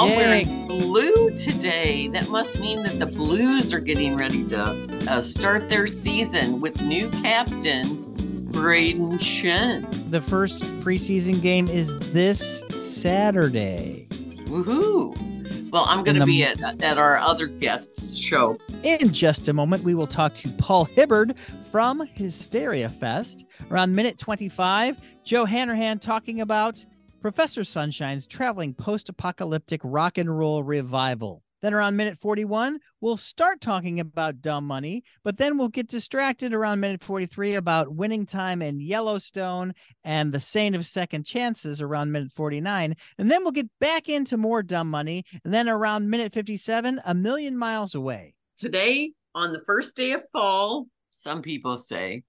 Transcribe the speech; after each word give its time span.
all 0.00 0.08
Yay. 0.08 0.16
wearing 0.16 0.66
blue 0.66 1.30
today. 1.36 2.08
That 2.08 2.30
must 2.30 2.58
mean 2.58 2.82
that 2.84 2.98
the 2.98 3.04
Blues 3.04 3.74
are 3.74 3.80
getting 3.80 4.16
ready 4.16 4.42
to 4.48 5.04
uh, 5.10 5.20
start 5.20 5.68
their 5.68 5.86
season 5.86 6.58
with 6.58 6.80
new 6.80 7.10
captain 7.10 8.06
Brayden 8.50 9.18
Schenn. 9.18 10.10
The 10.10 10.22
first 10.22 10.64
preseason 10.80 11.42
game 11.42 11.68
is 11.68 11.94
this 12.12 12.64
Saturday. 12.76 14.08
Woohoo! 14.46 15.70
Well, 15.70 15.84
I'm 15.86 16.02
going 16.02 16.18
to 16.18 16.24
be 16.24 16.44
at 16.44 16.82
at 16.82 16.96
our 16.96 17.18
other 17.18 17.46
guest's 17.46 18.16
show. 18.16 18.56
In 18.82 19.12
just 19.12 19.48
a 19.48 19.52
moment, 19.52 19.84
we 19.84 19.94
will 19.94 20.06
talk 20.06 20.34
to 20.36 20.48
Paul 20.52 20.86
Hibbard 20.86 21.36
from 21.70 22.06
Hysteria 22.14 22.88
Fest. 22.88 23.44
Around 23.70 23.94
minute 23.94 24.18
25, 24.18 24.98
Joe 25.24 25.44
Hanrahan 25.44 25.98
talking 25.98 26.40
about 26.40 26.84
Professor 27.20 27.64
Sunshine's 27.64 28.26
traveling 28.26 28.72
post 28.72 29.10
apocalyptic 29.10 29.82
rock 29.84 30.16
and 30.16 30.38
roll 30.38 30.62
revival. 30.62 31.42
Then 31.60 31.74
around 31.74 31.96
minute 31.96 32.16
41, 32.16 32.78
we'll 33.02 33.18
start 33.18 33.60
talking 33.60 34.00
about 34.00 34.40
dumb 34.40 34.66
money, 34.66 35.04
but 35.22 35.36
then 35.36 35.58
we'll 35.58 35.68
get 35.68 35.86
distracted 35.86 36.54
around 36.54 36.80
minute 36.80 37.02
43 37.02 37.56
about 37.56 37.94
winning 37.94 38.24
time 38.24 38.62
in 38.62 38.80
Yellowstone 38.80 39.74
and 40.02 40.32
the 40.32 40.40
Saint 40.40 40.74
of 40.74 40.86
Second 40.86 41.26
Chances 41.26 41.82
around 41.82 42.10
minute 42.10 42.32
49. 42.32 42.96
And 43.18 43.30
then 43.30 43.42
we'll 43.42 43.52
get 43.52 43.68
back 43.80 44.08
into 44.08 44.38
more 44.38 44.62
dumb 44.62 44.88
money. 44.90 45.24
And 45.44 45.52
then 45.52 45.68
around 45.68 46.08
minute 46.08 46.32
57, 46.32 47.02
a 47.04 47.14
million 47.14 47.54
miles 47.54 47.94
away. 47.94 48.34
Today, 48.56 49.12
on 49.34 49.52
the 49.52 49.60
first 49.66 49.94
day 49.94 50.12
of 50.12 50.22
fall, 50.32 50.86
some 51.10 51.42
people 51.42 51.76
say, 51.76 52.22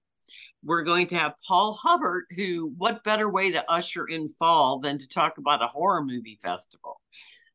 we're 0.64 0.82
going 0.82 1.08
to 1.08 1.16
have 1.16 1.34
Paul 1.46 1.78
Hibbard, 1.82 2.24
who, 2.36 2.72
what 2.76 3.04
better 3.04 3.28
way 3.28 3.50
to 3.50 3.70
usher 3.70 4.06
in 4.06 4.28
fall 4.28 4.78
than 4.78 4.98
to 4.98 5.08
talk 5.08 5.38
about 5.38 5.62
a 5.62 5.66
horror 5.66 6.04
movie 6.04 6.38
festival? 6.42 7.00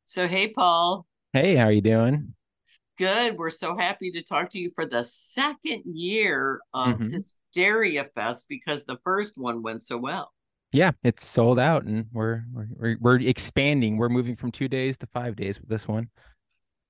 So, 0.05 0.27
hey, 0.27 0.49
Paul. 0.49 1.05
Hey, 1.33 1.55
how 1.55 1.65
are 1.65 1.71
you 1.71 1.81
doing? 1.81 2.33
Good. 2.97 3.37
We're 3.37 3.49
so 3.51 3.77
happy 3.77 4.09
to 4.11 4.23
talk 4.23 4.49
to 4.51 4.59
you 4.59 4.71
for 4.73 4.85
the 4.85 5.03
second 5.03 5.83
year 5.85 6.61
of 6.73 6.97
Mhm. 6.97 7.11
Hysteria 7.11 8.05
Fest 8.05 8.47
because 8.49 8.85
the 8.85 8.97
first 9.03 9.37
one 9.37 9.61
went 9.61 9.83
so 9.83 9.97
well. 9.97 10.33
Yeah, 10.71 10.91
it's 11.03 11.25
sold 11.25 11.59
out 11.59 11.83
and 11.83 12.07
we're 12.11 12.43
we're 12.51 12.67
we're, 12.75 12.97
we're 12.99 13.19
expanding. 13.21 13.97
We're 13.97 14.09
moving 14.09 14.35
from 14.35 14.51
2 14.51 14.67
days 14.67 14.97
to 14.97 15.07
5 15.07 15.35
days 15.35 15.59
with 15.59 15.69
this 15.69 15.87
one. 15.87 16.09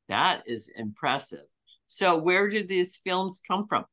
That 0.08 0.44
is 0.48 0.70
impressive. 0.76 1.44
So, 1.88 2.18
where 2.18 2.48
did 2.48 2.68
these 2.70 2.98
films 2.98 3.42
come 3.45 3.68
from? 3.68 3.86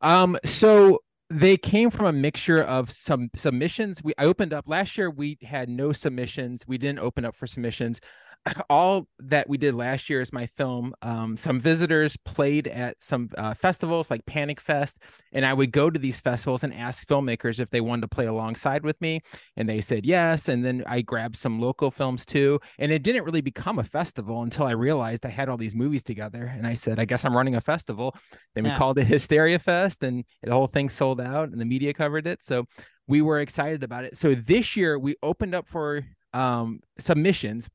Um 0.00 0.36
so 0.44 1.00
they 1.28 1.56
came 1.56 1.90
from 1.90 2.06
a 2.06 2.12
mixture 2.12 2.62
of 2.62 2.90
some 2.90 3.30
submissions. 3.34 4.02
We 4.02 4.14
I 4.18 4.24
opened 4.24 4.52
up 4.52 4.68
last 4.68 4.96
year 4.96 5.10
we 5.10 5.38
had 5.42 5.68
no 5.68 5.92
submissions. 5.92 6.64
We 6.66 6.78
didn't 6.78 7.00
open 7.00 7.24
up 7.24 7.36
for 7.36 7.46
submissions. 7.46 8.00
All 8.70 9.08
that 9.18 9.48
we 9.48 9.58
did 9.58 9.74
last 9.74 10.08
year 10.08 10.20
is 10.20 10.32
my 10.32 10.46
film. 10.46 10.94
Um, 11.02 11.36
some 11.36 11.58
visitors 11.60 12.16
played 12.16 12.68
at 12.68 13.02
some 13.02 13.30
uh, 13.36 13.54
festivals 13.54 14.10
like 14.10 14.24
Panic 14.26 14.60
Fest, 14.60 14.98
and 15.32 15.44
I 15.44 15.52
would 15.52 15.72
go 15.72 15.90
to 15.90 15.98
these 15.98 16.20
festivals 16.20 16.62
and 16.62 16.72
ask 16.72 17.06
filmmakers 17.06 17.58
if 17.58 17.70
they 17.70 17.80
wanted 17.80 18.02
to 18.02 18.08
play 18.08 18.26
alongside 18.26 18.84
with 18.84 19.00
me, 19.00 19.20
and 19.56 19.68
they 19.68 19.80
said 19.80 20.06
yes. 20.06 20.48
And 20.48 20.64
then 20.64 20.84
I 20.86 21.02
grabbed 21.02 21.36
some 21.36 21.60
local 21.60 21.90
films 21.90 22.24
too, 22.24 22.60
and 22.78 22.92
it 22.92 23.02
didn't 23.02 23.24
really 23.24 23.40
become 23.40 23.78
a 23.78 23.84
festival 23.84 24.42
until 24.42 24.66
I 24.66 24.72
realized 24.72 25.26
I 25.26 25.30
had 25.30 25.48
all 25.48 25.56
these 25.56 25.74
movies 25.74 26.04
together, 26.04 26.44
and 26.56 26.66
I 26.66 26.74
said, 26.74 27.00
I 27.00 27.04
guess 27.04 27.24
I'm 27.24 27.36
running 27.36 27.56
a 27.56 27.60
festival. 27.60 28.14
Then 28.54 28.64
we 28.64 28.70
Yeah. 28.70 28.78
called 28.78 28.98
it 28.98 29.04
Hysteria 29.08 29.58
Fest, 29.58 30.02
and 30.02 30.24
the 30.42 30.52
whole 30.52 30.68
thing 30.68 30.88
sold 30.88 31.20
out, 31.20 31.48
and 31.50 31.60
the 31.60 31.64
media 31.64 31.92
covered 31.92 32.26
it. 32.26 32.44
So 32.44 32.66
we 33.08 33.22
were 33.22 33.40
excited 33.40 33.82
about 33.82 34.04
it. 34.04 34.16
So 34.16 34.34
this 34.34 34.76
year 34.76 34.98
we 34.98 35.14
opened 35.22 35.54
up 35.54 35.68
for 35.68 36.04
um, 36.32 36.80
submissions, 36.98 37.68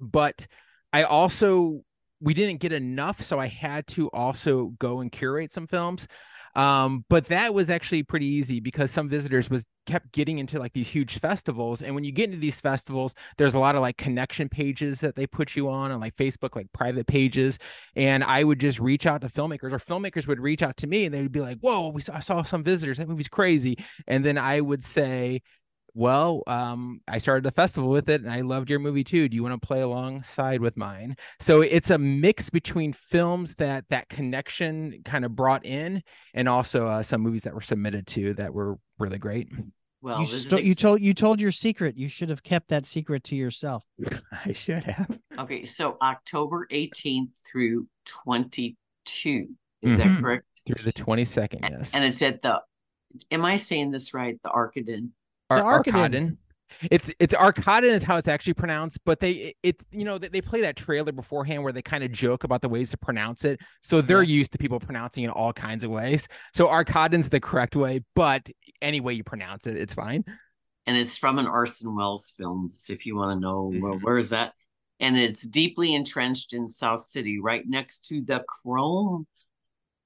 but 0.00 0.46
I 0.92 1.02
also 1.04 1.82
we 2.20 2.34
didn't 2.34 2.60
get 2.60 2.72
enough, 2.72 3.22
so 3.22 3.38
I 3.38 3.46
had 3.46 3.86
to 3.88 4.08
also 4.08 4.72
go 4.78 5.00
and 5.00 5.12
curate 5.12 5.52
some 5.52 5.66
films. 5.66 6.08
Um, 6.54 7.04
but 7.08 7.26
that 7.26 7.54
was 7.54 7.70
actually 7.70 8.02
pretty 8.02 8.26
easy 8.26 8.58
because 8.58 8.90
some 8.90 9.08
visitors 9.08 9.48
was 9.48 9.64
kept 9.86 10.10
getting 10.12 10.38
into 10.38 10.58
like 10.58 10.72
these 10.72 10.88
huge 10.88 11.18
festivals. 11.18 11.82
And 11.82 11.94
when 11.94 12.02
you 12.02 12.10
get 12.10 12.24
into 12.24 12.40
these 12.40 12.60
festivals, 12.60 13.14
there's 13.36 13.54
a 13.54 13.60
lot 13.60 13.76
of 13.76 13.80
like 13.80 13.96
connection 13.96 14.48
pages 14.48 14.98
that 15.00 15.14
they 15.14 15.26
put 15.26 15.54
you 15.54 15.70
on 15.70 15.92
on 15.92 16.00
like 16.00 16.16
Facebook, 16.16 16.56
like 16.56 16.66
private 16.72 17.06
pages. 17.06 17.58
And 17.94 18.24
I 18.24 18.42
would 18.42 18.58
just 18.58 18.80
reach 18.80 19.06
out 19.06 19.20
to 19.20 19.28
filmmakers, 19.28 19.72
or 19.72 19.78
filmmakers 19.78 20.26
would 20.26 20.40
reach 20.40 20.62
out 20.62 20.76
to 20.78 20.88
me 20.88 21.04
and 21.04 21.14
they 21.14 21.22
would 21.22 21.30
be 21.30 21.40
like, 21.40 21.58
Whoa, 21.60 21.90
we 21.90 22.00
saw, 22.00 22.16
I 22.16 22.20
saw 22.20 22.42
some 22.42 22.64
visitors. 22.64 22.98
That 22.98 23.08
movie's 23.08 23.28
crazy. 23.28 23.76
And 24.08 24.24
then 24.24 24.36
I 24.36 24.60
would 24.60 24.82
say, 24.82 25.42
well, 25.98 26.44
um, 26.46 27.00
I 27.08 27.18
started 27.18 27.44
a 27.46 27.50
festival 27.50 27.90
with 27.90 28.08
it 28.08 28.20
and 28.20 28.30
I 28.30 28.42
loved 28.42 28.70
your 28.70 28.78
movie 28.78 29.02
too. 29.02 29.28
Do 29.28 29.34
you 29.34 29.42
want 29.42 29.60
to 29.60 29.66
play 29.66 29.80
alongside 29.80 30.60
with 30.60 30.76
mine? 30.76 31.16
So 31.40 31.60
it's 31.60 31.90
a 31.90 31.98
mix 31.98 32.50
between 32.50 32.92
films 32.92 33.56
that 33.56 33.84
that 33.90 34.08
connection 34.08 35.02
kind 35.04 35.24
of 35.24 35.34
brought 35.34 35.66
in 35.66 36.04
and 36.34 36.48
also 36.48 36.86
uh, 36.86 37.02
some 37.02 37.20
movies 37.22 37.42
that 37.42 37.52
were 37.52 37.60
submitted 37.60 38.06
to 38.08 38.34
that 38.34 38.54
were 38.54 38.78
really 39.00 39.18
great. 39.18 39.48
Well, 40.00 40.20
you, 40.20 40.26
this 40.26 40.34
is 40.34 40.46
sto- 40.46 40.58
you 40.58 40.76
told 40.76 41.00
you 41.00 41.12
told 41.14 41.40
your 41.40 41.50
secret. 41.50 41.96
You 41.96 42.06
should 42.06 42.30
have 42.30 42.44
kept 42.44 42.68
that 42.68 42.86
secret 42.86 43.24
to 43.24 43.34
yourself. 43.34 43.82
I 44.46 44.52
should 44.52 44.84
have. 44.84 45.18
Okay, 45.36 45.64
so 45.64 45.96
October 46.00 46.68
18th 46.70 47.30
through 47.44 47.88
22. 48.04 49.48
Is 49.82 49.98
that 49.98 50.06
Mhm. 50.06 50.20
correct? 50.20 50.44
Through 50.64 50.84
the 50.84 50.92
22nd, 50.92 51.68
yes. 51.68 51.92
And 51.92 52.04
it's 52.04 52.22
at 52.22 52.42
the, 52.42 52.62
am 53.32 53.44
I 53.44 53.56
saying 53.56 53.90
this 53.90 54.14
right? 54.14 54.38
The 54.44 54.50
Arcaden. 54.50 55.10
Ar- 55.50 55.82
The 55.82 55.90
Arkadin. 55.90 55.92
Arkadin. 56.12 56.36
It's 56.90 57.12
it's 57.18 57.34
Arkadin 57.34 57.84
is 57.84 58.02
how 58.02 58.18
it's 58.18 58.28
actually 58.28 58.52
pronounced, 58.54 58.98
but 59.06 59.20
they 59.20 59.54
it's 59.62 59.84
you 59.90 60.04
know 60.04 60.18
they, 60.18 60.28
they 60.28 60.42
play 60.42 60.60
that 60.60 60.76
trailer 60.76 61.12
beforehand 61.12 61.62
where 61.64 61.72
they 61.72 61.80
kind 61.82 62.04
of 62.04 62.12
joke 62.12 62.44
about 62.44 62.60
the 62.60 62.68
ways 62.68 62.90
to 62.90 62.98
pronounce 62.98 63.44
it, 63.46 63.58
so 63.80 64.02
they're 64.02 64.22
used 64.22 64.52
to 64.52 64.58
people 64.58 64.78
pronouncing 64.78 65.24
it 65.24 65.30
all 65.30 65.52
kinds 65.52 65.82
of 65.82 65.90
ways. 65.90 66.28
So 66.52 66.66
Arkadin's 66.68 67.30
the 67.30 67.40
correct 67.40 67.74
way, 67.74 68.04
but 68.14 68.48
any 68.82 69.00
way 69.00 69.14
you 69.14 69.24
pronounce 69.24 69.66
it, 69.66 69.76
it's 69.78 69.94
fine. 69.94 70.24
And 70.86 70.96
it's 70.96 71.16
from 71.16 71.38
an 71.38 71.46
Orson 71.46 71.96
Welles 71.96 72.34
film. 72.36 72.68
So 72.70 72.92
if 72.92 73.06
you 73.06 73.16
want 73.16 73.36
to 73.36 73.40
know, 73.40 73.72
well, 73.74 73.94
Mhm. 73.94 74.02
where 74.02 74.18
is 74.18 74.30
that? 74.30 74.52
And 75.00 75.18
it's 75.18 75.46
deeply 75.46 75.94
entrenched 75.94 76.52
in 76.52 76.68
South 76.68 77.00
City, 77.00 77.40
right 77.40 77.62
next 77.66 78.06
to 78.08 78.20
the 78.20 78.44
Chrome, 78.46 79.26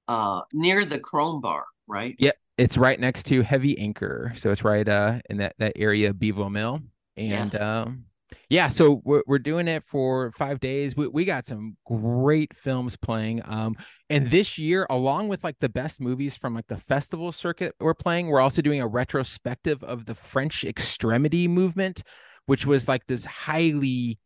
uh, 0.07 0.41
near 0.53 0.85
the 0.85 0.99
Chrome 0.99 1.41
Bar, 1.41 1.65
right? 1.87 2.15
Yep, 2.19 2.37
it's 2.57 2.77
right 2.77 2.99
next 2.99 3.23
to 3.27 3.41
Heavy 3.41 3.77
Anchor, 3.79 4.33
so 4.35 4.51
it's 4.51 4.63
right 4.63 4.87
uh 4.87 5.19
in 5.29 5.37
that 5.37 5.55
that 5.59 5.73
area 5.75 6.13
Bevo 6.13 6.49
Mill, 6.49 6.81
and 7.17 7.53
Yes. 7.53 7.61
um 7.61 8.05
yeah, 8.49 8.67
so 8.67 8.99
we're 9.03 9.21
we're 9.27 9.39
doing 9.39 9.67
it 9.67 9.83
for 9.83 10.31
five 10.31 10.59
days. 10.59 10.95
We 10.95 11.07
we 11.07 11.25
got 11.25 11.45
some 11.45 11.77
great 11.85 12.55
films 12.55 12.95
playing, 12.97 13.41
um, 13.45 13.75
and 14.09 14.31
this 14.31 14.57
year, 14.57 14.87
along 14.89 15.27
with 15.27 15.43
like 15.43 15.57
the 15.59 15.69
best 15.69 16.01
movies 16.01 16.35
from 16.35 16.55
like 16.55 16.67
the 16.67 16.77
festival 16.77 17.31
circuit, 17.31 17.75
we're 17.79 17.93
playing. 17.93 18.27
We're 18.27 18.39
also 18.39 18.61
doing 18.63 18.81
a 18.81 18.87
retrospective 18.87 19.83
of 19.83 20.05
the 20.05 20.15
French 20.15 20.63
extremity 20.63 21.47
movement, 21.47 22.01
which 22.47 22.65
was 22.65 22.87
like 22.87 23.05
this 23.07 23.25
highly 23.25 24.17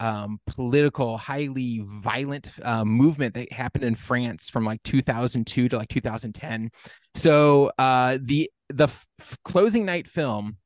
um 0.00 0.38
political 0.46 1.16
highly 1.16 1.82
violent 1.86 2.50
uh, 2.62 2.84
movement 2.84 3.34
that 3.34 3.50
happened 3.52 3.84
in 3.84 3.94
france 3.94 4.50
from 4.50 4.64
like 4.64 4.82
2002 4.82 5.68
to 5.70 5.76
like 5.76 5.88
2010 5.88 6.70
so 7.14 7.70
uh 7.78 8.18
the 8.20 8.50
the 8.68 8.84
f- 8.84 9.06
closing 9.44 9.84
night 9.86 10.06
film 10.08 10.56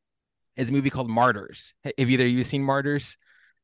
is 0.56 0.69
a 0.71 0.73
movie 0.73 0.91
called 0.91 1.09
martyrs. 1.09 1.75
Have 1.85 2.11
either 2.11 2.25
of 2.25 2.31
you 2.31 2.43
seen 2.43 2.62
martyrs? 2.62 3.17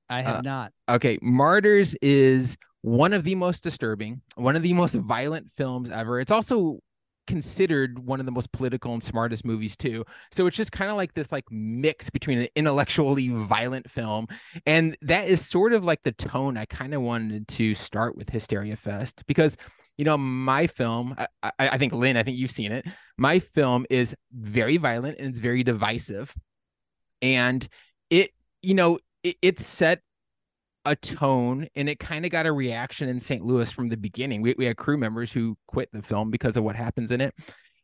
I 0.09 0.23
have 0.23 0.37
Uh, 0.37 0.41
not. 0.43 0.73
okay 0.89 1.19
martyrs 1.21 1.95
is 2.01 2.57
one 2.83 3.13
of 3.13 3.25
the 3.25 3.35
most 3.35 3.65
disturbing 3.65 4.21
one 4.37 4.55
of 4.55 4.63
the 4.63 4.73
most 4.73 4.95
violent 4.95 5.51
films 5.57 5.91
ever. 5.91 6.21
It's 6.21 6.31
also 6.31 6.79
considered 7.27 7.99
one 7.99 8.21
of 8.21 8.27
the 8.27 8.33
most 8.33 8.53
political 8.53 8.93
and 8.93 9.03
smartest 9.03 9.45
movies 9.45 9.77
too. 9.77 10.05
So 10.31 10.47
it's 10.47 10.57
just 10.57 10.73
kind 10.73 10.91
of 10.91 10.97
like 10.97 11.15
this 11.15 11.33
like 11.33 11.45
mix 11.51 12.11
between 12.11 12.39
an 12.39 12.49
intellectually 12.55 13.29
violent 13.29 13.91
film 13.91 14.27
and 14.65 14.97
that 15.03 15.29
is 15.29 15.45
sort 15.45 15.73
of 15.73 15.85
like 15.85 16.03
the 16.03 16.13
tone 16.13 16.57
i 16.57 16.65
kind 16.65 16.95
of 16.95 17.03
wanted 17.03 17.47
to 17.49 17.75
start 17.75 18.17
with 18.17 18.31
hysteria 18.31 18.77
fest 18.77 19.23
because 19.27 19.57
you 19.97 20.05
know 20.05 20.17
my 20.17 20.67
film 20.67 21.15
I, 21.19 21.27
I, 21.43 21.53
I 21.59 21.79
think 21.79 21.93
lynn 21.93 22.17
i 22.17 22.23
think 22.23 22.37
you've 22.37 22.51
seen 22.51 22.73
it. 22.73 22.87
My 23.19 23.39
film 23.39 23.87
is 23.89 24.15
very 24.33 24.77
violent 24.77 25.19
and 25.19 25.29
it's 25.29 25.39
very 25.39 25.63
divisive 25.63 26.35
and 27.23 27.67
it 28.11 28.31
you 28.63 28.75
know 28.75 28.99
it, 29.23 29.37
it 29.43 29.61
set 29.61 30.03
a 30.87 30.97
tone 30.97 31.67
and 31.75 31.89
it 31.89 31.99
kind 31.99 32.25
of 32.25 32.31
got 32.31 32.47
a 32.47 32.53
reaction 32.53 33.09
in 33.09 33.21
St. 33.21 33.45
Louis 33.45 33.71
from 33.71 33.89
the 33.89 33.97
beginning. 33.97 34.41
We, 34.41 34.55
we 34.57 34.65
had 34.65 34.77
crew 34.77 34.97
members 34.97 35.33
who 35.33 35.59
quit 35.67 35.91
the 35.93 36.01
film 36.01 36.31
because 36.31 36.57
of 36.57 36.65
what 36.65 36.77
happens 36.77 37.11
in 37.11 37.21
it. 37.21 37.35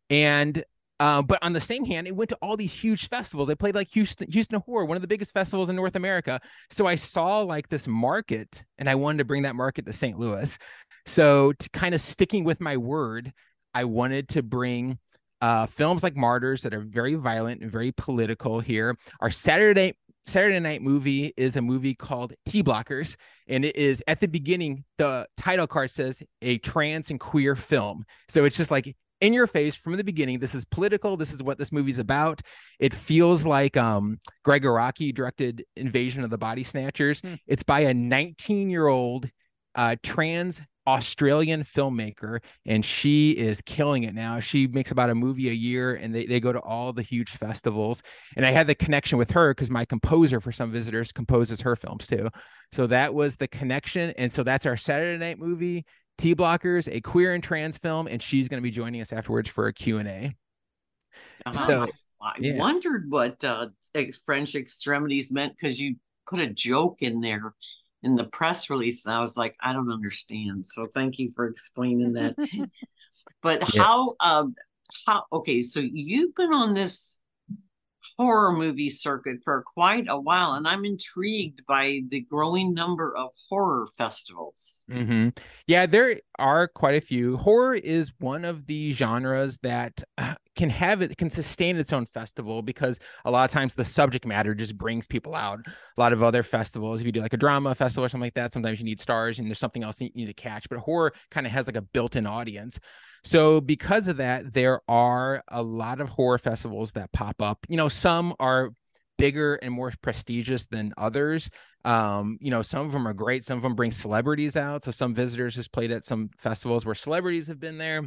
And 0.09 0.65
uh, 1.01 1.21
but 1.21 1.43
on 1.43 1.53
the 1.53 1.61
same 1.61 1.85
hand, 1.85 2.07
it 2.07 2.15
went 2.15 2.29
to 2.29 2.39
all 2.41 2.57
these 2.57 2.73
huge 2.73 3.09
festivals. 3.09 3.49
They 3.49 3.57
played 3.57 3.75
like 3.75 3.89
Houston, 3.91 4.31
Houston 4.31 4.61
Horror, 4.61 4.85
one 4.85 4.97
of 4.97 5.01
the 5.01 5.09
biggest 5.09 5.33
festivals 5.33 5.69
in 5.69 5.75
North 5.75 5.97
America. 5.97 6.41
So 6.71 6.87
I 6.87 6.95
saw 6.95 7.41
like 7.41 7.69
this 7.69 7.89
market, 7.89 8.63
and 8.79 8.89
I 8.89 8.95
wanted 8.95 9.19
to 9.19 9.25
bring 9.25 9.43
that 9.43 9.57
market 9.57 9.85
to 9.87 9.93
St. 9.93 10.17
Louis. 10.17 10.57
So 11.05 11.55
to 11.55 11.71
kind 11.71 11.97
of 11.97 12.01
sticking 12.01 12.45
with 12.45 12.61
my 12.61 12.77
word, 12.77 13.33
I 13.75 13.83
wanted 13.83 14.29
to 14.31 14.45
bring 14.45 15.01
uh, 15.41 15.67
films 15.67 16.05
like 16.05 16.15
Martyrs 16.15 16.63
that 16.63 16.73
are 16.73 16.81
very 16.81 17.17
violent 17.17 17.63
and 17.63 17.71
very 17.71 17.91
political 17.91 18.61
here. 18.61 18.97
Our 19.21 19.31
Saturday 19.31 19.95
Saturday 20.27 20.61
night 20.61 20.83
movie 20.83 21.33
is 21.37 21.57
a 21.57 21.63
movie 21.63 21.95
called 21.95 22.33
T 22.47 22.63
Blockers, 22.63 23.17
and 23.49 23.65
it 23.65 23.77
is 23.77 24.03
at 24.07 24.21
the 24.21 24.29
beginning. 24.29 24.85
The 24.99 25.27
title 25.37 25.67
card 25.67 25.91
says 25.91 26.23
a 26.41 26.59
trans 26.59 27.11
and 27.11 27.19
queer 27.19 27.57
film, 27.57 28.05
so 28.29 28.45
it's 28.45 28.57
just 28.57 28.71
like 28.71 28.95
in 29.21 29.33
your 29.33 29.47
face 29.47 29.75
from 29.75 29.97
the 29.97 30.05
beginning. 30.05 30.41
This 30.41 30.55
is 30.55 30.65
political. 30.65 31.17
This 31.17 31.33
is 31.33 31.43
what 31.43 31.57
this 31.57 31.73
movie's 31.73 31.99
about. 31.99 32.43
It 32.79 32.93
feels 32.93 33.47
like 33.47 33.77
um, 33.77 34.19
Araki 34.47 35.15
directed 35.15 35.65
Invasion 35.77 36.25
of 36.25 36.31
the 36.31 36.39
Body 36.39 36.65
Snatchers. 36.65 37.21
Hmm. 37.21 37.35
It's 37.47 37.63
by 37.63 37.81
a 37.81 37.95
19 37.95 38.69
year 38.69 38.89
old 38.89 39.31
uh, 39.75 39.97
trans 40.03 40.61
Australian 40.87 41.63
filmmaker, 41.63 42.41
and 42.67 42.85
she 42.85 43.33
is 43.33 43.61
killing 43.63 44.05
it 44.05 44.15
now. 44.15 44.41
She 44.41 44.67
makes 44.67 44.91
about 44.91 45.11
a 45.11 45.15
movie 45.15 45.49
a 45.49 45.53
year, 45.53 45.95
and 45.95 46.15
they, 46.15 46.27
they 46.27 46.41
go 46.41 46.53
to 46.53 46.61
all 46.61 46.93
the 46.93 47.03
huge 47.03 47.31
festivals. 47.31 48.03
And 48.37 48.45
I 48.45 48.51
had 48.51 48.67
the 48.67 48.75
connection 48.75 49.19
with 49.19 49.31
her 49.33 49.55
because 49.55 49.71
my 49.71 49.85
composer 49.85 50.41
for 50.41 50.53
some 50.53 50.73
visitors 50.73 51.13
composes 51.13 51.61
her 51.61 51.77
films 51.77 52.07
too. 52.07 52.29
So 52.73 52.87
that 52.89 53.15
was 53.15 53.37
the 53.37 53.49
connection. 53.49 54.13
And 54.19 54.33
so 54.33 54.43
that's 54.43 54.67
our 54.67 54.77
Saturday 54.77 55.19
night 55.19 55.39
movie, 55.39 55.85
T 56.19 56.35
Blockers, 56.35 56.89
a 56.91 57.01
queer 57.01 57.33
and 57.35 57.43
trans 57.43 57.79
film, 57.79 58.09
and 58.09 58.23
she's 58.23 58.49
going 58.49 58.59
to 58.59 58.63
be 58.63 58.71
joining 58.71 59.01
us 59.01 59.13
afterwards 59.13 59.49
for 59.49 59.69
a 59.69 59.73
Q&A. 59.73 60.35
So 61.53 61.87
I 62.21 62.33
yeah. 62.39 62.57
wondered 62.57 63.07
what 63.09 63.43
uh, 63.45 63.69
French 64.25 64.55
extremities 64.55 65.33
meant 65.33 65.55
because 65.57 65.81
you 65.81 65.97
put 66.29 66.41
a 66.41 66.49
joke 66.49 67.03
in 67.03 67.21
there 67.21 67.55
in 68.03 68.15
the 68.15 68.25
press 68.25 68.71
release 68.71 69.07
and 69.07 69.15
i 69.15 69.21
was 69.21 69.37
like 69.37 69.57
i 69.61 69.73
don't 69.73 69.93
understand 69.93 70.67
so 70.67 70.87
thank 70.87 71.19
you 71.19 71.31
for 71.31 71.47
explaining 71.47 72.13
that 72.13 72.35
but 73.43 73.75
yeah. 73.75 73.83
how 73.83 74.15
um 74.21 74.55
how 75.07 75.25
okay 75.33 75.63
so 75.63 75.81
you've 75.81 76.35
been 76.35 76.53
on 76.53 76.75
this 76.75 77.21
horror 78.19 78.53
movie 78.53 78.91
circuit 78.91 79.39
for 79.45 79.63
quite 79.67 80.07
a 80.09 80.19
while 80.19 80.55
and 80.55 80.67
i'm 80.67 80.85
intrigued 80.85 81.65
by 81.67 82.01
the 82.09 82.21
growing 82.23 82.75
number 82.75 83.17
of 83.17 83.31
horror 83.49 83.87
festivals. 83.97 84.85
Mm-hmm. 84.91 85.29
yeah 85.67 85.87
there 85.87 86.17
are 86.39 86.67
quite 86.69 86.97
a 86.97 87.01
few. 87.01 87.37
Horror 87.37 87.75
is 87.75 88.13
one 88.19 88.45
of 88.45 88.67
the 88.67 88.93
genres 88.93 89.59
that 89.63 90.03
uh, 90.19 90.35
can 90.57 90.71
have 90.71 91.01
it 91.01 91.17
can 91.17 91.31
sustain 91.31 91.77
its 91.77 91.93
own 91.93 92.07
festival 92.07 92.63
because 92.63 92.99
a 93.25 93.31
lot 93.31 93.45
of 93.45 93.51
times 93.51 93.75
the 93.75 93.85
subject 93.85 94.27
matter 94.27 94.55
just 94.55 94.77
brings 94.77 95.07
people 95.07 95.35
out. 95.35 95.61
A 95.67 96.01
lot 96.01 96.13
of 96.13 96.23
other 96.23 96.43
festivals 96.43 97.01
if 97.01 97.07
you 97.07 97.13
do 97.13 97.21
like 97.21 97.33
a 97.33 97.39
drama 97.39 97.75
festival 97.75 98.05
or 98.05 98.09
something 98.09 98.27
like 98.27 98.35
that 98.35 98.53
sometimes 98.53 98.79
you 98.79 98.85
need 98.85 99.01
stars 99.01 99.39
and 99.39 99.49
there's 99.49 99.59
something 99.59 99.85
else 99.85 100.01
you 100.01 100.11
need 100.15 100.27
to 100.27 100.35
catch 100.35 100.69
but 100.69 100.79
horror 100.79 101.13
kind 101.31 101.47
of 101.47 101.53
has 101.53 101.67
like 101.67 101.77
a 101.77 101.83
built-in 101.83 102.27
audience 102.27 102.79
so 103.25 103.61
because 103.61 104.09
of 104.09 104.17
that, 104.19 104.53
there 104.53 104.81
are 104.89 105.43
a 105.49 105.63
lot 105.63 106.01
of 106.01 106.09
horror 106.09 106.39
festivals 106.39 106.93
that 106.93 107.13
pop 107.13 107.41
up. 107.41 107.65
You 107.69 107.77
know, 107.77 107.89
some 107.89 108.35
are 108.41 108.71
bigger 109.19 109.55
and 109.57 109.73
more 109.73 109.93
prestigious 110.03 110.67
than 110.67 110.93
others. 110.99 111.49
Um, 111.85 112.39
you 112.41 112.51
know, 112.51 112.63
some 112.63 112.87
of 112.87 112.93
them 112.93 113.07
are 113.07 113.15
great. 113.15 113.45
Some 113.45 113.57
of 113.57 113.63
them 113.63 113.75
bring 113.75 113.91
celebrities 113.91 114.57
out. 114.57 114.85
So 114.85 114.91
some 114.91 115.15
visitors 115.15 115.55
just 115.55 115.73
played 115.73 115.91
at 115.93 116.05
some 116.05 116.31
festivals 116.39 116.85
where 116.85 116.95
celebrities 116.95 117.47
have 117.47 117.61
been 117.61 117.79
there 117.79 118.03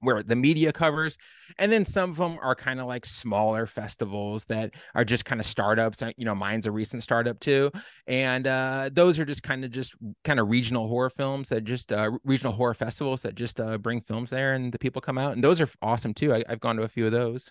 where 0.00 0.22
the 0.22 0.36
media 0.36 0.72
covers. 0.72 1.16
And 1.58 1.70
then 1.70 1.84
some 1.84 2.10
of 2.10 2.16
them 2.16 2.38
are 2.42 2.54
kind 2.54 2.80
of 2.80 2.86
like 2.86 3.04
smaller 3.04 3.66
festivals 3.66 4.44
that 4.46 4.72
are 4.94 5.04
just 5.04 5.24
kind 5.24 5.40
of 5.40 5.46
startups 5.46 6.02
you 6.16 6.24
know 6.24 6.34
mine's 6.34 6.66
a 6.66 6.70
recent 6.70 7.02
startup 7.02 7.38
too. 7.40 7.70
And 8.06 8.46
uh, 8.46 8.90
those 8.92 9.18
are 9.18 9.24
just 9.24 9.42
kind 9.42 9.64
of 9.64 9.70
just 9.70 9.94
kind 10.24 10.40
of 10.40 10.48
regional 10.48 10.88
horror 10.88 11.10
films 11.10 11.48
that 11.50 11.64
just 11.64 11.92
uh, 11.92 12.10
regional 12.24 12.52
horror 12.52 12.74
festivals 12.74 13.22
that 13.22 13.34
just 13.34 13.60
uh, 13.60 13.78
bring 13.78 14.00
films 14.00 14.30
there 14.30 14.54
and 14.54 14.72
the 14.72 14.78
people 14.78 15.00
come 15.00 15.18
out. 15.18 15.32
And 15.32 15.44
those 15.44 15.60
are 15.60 15.68
awesome 15.82 16.14
too. 16.14 16.34
I, 16.34 16.44
i've 16.48 16.60
gone 16.60 16.76
to 16.76 16.82
a 16.82 16.88
few 16.88 17.06
of 17.06 17.12
those. 17.12 17.50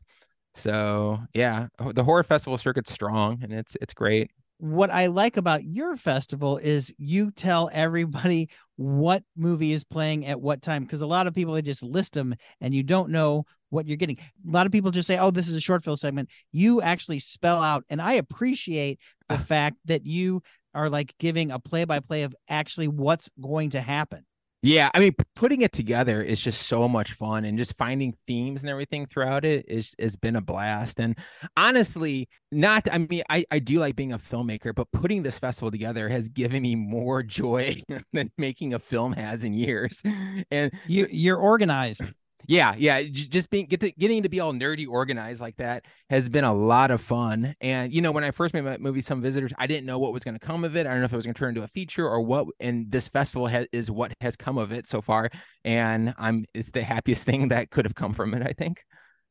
So 0.55 1.19
yeah 1.33 1.67
the 1.93 2.03
horror 2.03 2.23
festival 2.23 2.57
circuit's 2.57 2.91
strong 2.91 3.39
and 3.43 3.53
it's 3.53 3.77
it's 3.81 3.93
great 3.93 4.31
what 4.59 4.89
I 4.89 5.07
like 5.07 5.37
about 5.37 5.63
your 5.63 5.95
festival 5.95 6.57
is 6.57 6.93
you 6.97 7.31
tell 7.31 7.69
everybody 7.71 8.49
what 8.75 9.23
movie 9.35 9.71
is 9.71 9.83
playing 9.83 10.25
at 10.25 10.39
what 10.39 10.61
time 10.61 10.83
because 10.83 11.01
a 11.01 11.07
lot 11.07 11.27
of 11.27 11.33
people 11.33 11.53
they 11.53 11.61
just 11.61 11.81
list 11.81 12.13
them 12.13 12.35
and 12.59 12.73
you 12.73 12.83
don't 12.83 13.09
know 13.09 13.45
what 13.69 13.87
you're 13.87 13.97
getting. 13.97 14.17
A 14.17 14.51
lot 14.51 14.65
of 14.65 14.71
people 14.71 14.91
just 14.91 15.07
say, 15.07 15.17
"Oh, 15.17 15.31
this 15.31 15.47
is 15.47 15.55
a 15.55 15.61
short 15.61 15.83
film 15.83 15.95
segment." 15.95 16.29
You 16.51 16.81
actually 16.81 17.19
spell 17.19 17.61
out, 17.61 17.83
and 17.89 18.01
I 18.01 18.13
appreciate 18.13 18.99
the 19.29 19.35
ah. 19.35 19.37
fact 19.37 19.77
that 19.85 20.05
you 20.05 20.41
are 20.73 20.89
like 20.89 21.15
giving 21.19 21.51
a 21.51 21.59
play 21.59 21.85
by 21.85 21.99
play 21.99 22.23
of 22.23 22.35
actually 22.47 22.87
what's 22.87 23.29
going 23.39 23.71
to 23.71 23.81
happen. 23.81 24.25
Yeah, 24.61 24.89
I 24.93 24.99
mean, 24.99 25.15
putting 25.35 25.61
it 25.61 25.71
together 25.71 26.21
is 26.21 26.41
just 26.41 26.63
so 26.67 26.89
much 26.89 27.13
fun, 27.13 27.45
and 27.45 27.57
just 27.57 27.77
finding 27.77 28.13
themes 28.27 28.61
and 28.61 28.69
everything 28.69 29.05
throughout 29.05 29.45
it 29.45 29.65
is 29.69 29.95
has 29.99 30.17
been 30.17 30.35
a 30.35 30.41
blast. 30.41 30.99
And 30.99 31.17
honestly, 31.55 32.27
not 32.51 32.85
I 32.91 32.97
mean, 32.97 33.23
I 33.29 33.45
I 33.51 33.59
do 33.59 33.79
like 33.79 33.95
being 33.95 34.11
a 34.11 34.19
filmmaker, 34.19 34.75
but 34.75 34.91
putting 34.91 35.23
this 35.23 35.39
festival 35.39 35.71
together 35.71 36.09
has 36.09 36.27
given 36.27 36.61
me 36.63 36.75
more 36.75 37.23
joy 37.23 37.81
than 38.11 38.31
making 38.37 38.73
a 38.73 38.79
film 38.79 39.13
has 39.13 39.45
in 39.45 39.53
years. 39.53 40.03
And 40.51 40.73
you 40.87 41.07
you're 41.09 41.37
organized 41.37 42.11
yeah 42.49 42.73
yeah 42.79 43.03
just 43.03 43.51
being 43.51 43.67
get 43.67 43.79
the, 43.79 43.93
getting 43.99 44.23
to 44.23 44.29
be 44.29 44.39
all 44.39 44.51
nerdy 44.53 44.87
organized 44.89 45.39
like 45.39 45.55
that 45.57 45.85
has 46.09 46.29
been 46.29 46.43
a 46.43 46.53
lot 46.53 46.89
of 46.89 46.99
fun. 46.99 47.53
And 47.61 47.93
you 47.93 48.01
know 48.01 48.11
when 48.11 48.23
i 48.23 48.31
first 48.31 48.55
made 48.55 48.63
my 48.63 48.77
movie 48.77 49.01
some 49.01 49.21
visitors 49.21 49.53
i 49.59 49.67
didn't 49.67 49.85
know 49.85 49.99
what 49.99 50.11
was 50.11 50.23
going 50.23 50.33
to 50.33 50.39
come 50.45 50.63
of 50.63 50.75
it. 50.75 50.87
I 50.87 50.89
don't 50.89 50.99
know 50.99 51.05
if 51.05 51.13
it 51.13 51.15
was 51.15 51.25
going 51.25 51.35
to 51.35 51.39
turn 51.39 51.49
into 51.49 51.63
a 51.63 51.67
feature 51.67 52.07
or 52.09 52.21
what 52.21 52.47
and 52.59 52.91
this 52.91 53.07
festival 53.07 53.45
has, 53.47 53.67
is 53.71 53.91
what 53.91 54.13
has 54.21 54.35
come 54.35 54.57
of 54.57 54.71
it 54.71 54.87
so 54.87 54.99
far. 55.01 55.29
And 55.63 56.15
i'm 56.17 56.45
it's 56.55 56.71
the 56.71 56.81
happiest 56.83 57.23
thing 57.29 57.49
that 57.49 57.69
could 57.69 57.85
have 57.85 57.95
come 57.95 58.13
from 58.13 58.33
it 58.33 58.41
i 58.41 58.53
think 58.53 58.83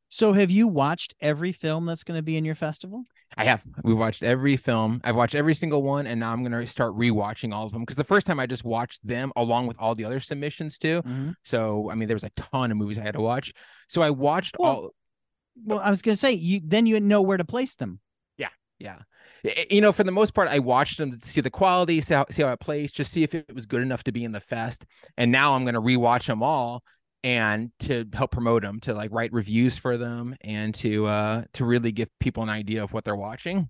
so 0.09 0.33
have 0.33 0.51
you 0.51 0.69
watched 0.69 1.15
every 1.21 1.53
film 1.53 1.85
that's 1.85 2.03
going 2.03 2.19
to 2.19 2.23
be 2.23 2.37
in 2.37 2.45
your 2.45 2.55
festival? 2.55 3.05
I 3.37 3.45
have. 3.45 3.63
We've 3.83 3.99
watched 3.99 4.23
every 4.23 4.57
film. 4.57 5.01
I've 5.05 5.17
watched 5.17 5.35
every 5.35 5.55
single 5.55 5.83
one 5.83 6.07
and 6.07 6.19
now 6.19 6.33
I'm 6.33 6.43
going 6.43 6.53
to 6.53 6.67
start 6.67 6.97
rewatching 6.97 7.53
all 7.53 7.67
of 7.67 7.73
them 7.73 7.83
because 7.83 7.97
the 7.97 8.05
first 8.05 8.27
time 8.27 8.41
I 8.41 8.47
just 8.47 8.65
watched 8.65 9.07
them 9.07 9.33
along 9.37 9.67
with 9.67 9.77
all 9.79 9.95
the 9.95 10.05
other 10.05 10.19
submissions 10.19 10.79
too. 10.79 11.03
Mm-hmm. 11.03 11.31
So, 11.45 11.91
I 11.91 11.95
mean 11.95 12.09
there 12.09 12.15
was 12.15 12.25
a 12.25 12.31
ton 12.31 12.71
of 12.71 12.77
movies 12.79 12.99
I 12.99 13.03
had 13.03 13.15
to 13.15 13.21
watch. 13.21 13.53
So 13.87 14.01
I 14.01 14.11
watched 14.11 14.57
well, 14.59 14.71
all 14.71 14.91
Well, 15.65 15.81
I 15.81 15.91
was 15.91 16.01
going 16.01 16.15
to 16.15 16.19
say 16.19 16.33
you 16.33 16.61
then 16.65 16.87
you 16.87 16.99
know 17.01 17.21
where 17.21 17.37
to 17.37 17.45
place 17.45 17.75
them. 17.75 18.01
Yeah. 18.39 18.49
Yeah. 18.79 18.99
You 19.71 19.81
know, 19.81 19.93
for 19.93 20.05
the 20.05 20.11
most 20.11 20.35
part, 20.35 20.49
I 20.49 20.59
watched 20.59 20.99
them 20.99 21.13
to 21.13 21.21
see 21.21 21.41
the 21.41 21.51
quality, 21.51 22.01
see 22.01 22.15
how, 22.15 22.27
see 22.31 22.43
how 22.43 22.51
it 22.51 22.61
plays, 22.61 22.91
just 22.91 23.13
see 23.13 23.23
if 23.23 23.35
it 23.35 23.55
was 23.55 23.67
good 23.67 23.83
enough 23.83 24.03
to 24.05 24.13
be 24.13 24.25
in 24.25 24.33
the 24.33 24.41
fest. 24.41 24.85
And 25.17 25.31
now 25.31 25.55
I'm 25.55 25.65
going 25.65 25.75
to 25.75 25.81
rewatch 25.81 26.27
them 26.27 26.43
all 26.43 26.83
and 27.25 27.71
to 27.81 28.07
help 28.13 28.31
promote 28.31 28.63
them 28.63 28.81
to 28.81 28.95
like 28.95 29.11
write 29.13 29.33
reviews 29.33 29.77
for 29.77 29.97
them 29.97 30.37
and 30.43 30.75
to 30.75 31.07
uh 31.07 31.43
to 31.53 31.65
really 31.65 31.93
give 31.93 32.09
people 32.21 32.43
an 32.43 32.49
idea 32.49 32.83
of 32.83 32.93
what 32.93 33.05
they're 33.05 33.17
watching 33.17 33.69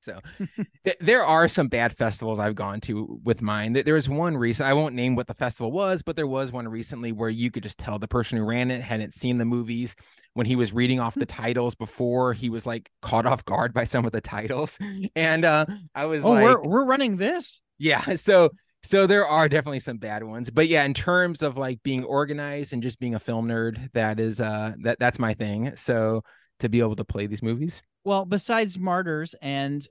so 0.00 0.18
th- 0.84 0.96
there 1.00 1.24
are 1.24 1.48
some 1.48 1.68
bad 1.68 1.96
festivals 1.96 2.38
I've 2.38 2.54
gone 2.54 2.80
to 2.82 3.20
with 3.22 3.42
mine. 3.42 3.74
There 3.74 3.94
was 3.94 4.08
one 4.08 4.36
recent, 4.36 4.68
I 4.68 4.72
won't 4.72 4.94
name 4.94 5.14
what 5.14 5.26
the 5.26 5.34
festival 5.34 5.70
was, 5.70 6.02
but 6.02 6.16
there 6.16 6.26
was 6.26 6.50
one 6.50 6.66
recently 6.66 7.12
where 7.12 7.28
you 7.28 7.50
could 7.50 7.62
just 7.62 7.78
tell 7.78 7.98
the 7.98 8.08
person 8.08 8.38
who 8.38 8.44
ran 8.44 8.70
it 8.70 8.80
hadn't 8.82 9.14
seen 9.14 9.38
the 9.38 9.44
movies 9.44 9.94
when 10.34 10.46
he 10.46 10.56
was 10.56 10.72
reading 10.72 11.00
off 11.00 11.14
the 11.14 11.26
titles 11.26 11.74
before 11.74 12.32
he 12.32 12.48
was 12.48 12.66
like 12.66 12.90
caught 13.02 13.26
off 13.26 13.44
guard 13.44 13.72
by 13.74 13.84
some 13.84 14.04
of 14.04 14.12
the 14.12 14.20
titles. 14.20 14.78
And 15.16 15.44
uh 15.44 15.66
I 15.94 16.06
was 16.06 16.24
oh, 16.24 16.30
like, 16.30 16.44
we're, 16.44 16.62
we're 16.62 16.84
running 16.84 17.16
this. 17.16 17.60
Yeah. 17.78 18.00
So 18.16 18.50
so 18.82 19.06
there 19.06 19.26
are 19.26 19.48
definitely 19.48 19.80
some 19.80 19.98
bad 19.98 20.24
ones 20.24 20.50
but 20.50 20.68
yeah 20.68 20.84
in 20.84 20.94
terms 20.94 21.42
of 21.42 21.56
like 21.56 21.82
being 21.82 22.04
organized 22.04 22.72
and 22.72 22.82
just 22.82 22.98
being 22.98 23.14
a 23.14 23.20
film 23.20 23.48
nerd 23.48 23.90
that 23.92 24.18
is 24.18 24.40
uh 24.40 24.72
that 24.82 24.98
that's 24.98 25.18
my 25.18 25.34
thing. 25.34 25.74
So 25.76 26.22
to 26.60 26.68
be 26.68 26.80
able 26.80 26.96
to 26.96 27.04
play 27.04 27.26
these 27.26 27.42
movies. 27.42 27.82
Well 28.04 28.24
besides 28.24 28.78
martyrs 28.78 29.34
and 29.42 29.86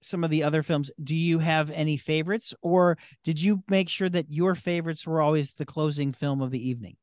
some 0.00 0.22
of 0.22 0.30
the 0.30 0.44
other 0.44 0.62
films 0.62 0.90
do 1.02 1.14
you 1.14 1.38
have 1.38 1.70
any 1.70 1.96
favorites? 1.96 2.54
Or 2.62 2.98
did 3.24 3.40
you 3.40 3.62
make 3.68 3.88
sure 3.88 4.08
that 4.08 4.26
your 4.30 4.54
favorites 4.54 5.06
were 5.06 5.20
always 5.20 5.54
the 5.54 5.66
closing 5.66 6.12
film 6.12 6.40
of 6.40 6.50
the 6.50 6.68
evening? 6.68 6.96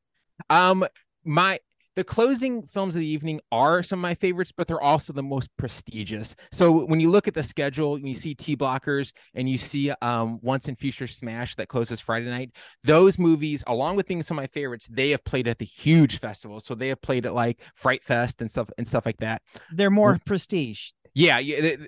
Um 0.50 0.86
my 1.24 1.58
the 1.96 2.04
closing 2.04 2.62
films 2.62 2.94
of 2.94 3.00
the 3.00 3.08
evening 3.08 3.40
are 3.50 3.82
some 3.82 3.98
of 3.98 4.02
my 4.02 4.14
favorites, 4.14 4.52
but 4.54 4.68
they're 4.68 4.80
also 4.80 5.12
the 5.12 5.22
most 5.22 5.50
prestigious. 5.56 6.36
So 6.52 6.84
when 6.86 7.00
you 7.00 7.10
look 7.10 7.26
at 7.26 7.34
the 7.34 7.42
schedule, 7.42 7.94
when 7.94 8.06
you 8.06 8.14
see 8.14 8.34
T 8.34 8.56
blockers 8.56 9.12
and 9.34 9.48
you 9.48 9.58
see 9.58 9.90
um, 10.02 10.38
Once 10.42 10.68
and 10.68 10.78
Future 10.78 11.06
Smash 11.06 11.54
that 11.56 11.68
closes 11.68 11.98
Friday 11.98 12.30
night, 12.30 12.52
those 12.84 13.18
movies, 13.18 13.64
along 13.66 13.96
with 13.96 14.06
being 14.06 14.22
some 14.22 14.38
of 14.38 14.42
my 14.42 14.46
favorites, 14.46 14.86
they 14.90 15.10
have 15.10 15.24
played 15.24 15.48
at 15.48 15.58
the 15.58 15.64
huge 15.64 16.20
festivals. 16.20 16.66
So 16.66 16.74
they 16.74 16.88
have 16.88 17.00
played 17.00 17.26
at 17.26 17.34
like 17.34 17.60
Fright 17.74 18.04
Fest 18.04 18.40
and 18.40 18.50
stuff 18.50 18.70
and 18.76 18.86
stuff 18.86 19.06
like 19.06 19.18
that. 19.18 19.42
They're 19.72 19.90
more 19.90 20.18
prestige. 20.24 20.90
Yeah, 21.16 21.40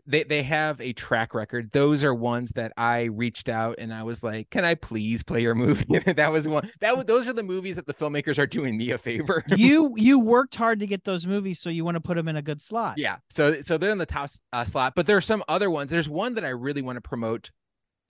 they 0.06 0.25
they 0.25 0.42
have 0.42 0.80
a 0.80 0.94
track 0.94 1.35
record. 1.35 1.70
Those 1.73 2.02
are 2.02 2.14
ones 2.14 2.52
that 2.52 2.73
I 2.78 3.04
reached 3.04 3.50
out 3.50 3.75
and 3.76 3.92
I 3.92 4.02
was 4.02 4.23
like, 4.23 4.49
"Can 4.49 4.64
I 4.64 4.75
please 4.75 5.23
play 5.23 5.42
your 5.42 5.54
movie?" 5.54 5.99
that 6.14 6.32
was 6.32 6.49
one. 6.49 6.70
That 6.80 6.97
was, 6.97 7.04
those 7.04 7.28
are 7.28 7.35
the 7.35 7.42
movies 7.42 7.76
that 7.76 7.87
the 7.87 7.92
filmmakers 7.92 8.38
are 8.38 8.47
doing 8.47 8.78
me 8.78 8.90
a 8.92 8.97
favor. 8.97 9.44
you 9.54 9.92
you 9.97 10.18
worked 10.18 10.54
hard 10.54 10.80
to 10.80 10.87
get 10.87 11.04
those 11.04 11.26
movies, 11.26 11.61
so 11.61 11.68
you 11.68 11.85
want 11.85 11.97
to 11.97 12.00
put 12.00 12.16
them 12.16 12.26
in 12.26 12.37
a 12.37 12.42
good 12.42 12.62
slot. 12.62 12.97
Yeah, 12.97 13.18
so 13.28 13.61
so 13.61 13.76
they're 13.76 13.90
in 13.90 13.99
the 13.99 14.06
top 14.06 14.30
uh, 14.54 14.64
slot, 14.64 14.94
but 14.97 15.06
there 15.06 15.18
are 15.18 15.20
some 15.20 15.44
other 15.47 15.70
ones. 15.70 15.90
There's 15.90 16.08
one 16.08 16.32
that 16.37 16.44
I 16.47 16.49
really 16.49 16.80
want 16.80 16.97
to 16.97 17.02
promote. 17.02 17.50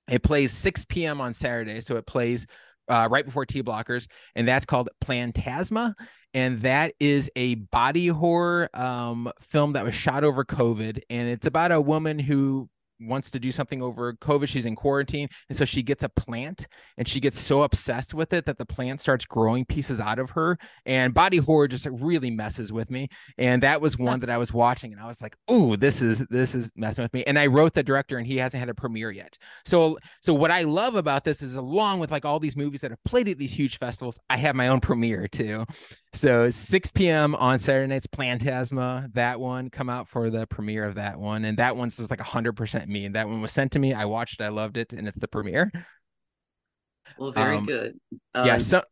It 0.08 0.22
plays 0.22 0.52
6 0.52 0.84
p.m. 0.84 1.20
on 1.20 1.34
Saturday, 1.34 1.80
so 1.80 1.96
it 1.96 2.06
plays 2.06 2.46
uh, 2.88 3.08
right 3.10 3.24
before 3.24 3.46
T 3.46 3.62
blockers, 3.62 4.06
and 4.34 4.46
that's 4.46 4.66
called 4.66 4.88
Plantasma. 5.02 5.94
And 6.34 6.60
that 6.62 6.92
is 7.00 7.30
a 7.36 7.54
body 7.56 8.08
horror 8.08 8.68
um, 8.74 9.32
film 9.40 9.72
that 9.72 9.84
was 9.84 9.94
shot 9.94 10.24
over 10.24 10.44
COVID. 10.44 11.00
And 11.08 11.28
it's 11.28 11.46
about 11.46 11.72
a 11.72 11.80
woman 11.80 12.18
who 12.18 12.68
wants 13.00 13.30
to 13.30 13.38
do 13.38 13.50
something 13.50 13.82
over 13.82 14.12
COVID. 14.14 14.48
She's 14.48 14.66
in 14.66 14.76
quarantine. 14.76 15.28
And 15.48 15.56
so 15.56 15.64
she 15.64 15.82
gets 15.82 16.02
a 16.02 16.08
plant 16.08 16.66
and 16.96 17.06
she 17.06 17.20
gets 17.20 17.38
so 17.38 17.62
obsessed 17.62 18.14
with 18.14 18.32
it 18.32 18.44
that 18.46 18.58
the 18.58 18.66
plant 18.66 19.00
starts 19.00 19.24
growing 19.24 19.64
pieces 19.64 20.00
out 20.00 20.18
of 20.18 20.30
her. 20.30 20.58
And 20.86 21.14
body 21.14 21.38
horror 21.38 21.68
just 21.68 21.86
really 21.86 22.30
messes 22.30 22.72
with 22.72 22.90
me. 22.90 23.08
And 23.36 23.62
that 23.62 23.80
was 23.80 23.98
one 23.98 24.20
that 24.20 24.30
I 24.30 24.38
was 24.38 24.52
watching 24.52 24.92
and 24.92 25.00
I 25.00 25.06
was 25.06 25.20
like, 25.20 25.36
oh, 25.48 25.76
this 25.76 26.02
is 26.02 26.26
this 26.30 26.54
is 26.54 26.70
messing 26.76 27.02
with 27.02 27.12
me. 27.12 27.24
And 27.26 27.38
I 27.38 27.46
wrote 27.46 27.74
the 27.74 27.82
director 27.82 28.18
and 28.18 28.26
he 28.26 28.36
hasn't 28.36 28.58
had 28.58 28.68
a 28.68 28.74
premiere 28.74 29.10
yet. 29.10 29.36
So 29.64 29.98
so 30.20 30.34
what 30.34 30.50
I 30.50 30.62
love 30.62 30.94
about 30.94 31.24
this 31.24 31.42
is 31.42 31.56
along 31.56 32.00
with 32.00 32.10
like 32.10 32.24
all 32.24 32.40
these 32.40 32.56
movies 32.56 32.80
that 32.80 32.90
have 32.90 33.02
played 33.04 33.28
at 33.28 33.38
these 33.38 33.52
huge 33.52 33.78
festivals, 33.78 34.18
I 34.30 34.36
have 34.36 34.56
my 34.56 34.68
own 34.68 34.80
premiere 34.80 35.28
too. 35.28 35.64
So 36.14 36.48
6 36.48 36.92
p.m. 36.92 37.34
on 37.34 37.58
Saturday 37.58 37.86
night's 37.86 38.06
Plantasma. 38.06 39.12
That 39.14 39.38
one 39.40 39.70
come 39.70 39.90
out 39.90 40.08
for 40.08 40.30
the 40.30 40.46
premiere 40.46 40.84
of 40.84 40.94
that 40.94 41.18
one, 41.18 41.44
and 41.44 41.58
that 41.58 41.76
one's 41.76 41.96
just 41.96 42.10
like 42.10 42.20
hundred 42.20 42.54
percent 42.54 42.88
me. 42.88 43.04
And 43.04 43.14
that 43.14 43.28
one 43.28 43.42
was 43.42 43.52
sent 43.52 43.72
to 43.72 43.78
me. 43.78 43.92
I 43.92 44.06
watched 44.06 44.40
it. 44.40 44.44
I 44.44 44.48
loved 44.48 44.76
it, 44.76 44.92
and 44.92 45.06
it's 45.06 45.18
the 45.18 45.28
premiere. 45.28 45.70
Well, 47.18 47.32
very 47.32 47.56
um, 47.56 47.66
good. 47.66 47.98
Um, 48.34 48.46
yeah, 48.46 48.58
some 48.58 48.82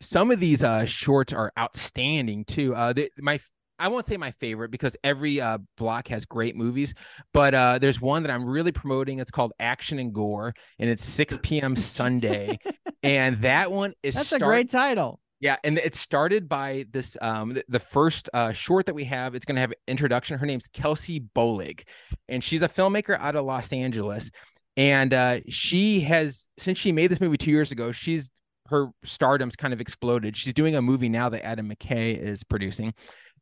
some 0.00 0.30
of 0.30 0.40
these 0.40 0.64
uh 0.64 0.84
shorts 0.84 1.32
are 1.32 1.52
outstanding 1.58 2.44
too. 2.44 2.74
Uh, 2.74 2.92
they, 2.92 3.08
my 3.18 3.38
I 3.78 3.88
won't 3.88 4.06
say 4.06 4.16
my 4.16 4.32
favorite 4.32 4.70
because 4.72 4.96
every 5.04 5.40
uh, 5.40 5.58
block 5.76 6.08
has 6.08 6.24
great 6.24 6.56
movies, 6.56 6.94
but 7.32 7.54
uh, 7.54 7.78
there's 7.78 8.00
one 8.00 8.24
that 8.24 8.32
I'm 8.32 8.44
really 8.44 8.72
promoting. 8.72 9.20
It's 9.20 9.30
called 9.30 9.52
Action 9.60 10.00
and 10.00 10.12
Gore, 10.12 10.52
and 10.80 10.90
it's 10.90 11.04
6 11.04 11.38
p.m. 11.42 11.76
Sunday, 11.76 12.58
and 13.04 13.36
that 13.42 13.70
one 13.70 13.94
is 14.02 14.16
that's 14.16 14.26
start- 14.26 14.42
a 14.42 14.46
great 14.46 14.70
title. 14.70 15.20
Yeah, 15.40 15.56
and 15.62 15.78
it 15.78 15.94
started 15.94 16.48
by 16.48 16.86
this 16.90 17.16
um 17.20 17.58
the, 17.68 17.78
first 17.78 18.28
uh 18.34 18.52
short 18.52 18.86
that 18.86 18.94
we 18.94 19.04
have. 19.04 19.34
It's 19.34 19.44
gonna 19.44 19.60
have 19.60 19.72
introduction. 19.86 20.38
Her 20.38 20.46
name's 20.46 20.66
Kelsey 20.66 21.20
Bollig, 21.20 21.82
and 22.28 22.42
she's 22.42 22.62
a 22.62 22.68
filmmaker 22.68 23.18
out 23.18 23.36
of 23.36 23.44
Los 23.44 23.72
Angeles. 23.72 24.30
And 24.76 25.14
uh 25.14 25.40
she 25.48 26.00
has 26.00 26.48
since 26.58 26.78
she 26.78 26.92
made 26.92 27.10
this 27.10 27.20
movie 27.20 27.36
two 27.36 27.50
years 27.50 27.70
ago, 27.70 27.92
she's 27.92 28.30
her 28.68 28.88
stardom's 29.04 29.56
kind 29.56 29.72
of 29.72 29.80
exploded. 29.80 30.36
She's 30.36 30.52
doing 30.52 30.76
a 30.76 30.82
movie 30.82 31.08
now 31.08 31.28
that 31.28 31.44
Adam 31.44 31.70
McKay 31.70 32.16
is 32.16 32.44
producing. 32.44 32.94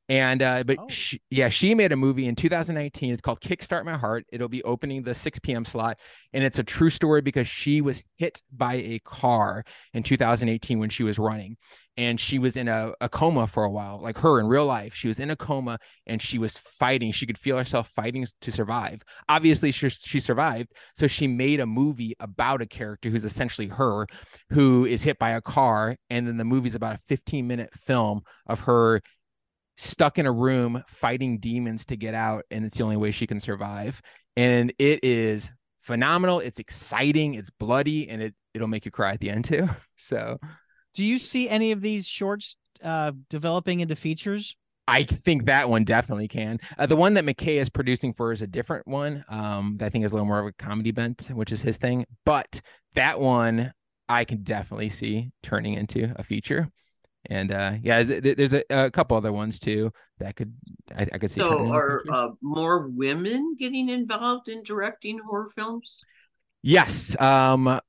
And 0.08 0.40
uh, 0.40 0.62
but 0.62 0.78
oh. 0.78 0.88
she, 0.88 1.20
yeah, 1.30 1.48
she 1.48 1.74
made 1.74 1.90
a 1.90 1.96
movie 1.96 2.26
in 2.26 2.36
2019. 2.36 3.12
It's 3.12 3.20
called 3.20 3.40
Kickstart 3.40 3.84
My 3.84 3.96
Heart. 3.96 4.26
It'll 4.30 4.48
be 4.48 4.62
opening 4.62 5.02
the 5.02 5.14
6 5.14 5.40
p.m. 5.40 5.64
slot, 5.64 5.98
and 6.32 6.44
it's 6.44 6.60
a 6.60 6.64
true 6.64 6.90
story 6.90 7.22
because 7.22 7.48
she 7.48 7.80
was 7.80 8.04
hit 8.16 8.40
by 8.56 8.74
a 8.74 9.00
car 9.00 9.64
in 9.94 10.04
2018 10.04 10.78
when 10.78 10.90
she 10.90 11.02
was 11.02 11.18
running, 11.18 11.56
and 11.96 12.20
she 12.20 12.38
was 12.38 12.56
in 12.56 12.68
a, 12.68 12.92
a 13.00 13.08
coma 13.08 13.46
for 13.46 13.64
a 13.64 13.70
while, 13.70 14.00
like 14.02 14.18
her 14.18 14.38
in 14.38 14.46
real 14.46 14.66
life. 14.66 14.94
She 14.94 15.08
was 15.08 15.18
in 15.18 15.30
a 15.30 15.36
coma 15.36 15.78
and 16.06 16.20
she 16.20 16.38
was 16.38 16.56
fighting. 16.56 17.10
She 17.10 17.26
could 17.26 17.38
feel 17.38 17.56
herself 17.56 17.88
fighting 17.88 18.26
to 18.42 18.52
survive. 18.52 19.02
Obviously, 19.28 19.72
she, 19.72 19.88
she 19.88 20.20
survived. 20.20 20.72
So 20.94 21.06
she 21.06 21.26
made 21.26 21.60
a 21.60 21.66
movie 21.66 22.14
about 22.20 22.60
a 22.60 22.66
character 22.66 23.08
who's 23.08 23.24
essentially 23.24 23.68
her, 23.68 24.06
who 24.50 24.84
is 24.84 25.02
hit 25.02 25.18
by 25.18 25.30
a 25.30 25.40
car. 25.40 25.96
And 26.10 26.26
then 26.26 26.36
the 26.36 26.44
movie's 26.44 26.74
about 26.74 26.96
a 26.96 27.00
15 27.08 27.46
minute 27.46 27.70
film 27.74 28.20
of 28.46 28.60
her 28.60 29.00
stuck 29.78 30.18
in 30.18 30.26
a 30.26 30.32
room 30.32 30.82
fighting 30.88 31.38
demons 31.38 31.86
to 31.86 31.96
get 31.96 32.14
out. 32.14 32.44
And 32.50 32.64
it's 32.64 32.76
the 32.76 32.84
only 32.84 32.98
way 32.98 33.10
she 33.10 33.26
can 33.26 33.40
survive. 33.40 34.02
And 34.36 34.70
it 34.78 35.02
is 35.02 35.50
phenomenal. 35.80 36.40
It's 36.40 36.58
exciting. 36.58 37.34
It's 37.34 37.50
bloody 37.50 38.08
and 38.10 38.20
it, 38.20 38.34
it'll 38.52 38.68
make 38.68 38.84
you 38.84 38.90
cry 38.90 39.12
at 39.12 39.20
the 39.20 39.30
end 39.30 39.46
too. 39.46 39.68
So 39.98 40.38
do 40.96 41.04
you 41.04 41.18
see 41.18 41.48
any 41.48 41.72
of 41.72 41.82
these 41.82 42.08
shorts 42.08 42.56
uh, 42.82 43.12
developing 43.28 43.80
into 43.80 43.94
features? 43.94 44.56
I 44.88 45.02
think 45.02 45.46
that 45.46 45.68
one 45.68 45.84
definitely 45.84 46.28
can. 46.28 46.58
Uh, 46.78 46.86
the 46.86 46.96
one 46.96 47.14
that 47.14 47.24
McKay 47.24 47.56
is 47.56 47.68
producing 47.68 48.14
for 48.14 48.32
is 48.32 48.40
a 48.40 48.46
different 48.46 48.86
one. 48.86 49.24
Um, 49.28 49.76
that 49.78 49.86
I 49.86 49.88
think 49.90 50.04
is 50.04 50.12
a 50.12 50.14
little 50.14 50.26
more 50.26 50.38
of 50.40 50.46
a 50.46 50.52
comedy 50.52 50.92
bent, 50.92 51.28
which 51.32 51.52
is 51.52 51.60
his 51.60 51.76
thing. 51.76 52.06
But 52.24 52.60
that 52.94 53.20
one 53.20 53.72
I 54.08 54.24
can 54.24 54.42
definitely 54.42 54.90
see 54.90 55.32
turning 55.42 55.74
into 55.74 56.14
a 56.16 56.22
feature. 56.22 56.70
And 57.28 57.52
uh, 57.52 57.72
yeah, 57.82 58.02
there's 58.04 58.54
a, 58.54 58.62
a 58.70 58.90
couple 58.90 59.16
other 59.16 59.32
ones 59.32 59.58
too 59.58 59.92
that 60.18 60.36
could 60.36 60.54
I, 60.96 61.06
I 61.12 61.18
could 61.18 61.30
see. 61.30 61.40
So, 61.40 61.72
are 61.72 62.02
uh, 62.10 62.28
more 62.40 62.88
women 62.88 63.56
getting 63.58 63.88
involved 63.88 64.48
in 64.48 64.62
directing 64.62 65.18
horror 65.18 65.50
films? 65.54 66.00
Yes. 66.62 67.20
Um, 67.20 67.80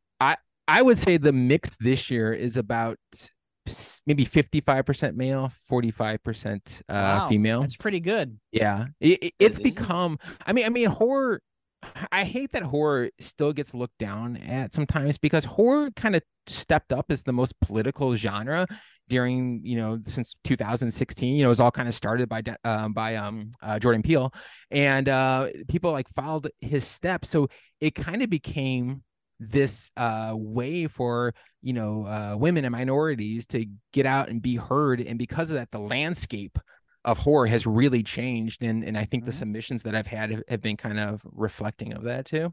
I 0.68 0.82
would 0.82 0.98
say 0.98 1.18
the 1.18 1.34
mix 1.34 1.76
this 1.78 2.10
year 2.12 2.34
is 2.34 2.58
about 2.58 2.98
maybe 4.06 4.26
55% 4.26 5.16
male 5.16 5.52
45% 5.70 6.56
uh 6.56 6.84
wow, 6.90 7.28
female. 7.28 7.62
that's 7.62 7.76
pretty 7.76 8.00
good. 8.00 8.40
Yeah 8.52 8.86
it, 9.02 9.34
it's 9.40 9.60
become 9.60 10.18
i 10.46 10.54
mean 10.54 10.66
i 10.66 10.70
mean 10.70 10.88
horror 10.88 11.42
i 12.12 12.24
hate 12.24 12.54
that 12.54 12.64
horror 12.64 13.10
still 13.20 13.52
gets 13.52 13.74
looked 13.74 13.98
down 13.98 14.38
at 14.38 14.74
sometimes 14.74 15.18
because 15.18 15.44
horror 15.44 15.92
kind 15.98 16.16
of 16.16 16.24
stepped 16.48 16.94
up 16.94 17.08
as 17.10 17.24
the 17.24 17.34
most 17.34 17.60
political 17.60 18.16
genre 18.16 18.66
during 19.10 19.62
you 19.64 19.78
know 19.78 20.00
since 20.08 20.36
2016 20.44 21.36
you 21.36 21.42
know 21.44 21.50
it 21.50 21.50
was 21.50 21.60
all 21.60 21.72
kind 21.72 21.88
of 21.88 21.94
started 21.94 22.28
by 22.30 22.42
um, 22.64 22.94
by 22.94 23.16
um 23.16 23.52
uh, 23.62 23.80
jordan 23.80 24.02
peele. 24.02 24.34
And 24.72 25.08
uh 25.08 25.50
people 25.68 25.92
like 25.92 26.08
followed 26.16 26.52
his 26.60 26.86
steps. 26.86 27.30
So 27.30 27.50
it 27.80 27.96
kind 27.96 28.22
of 28.22 28.30
became 28.30 29.04
this 29.40 29.92
uh, 29.98 30.34
way 30.36 30.88
for 30.88 31.34
you 31.62 31.74
know 31.74 32.06
uh, 32.06 32.36
women 32.38 32.66
and 32.66 32.72
minorities 32.72 33.46
to 33.48 33.66
get 33.94 34.06
out 34.06 34.30
and 34.30 34.42
be 34.42 34.56
heard 34.56 35.02
and 35.02 35.20
because 35.20 35.50
of 35.52 35.56
that 35.56 35.72
the 35.72 35.80
landscape 35.80 36.58
of 37.06 37.20
horror 37.20 37.48
has 37.48 37.66
really 37.68 38.04
changed 38.04 38.64
and 38.64 38.84
and 38.84 38.98
i 38.98 39.04
think 39.04 39.24
mm-hmm. 39.24 39.28
the 39.30 39.34
submissions 39.34 39.84
that 39.84 39.96
i've 39.96 40.08
had 40.08 40.44
have 40.48 40.62
been 40.62 40.78
kind 40.78 41.00
of 41.00 41.22
reflecting 41.32 41.94
of 41.94 42.04
that 42.04 42.26
too. 42.26 42.52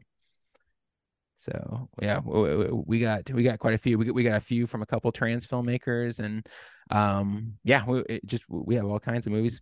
So 1.35 1.89
yeah 2.01 2.19
we 2.19 2.99
got 2.99 3.29
we 3.29 3.43
got 3.43 3.59
quite 3.59 3.73
a 3.73 3.77
few. 3.77 3.97
We 3.97 4.05
got, 4.05 4.15
we 4.15 4.23
got 4.23 4.37
a 4.37 4.41
few 4.41 4.65
from 4.65 4.81
a 4.81 4.85
couple 4.85 5.11
trans 5.11 5.45
filmmakers 5.45 6.19
and 6.19 6.47
um 6.91 7.53
yeah 7.63 7.83
we 7.85 8.03
just 8.25 8.45
we 8.47 8.75
have 8.75 8.85
all 8.85 8.99
kinds 8.99 9.27
of 9.27 9.33
movies. 9.33 9.59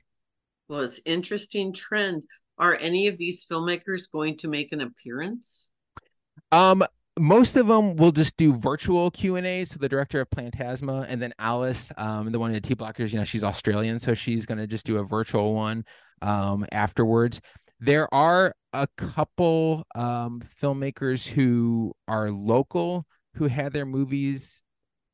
Well 0.68 0.82
it's 0.82 1.02
interesting 1.06 1.74
trend. 1.74 2.24
Are 2.60 2.78
any 2.80 3.08
of 3.08 3.18
these 3.18 3.46
filmmakers 3.46 4.04
going 4.12 4.38
to 4.38 4.48
make 4.48 4.72
an 4.72 4.82
appearance? 4.82 5.72
Um 6.52 6.84
most 7.20 7.58
of 7.58 7.68
them 7.68 7.96
will 7.96 8.12
just 8.12 8.38
do 8.38 8.54
virtual 8.54 9.12
Q 9.12 9.36
and 9.36 9.46
A. 9.46 9.66
So 9.66 9.78
the 9.80 9.90
director 9.90 10.22
of 10.22 10.30
Plantasma, 10.30 11.06
and 11.08 11.22
then 11.22 11.34
Alice, 11.38 11.92
um, 11.98 12.32
the 12.32 12.40
one 12.40 12.50
in 12.50 12.56
the 12.56 12.62
T 12.62 12.76
blockers, 12.76 13.12
you 13.12 13.20
know, 13.20 13.24
she's 13.24 13.44
Australian, 13.44 14.00
so 14.00 14.14
she's 14.14 14.46
to 14.46 14.68
just 14.68 14.86
do 14.86 14.98
a 14.98 15.04
virtual 15.04 15.54
one 15.54 15.86
um, 16.22 16.66
afterwards. 16.72 17.40
There 17.80 18.12
are 18.14 18.56
a 18.72 18.88
couple 18.98 19.86
um, 19.94 20.42
filmmakers 20.62 21.28
who 21.28 21.94
are 22.08 22.32
local 22.32 23.06
who 23.36 23.48
had 23.48 23.74
their 23.74 23.86
movies 23.86 24.64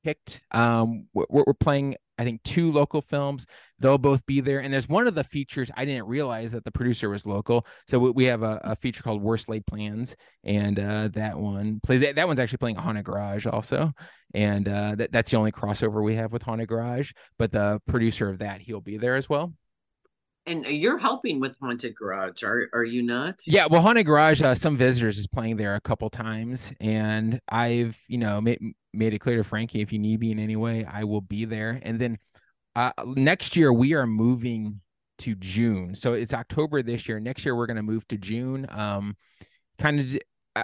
picked. 0.03 0.41
Um, 0.51 1.07
we're, 1.13 1.25
we're 1.29 1.53
playing 1.53 1.95
I 2.19 2.25
think 2.25 2.43
two 2.43 2.71
local 2.71 3.01
films. 3.01 3.45
They'll 3.79 3.97
both 3.97 4.25
be 4.25 4.41
there. 4.41 4.59
And 4.59 4.73
there's 4.73 4.89
one 4.89 5.07
of 5.07 5.15
the 5.15 5.23
features 5.23 5.71
I 5.75 5.85
didn't 5.85 6.05
realize 6.05 6.51
that 6.51 6.65
the 6.65 6.71
producer 6.71 7.09
was 7.09 7.25
local. 7.25 7.65
So 7.87 7.97
we 7.97 8.25
have 8.25 8.43
a, 8.43 8.59
a 8.63 8.75
feature 8.75 9.01
called 9.01 9.21
Worst 9.21 9.47
Laid 9.47 9.65
Plans, 9.65 10.17
and 10.43 10.77
uh, 10.77 11.07
that 11.13 11.39
one 11.39 11.79
play 11.81 11.97
that, 11.99 12.15
that 12.15 12.27
one's 12.27 12.39
actually 12.39 12.57
playing 12.57 12.75
haunted 12.75 13.05
garage 13.05 13.45
also, 13.45 13.93
and 14.33 14.67
uh, 14.67 14.95
that 14.95 15.13
that's 15.13 15.31
the 15.31 15.37
only 15.37 15.53
crossover 15.53 16.03
we 16.03 16.15
have 16.15 16.33
with 16.33 16.41
haunted 16.43 16.67
garage. 16.67 17.13
But 17.37 17.53
the 17.53 17.81
producer 17.87 18.29
of 18.29 18.39
that 18.39 18.61
he'll 18.61 18.81
be 18.81 18.97
there 18.97 19.15
as 19.15 19.29
well. 19.29 19.53
And 20.45 20.65
you're 20.65 20.97
helping 20.97 21.39
with 21.39 21.55
Haunted 21.61 21.95
Garage, 21.95 22.43
are 22.43 22.69
are 22.73 22.83
you 22.83 23.03
not? 23.03 23.35
Yeah, 23.45 23.67
well, 23.69 23.81
Haunted 23.81 24.07
Garage, 24.07 24.41
uh, 24.41 24.55
some 24.55 24.77
visitors 24.77 25.19
is 25.19 25.27
playing 25.27 25.57
there 25.57 25.75
a 25.75 25.81
couple 25.81 26.09
times, 26.09 26.73
and 26.79 27.39
I've 27.47 28.01
you 28.07 28.17
know 28.17 28.41
made 28.41 28.59
made 28.93 29.13
it 29.13 29.19
clear 29.19 29.37
to 29.37 29.43
Frankie 29.43 29.81
if 29.81 29.91
you 29.93 29.99
need 29.99 30.19
me 30.19 30.31
in 30.31 30.39
any 30.39 30.55
way, 30.55 30.85
I 30.85 31.03
will 31.03 31.21
be 31.21 31.45
there. 31.45 31.79
And 31.83 31.99
then 31.99 32.17
uh, 32.75 32.91
next 33.05 33.55
year 33.55 33.71
we 33.71 33.93
are 33.93 34.07
moving 34.07 34.81
to 35.19 35.35
June, 35.35 35.95
so 35.95 36.13
it's 36.13 36.33
October 36.33 36.81
this 36.81 37.07
year. 37.07 37.19
Next 37.19 37.43
year 37.43 37.55
we're 37.55 37.65
going 37.67 37.77
to 37.77 37.83
move 37.83 38.07
to 38.07 38.17
June. 38.17 38.65
Um, 38.69 39.17
kind 39.77 39.99
of 39.99 40.17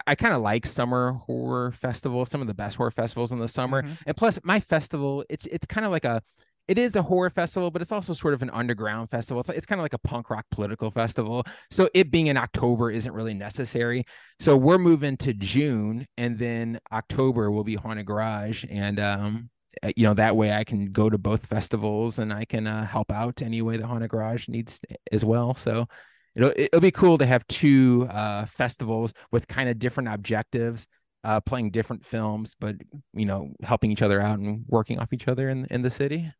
I 0.07 0.15
kind 0.15 0.33
of 0.33 0.41
like 0.41 0.65
summer 0.65 1.13
horror 1.25 1.71
festivals, 1.71 2.29
some 2.29 2.41
of 2.41 2.47
the 2.47 2.53
best 2.53 2.77
horror 2.77 2.91
festivals 2.91 3.31
in 3.31 3.37
the 3.37 3.47
summer. 3.47 3.81
Mm-hmm. 3.81 3.93
And 4.07 4.17
plus 4.17 4.39
my 4.43 4.59
festival, 4.59 5.23
it's 5.29 5.45
it's 5.47 5.65
kind 5.65 5.85
of 5.85 5.91
like 5.91 6.05
a 6.05 6.21
it 6.67 6.77
is 6.77 6.95
a 6.95 7.01
horror 7.01 7.29
festival, 7.29 7.69
but 7.71 7.81
it's 7.81 7.91
also 7.91 8.13
sort 8.13 8.33
of 8.33 8.41
an 8.41 8.49
underground 8.49 9.09
festival. 9.09 9.39
It's, 9.41 9.49
it's 9.49 9.65
kind 9.65 9.79
of 9.79 9.83
like 9.83 9.93
a 9.93 9.99
punk 9.99 10.29
rock 10.29 10.45
political 10.51 10.89
festival. 10.91 11.43
So 11.69 11.89
it 11.93 12.11
being 12.11 12.27
in 12.27 12.37
October 12.37 12.91
isn't 12.91 13.11
really 13.13 13.33
necessary. 13.33 14.05
So 14.39 14.57
we're 14.57 14.77
moving 14.77 15.17
to 15.17 15.33
June, 15.33 16.07
and 16.17 16.37
then 16.39 16.79
October 16.91 17.51
will 17.51 17.63
be 17.63 17.75
Haunted 17.75 18.05
Garage, 18.05 18.65
and 18.69 18.99
um, 18.99 19.49
uh, 19.83 19.91
you 19.95 20.03
know 20.03 20.13
that 20.13 20.35
way 20.35 20.51
I 20.51 20.63
can 20.63 20.91
go 20.91 21.09
to 21.09 21.17
both 21.17 21.45
festivals 21.45 22.19
and 22.19 22.31
I 22.33 22.45
can 22.45 22.67
uh, 22.67 22.85
help 22.85 23.11
out 23.11 23.41
any 23.41 23.61
way 23.61 23.77
the 23.77 23.87
Haunted 23.87 24.09
Garage 24.09 24.47
needs 24.47 24.79
as 25.11 25.23
well. 25.23 25.53
So 25.53 25.87
it'll 26.35 26.53
it'll 26.55 26.81
be 26.81 26.91
cool 26.91 27.17
to 27.17 27.25
have 27.25 27.45
two 27.47 28.07
uh, 28.09 28.45
festivals 28.45 29.13
with 29.31 29.47
kind 29.47 29.69
of 29.69 29.79
different 29.79 30.09
objectives 30.09 30.87
uh, 31.23 31.41
playing 31.41 31.71
different 31.71 32.05
films, 32.05 32.55
but 32.59 32.75
you 33.13 33.25
know, 33.25 33.51
helping 33.63 33.91
each 33.91 34.01
other 34.01 34.21
out 34.21 34.39
and 34.39 34.63
working 34.67 34.99
off 34.99 35.11
each 35.11 35.27
other 35.27 35.49
in 35.49 35.65
in 35.71 35.81
the 35.81 35.91
city. 35.91 36.31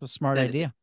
It's 0.00 0.10
a 0.10 0.14
smart 0.14 0.36
That- 0.36 0.48
idea. 0.48 0.74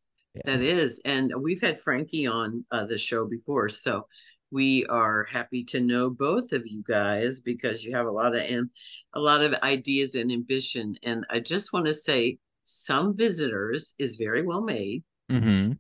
That 0.46 0.62
is, 0.62 1.02
and 1.04 1.34
we've 1.42 1.60
had 1.60 1.78
Frankie 1.78 2.26
on 2.26 2.64
uh, 2.72 2.86
the 2.86 2.98
show 2.98 3.26
before, 3.28 3.68
so 3.68 4.08
we 4.50 4.86
are 4.86 5.26
happy 5.26 5.62
to 5.66 5.82
know 5.82 6.10
both 6.10 6.54
of 6.54 6.64
you 6.66 6.84
guys 6.88 7.42
because 7.42 7.84
you 7.84 7.94
have 7.96 8.06
a 8.06 8.12
lot 8.12 8.34
of 8.34 8.42
am- 8.42 8.72
a 9.14 9.20
lot 9.20 9.42
of 9.44 9.54
ideas 9.56 10.16
and 10.16 10.32
ambition. 10.32 10.96
And 11.04 11.26
I 11.30 11.42
just 11.42 11.74
want 11.74 11.86
to 11.88 11.94
say, 11.94 12.38
some 12.64 13.16
visitors 13.16 13.94
is 14.00 14.16
very 14.16 14.42
well 14.46 14.62
made. 14.62 15.04
Mm-hmm. 15.30 15.74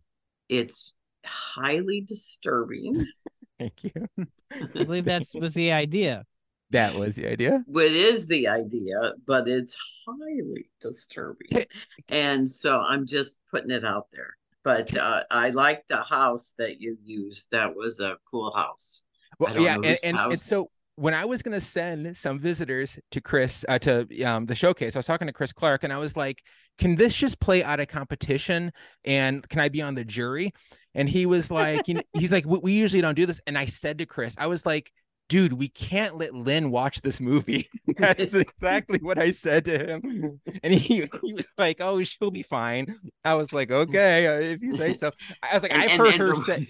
It's 0.49 0.97
highly 1.25 2.01
disturbing. 2.01 3.05
Thank 3.57 3.85
you. 3.85 3.91
I 4.19 4.83
believe 4.83 5.05
that 5.05 5.23
was 5.35 5.53
the 5.53 5.71
idea. 5.71 6.25
That 6.71 6.95
was 6.95 7.15
the 7.15 7.27
idea. 7.27 7.63
what 7.67 7.85
is 7.85 8.27
the 8.27 8.47
idea, 8.47 9.13
but 9.27 9.47
it's 9.47 9.75
highly 10.07 10.69
disturbing. 10.81 11.65
And 12.09 12.49
so 12.49 12.79
I'm 12.79 13.05
just 13.05 13.39
putting 13.49 13.71
it 13.71 13.83
out 13.83 14.07
there. 14.11 14.35
But 14.63 14.95
uh, 14.95 15.23
I 15.31 15.49
like 15.49 15.87
the 15.87 16.01
house 16.01 16.53
that 16.57 16.79
you 16.79 16.97
used. 17.03 17.49
That 17.51 17.75
was 17.75 17.99
a 17.99 18.17
cool 18.29 18.51
house. 18.55 19.03
Well, 19.39 19.59
yeah, 19.59 19.75
and, 19.75 19.97
and, 20.03 20.17
and 20.17 20.39
so 20.39 20.69
when 20.95 21.15
I 21.15 21.25
was 21.25 21.41
gonna 21.41 21.59
send 21.61 22.15
some 22.15 22.37
visitors 22.37 22.99
to 23.09 23.21
Chris 23.21 23.65
uh, 23.67 23.79
to 23.79 24.21
um, 24.21 24.45
the 24.45 24.53
showcase, 24.53 24.95
I 24.95 24.99
was 24.99 25.07
talking 25.07 25.25
to 25.25 25.33
Chris 25.33 25.51
Clark, 25.51 25.83
and 25.83 25.91
I 25.91 25.97
was 25.97 26.15
like, 26.15 26.43
"Can 26.77 26.95
this 26.95 27.15
just 27.15 27.39
play 27.39 27.63
out 27.63 27.79
of 27.79 27.87
competition? 27.87 28.71
And 29.03 29.47
can 29.49 29.61
I 29.61 29.69
be 29.69 29.81
on 29.81 29.95
the 29.95 30.05
jury?" 30.05 30.53
And 30.93 31.09
he 31.09 31.25
was 31.25 31.49
like, 31.49 31.87
you 31.87 31.95
know, 31.95 32.03
"He's 32.13 32.31
like, 32.31 32.45
we, 32.45 32.59
we 32.59 32.71
usually 32.73 33.01
don't 33.01 33.15
do 33.15 33.25
this." 33.25 33.41
And 33.47 33.57
I 33.57 33.65
said 33.65 33.97
to 33.97 34.05
Chris, 34.05 34.35
I 34.37 34.47
was 34.47 34.65
like. 34.65 34.91
Dude, 35.31 35.53
we 35.53 35.69
can't 35.69 36.17
let 36.17 36.35
Lynn 36.35 36.71
watch 36.71 37.01
this 37.03 37.21
movie. 37.21 37.69
that 37.99 38.19
is 38.19 38.35
exactly 38.35 38.99
what 39.01 39.17
I 39.17 39.31
said 39.31 39.63
to 39.63 39.77
him, 39.77 40.41
and 40.61 40.73
he 40.73 41.07
he 41.23 41.31
was 41.33 41.47
like, 41.57 41.79
"Oh, 41.79 42.03
she'll 42.03 42.31
be 42.31 42.43
fine." 42.43 42.97
I 43.23 43.35
was 43.35 43.53
like, 43.53 43.71
"Okay, 43.71 44.27
uh, 44.27 44.39
if 44.55 44.61
you 44.61 44.73
say 44.73 44.93
so." 44.93 45.11
I 45.41 45.53
was 45.53 45.63
like, 45.63 45.71
And- 45.73 45.81
"I've 45.83 45.89
and- 45.91 45.99
heard 46.01 46.13
and 46.15 46.21
her 46.21 46.35
say." 46.35 46.67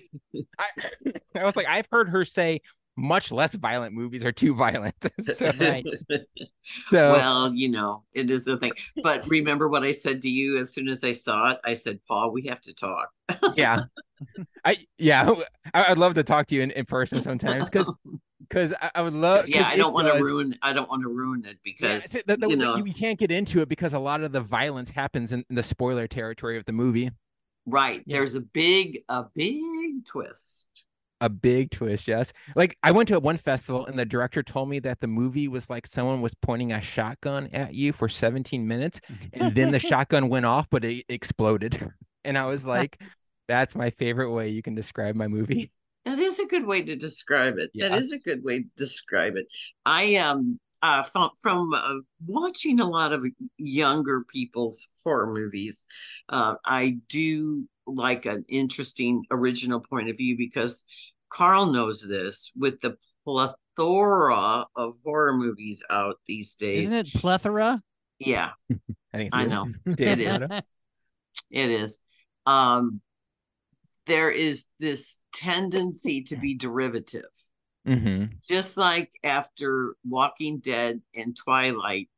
I, 0.60 0.68
I 1.42 1.44
was 1.44 1.56
like, 1.56 1.66
I've 1.68 1.88
heard 1.92 2.10
her 2.10 2.24
say 2.24 2.62
much 2.96 3.32
less 3.32 3.56
violent 3.56 3.96
movies 3.96 4.24
are 4.24 4.32
too 4.32 4.54
violent. 4.54 4.94
so, 5.22 5.52
Right. 5.60 5.84
so 6.92 7.14
well, 7.14 7.52
you 7.56 7.68
know, 7.70 8.04
it 8.14 8.30
is 8.30 8.46
the 8.46 8.58
thing. 8.58 8.74
But 9.02 9.28
remember 9.28 9.70
what 9.70 9.84
I 9.84 9.92
said 9.92 10.22
to 10.22 10.30
you 10.30 10.60
as 10.60 10.72
soon 10.72 10.88
as 10.88 11.04
I 11.04 11.14
saw 11.14 11.54
it? 11.54 11.58
I 11.66 11.74
said, 11.74 12.00
Paul, 12.08 12.30
we 12.32 12.44
have 12.48 12.62
to 12.62 12.76
talk. 12.76 13.10
yeah, 13.56 13.86
I 14.64 14.78
yeah, 15.00 15.34
I, 15.74 15.86
I'd 15.86 15.98
love 15.98 16.14
to 16.14 16.24
talk 16.24 16.46
to 16.50 16.56
you 16.56 16.62
in, 16.62 16.70
in 16.72 16.86
person 16.86 17.24
sometimes 17.24 17.68
because 17.72 17.90
because 18.52 18.74
I, 18.82 18.92
I 18.96 19.02
would 19.02 19.14
love. 19.14 19.48
Yeah, 19.50 19.68
I 19.68 19.78
don't 19.78 19.94
want 19.94 20.08
to 20.14 20.22
ruin 20.22 20.54
I 20.62 20.74
don't 20.74 20.90
want 20.90 21.02
to 21.04 21.10
ruin 21.10 21.40
it 21.46 21.48
Yeah, 21.48 21.56
because 21.64 22.12
so 22.12 22.20
the- 22.26 22.38
the- 22.38 22.50
you 22.50 22.58
know 22.58 22.76
you 22.78 22.94
can't 22.94 23.18
get 23.18 23.32
into 23.32 23.62
it 23.62 23.70
because 23.70 23.94
a 23.94 24.00
lot 24.00 24.22
of 24.22 24.32
the 24.32 24.42
violence 24.42 24.90
happens 24.90 25.32
in, 25.32 25.44
in 25.50 25.56
the 25.56 25.64
spoiler 25.64 26.08
territory 26.08 26.58
of 26.58 26.66
the 26.66 26.74
movie. 26.74 27.10
right. 27.66 28.02
Yeah. 28.06 28.18
There's 28.18 28.36
a 28.36 28.42
big, 28.42 29.04
a 29.10 29.26
big 29.36 30.06
twist. 30.06 30.68
A 31.24 31.30
big 31.30 31.70
twist, 31.70 32.08
yes. 32.08 32.34
Like 32.56 32.76
I 32.82 32.92
went 32.92 33.08
to 33.10 33.20
one 33.20 33.38
festival 33.38 33.86
and 33.86 33.98
the 33.98 34.06
director 34.06 34.42
told 34.42 34.70
me 34.70 34.80
that 34.80 35.00
the 35.02 35.08
movie 35.08 35.48
was 35.48 35.70
like 35.70 35.86
someone 35.86 36.20
was 36.20 36.34
pointing 36.34 36.72
a 36.74 36.82
shotgun 36.82 37.48
at 37.54 37.76
you 37.76 37.94
for 37.94 38.10
17 38.10 38.68
minutes 38.68 39.00
and 39.34 39.54
then 39.56 39.70
the 39.72 39.80
shotgun 39.80 40.30
went 40.30 40.46
off, 40.48 40.68
but 40.70 40.84
it 40.84 41.06
exploded. 41.10 41.92
And 42.24 42.38
I 42.38 42.46
was 42.46 42.66
like, 42.78 43.02
that's 43.48 43.76
my 43.76 43.90
favorite 43.90 44.32
way 44.32 44.50
you 44.50 44.62
can 44.62 44.76
describe 44.76 45.16
my 45.16 45.28
movie. 45.28 45.72
That 46.06 46.20
is 46.20 46.40
a 46.40 46.46
good 46.46 46.66
way 46.66 46.82
to 46.82 46.96
describe 46.96 47.58
it. 47.58 47.70
Yeah. 47.74 47.90
That 47.90 48.00
is 48.00 48.12
a 48.12 48.20
good 48.20 48.44
way 48.44 48.62
to 48.62 48.70
describe 48.76 49.36
it. 49.36 49.48
I 49.86 50.16
um 50.16 50.60
uh 50.82 51.04
from 51.04 51.30
from 51.42 51.74
uh, 51.74 52.00
watching 52.26 52.80
a 52.80 52.90
lot 52.90 53.14
of 53.14 53.26
younger 53.58 54.24
people's 54.32 54.88
horror 55.04 55.32
movies, 55.32 55.88
uh, 56.30 56.56
I 56.66 56.98
do 57.08 57.68
like 57.86 58.26
an 58.26 58.46
interesting 58.48 59.24
original 59.32 59.80
point 59.80 60.10
of 60.10 60.18
view 60.18 60.38
because 60.38 60.84
Carl 61.30 61.68
knows 61.68 62.08
this 62.08 62.52
with 62.56 62.82
the 62.82 62.96
plethora 63.26 64.66
of 64.76 64.96
horror 65.04 65.34
movies 65.34 65.84
out 65.90 66.16
these 66.28 66.56
days. 66.56 66.86
Isn't 66.86 67.08
it 67.08 67.14
plethora? 67.14 67.82
Yeah, 68.20 68.52
I 69.14 69.30
I 69.32 69.46
know. 69.46 69.68
it 69.86 70.20
is. 70.20 70.42
It 71.50 71.70
is. 71.70 72.00
Um, 72.46 73.02
there 74.12 74.30
is 74.30 74.66
this 74.78 75.20
tendency 75.34 76.22
to 76.24 76.36
be 76.36 76.54
derivative. 76.54 77.32
Mhm. 77.88 78.30
just 78.48 78.78
like 78.78 79.10
after 79.24 79.96
Walking 80.04 80.60
Dead 80.60 81.02
and 81.16 81.36
Twilight, 81.36 82.10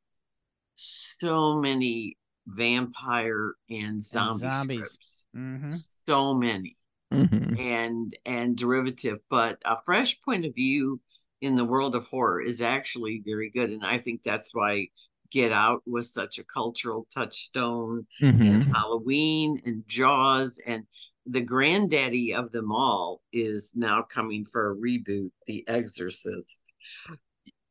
so 0.76 1.60
many 1.62 2.18
vampire 2.48 3.54
and 3.70 4.02
zombie 4.04 4.40
zombies. 4.40 4.78
scripts, 4.90 5.26
Mhm. 5.34 5.88
so 6.06 6.34
many, 6.34 6.76
Mhm. 7.14 7.58
and 7.60 8.18
and 8.26 8.58
derivative. 8.58 9.20
But 9.30 9.62
a 9.64 9.78
fresh 9.86 10.20
point 10.22 10.46
of 10.46 10.54
view 10.56 11.00
in 11.40 11.56
the 11.56 11.66
world 11.66 11.96
of 11.96 12.04
horror 12.06 12.42
is 12.42 12.62
actually 12.62 13.22
very 13.24 13.50
good, 13.50 13.70
and 13.70 13.86
I 13.86 13.98
think 14.00 14.24
that's 14.24 14.54
why 14.54 14.90
Get 15.30 15.52
Out 15.52 15.82
was 15.88 16.12
such 16.12 16.40
a 16.40 16.44
cultural 16.44 17.08
touchstone, 17.14 18.06
and 18.20 18.42
Mhm. 18.66 18.72
Halloween 18.74 19.62
and 19.66 19.88
Jaws 19.88 20.60
and 20.66 20.86
the 21.26 21.42
granddaddy 21.42 22.34
of 22.34 22.52
them 22.52 22.72
all 22.72 23.22
is 23.32 23.74
now 23.76 24.02
coming 24.02 24.46
for 24.46 24.72
a 24.72 24.76
reboot, 24.76 25.32
The 25.48 25.64
Exorcist. 25.68 26.62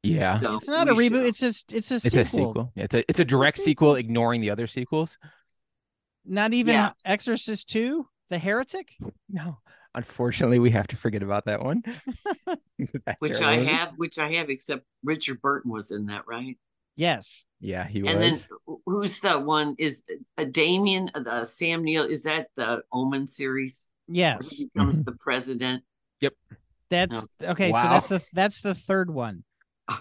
Yeah. 0.03 0.39
So 0.41 0.57
It's 0.57 0.69
not 0.69 0.89
a 0.89 0.93
reboot. 0.95 1.11
shall- 1.13 1.27
It's 1.27 1.41
just 1.41 1.73
it's 1.73 1.91
a 1.91 1.95
It's 1.97 2.05
sequel. 2.05 2.21
a 2.21 2.27
sequel. 2.27 2.73
Yeah, 2.75 2.85
It's 2.85 2.95
a 2.95 3.11
it's 3.11 3.21
a 3.21 3.25
direct 3.25 3.57
sequel. 3.59 3.65
sequel. 3.65 3.95
ignoring 3.97 4.41
the 4.41 4.51
other 4.51 4.67
sequels. 4.67 5.17
Not 6.25 6.55
even 6.55 6.75
Yeah. 6.75 6.93
Exorcist 7.05 7.69
2, 7.71 8.07
The 8.31 8.39
Heretic? 8.39 8.93
No. 9.29 9.59
Unfortunately, 9.95 10.59
we 10.59 10.71
have 10.71 10.87
to 10.89 10.97
forget 10.97 11.23
about 11.23 11.45
that 11.45 11.63
one. 11.63 11.83
That 13.07 13.17
which 13.21 13.39
terrible 13.39 13.61
I 13.61 13.73
have, 13.73 13.93
which 13.97 14.19
I 14.19 14.29
have, 14.33 14.49
except 14.51 14.85
Richard 15.05 15.41
Burton 15.41 15.71
was 15.71 15.91
in 15.93 16.07
that, 16.07 16.27
right? 16.27 16.59
Yes. 16.97 17.47
Yeah, 17.61 17.87
he 17.87 18.03
was. 18.03 18.13
And 18.13 18.23
then 18.23 18.39
who's 18.87 19.21
the 19.21 19.39
one? 19.39 19.75
Is 19.79 20.05
a 20.37 20.45
Damien, 20.45 21.09
uh, 21.15 21.45
Sam 21.45 21.83
Neill? 21.85 22.05
Is 22.05 22.25
that 22.25 22.49
the 22.57 22.83
Omen 22.93 23.27
series? 23.27 23.89
Yes. 24.09 24.59
he 24.59 24.67
becomes 24.75 25.01
Mhm. 25.01 25.05
the 25.07 25.13
president. 25.13 25.85
Yep. 26.21 26.35
That's 26.91 27.27
okay, 27.43 27.73
so 27.73 27.83
that's 27.83 28.09
the 28.09 28.25
that's 28.35 28.61
the 28.61 28.75
third 28.75 29.11
one. 29.11 29.45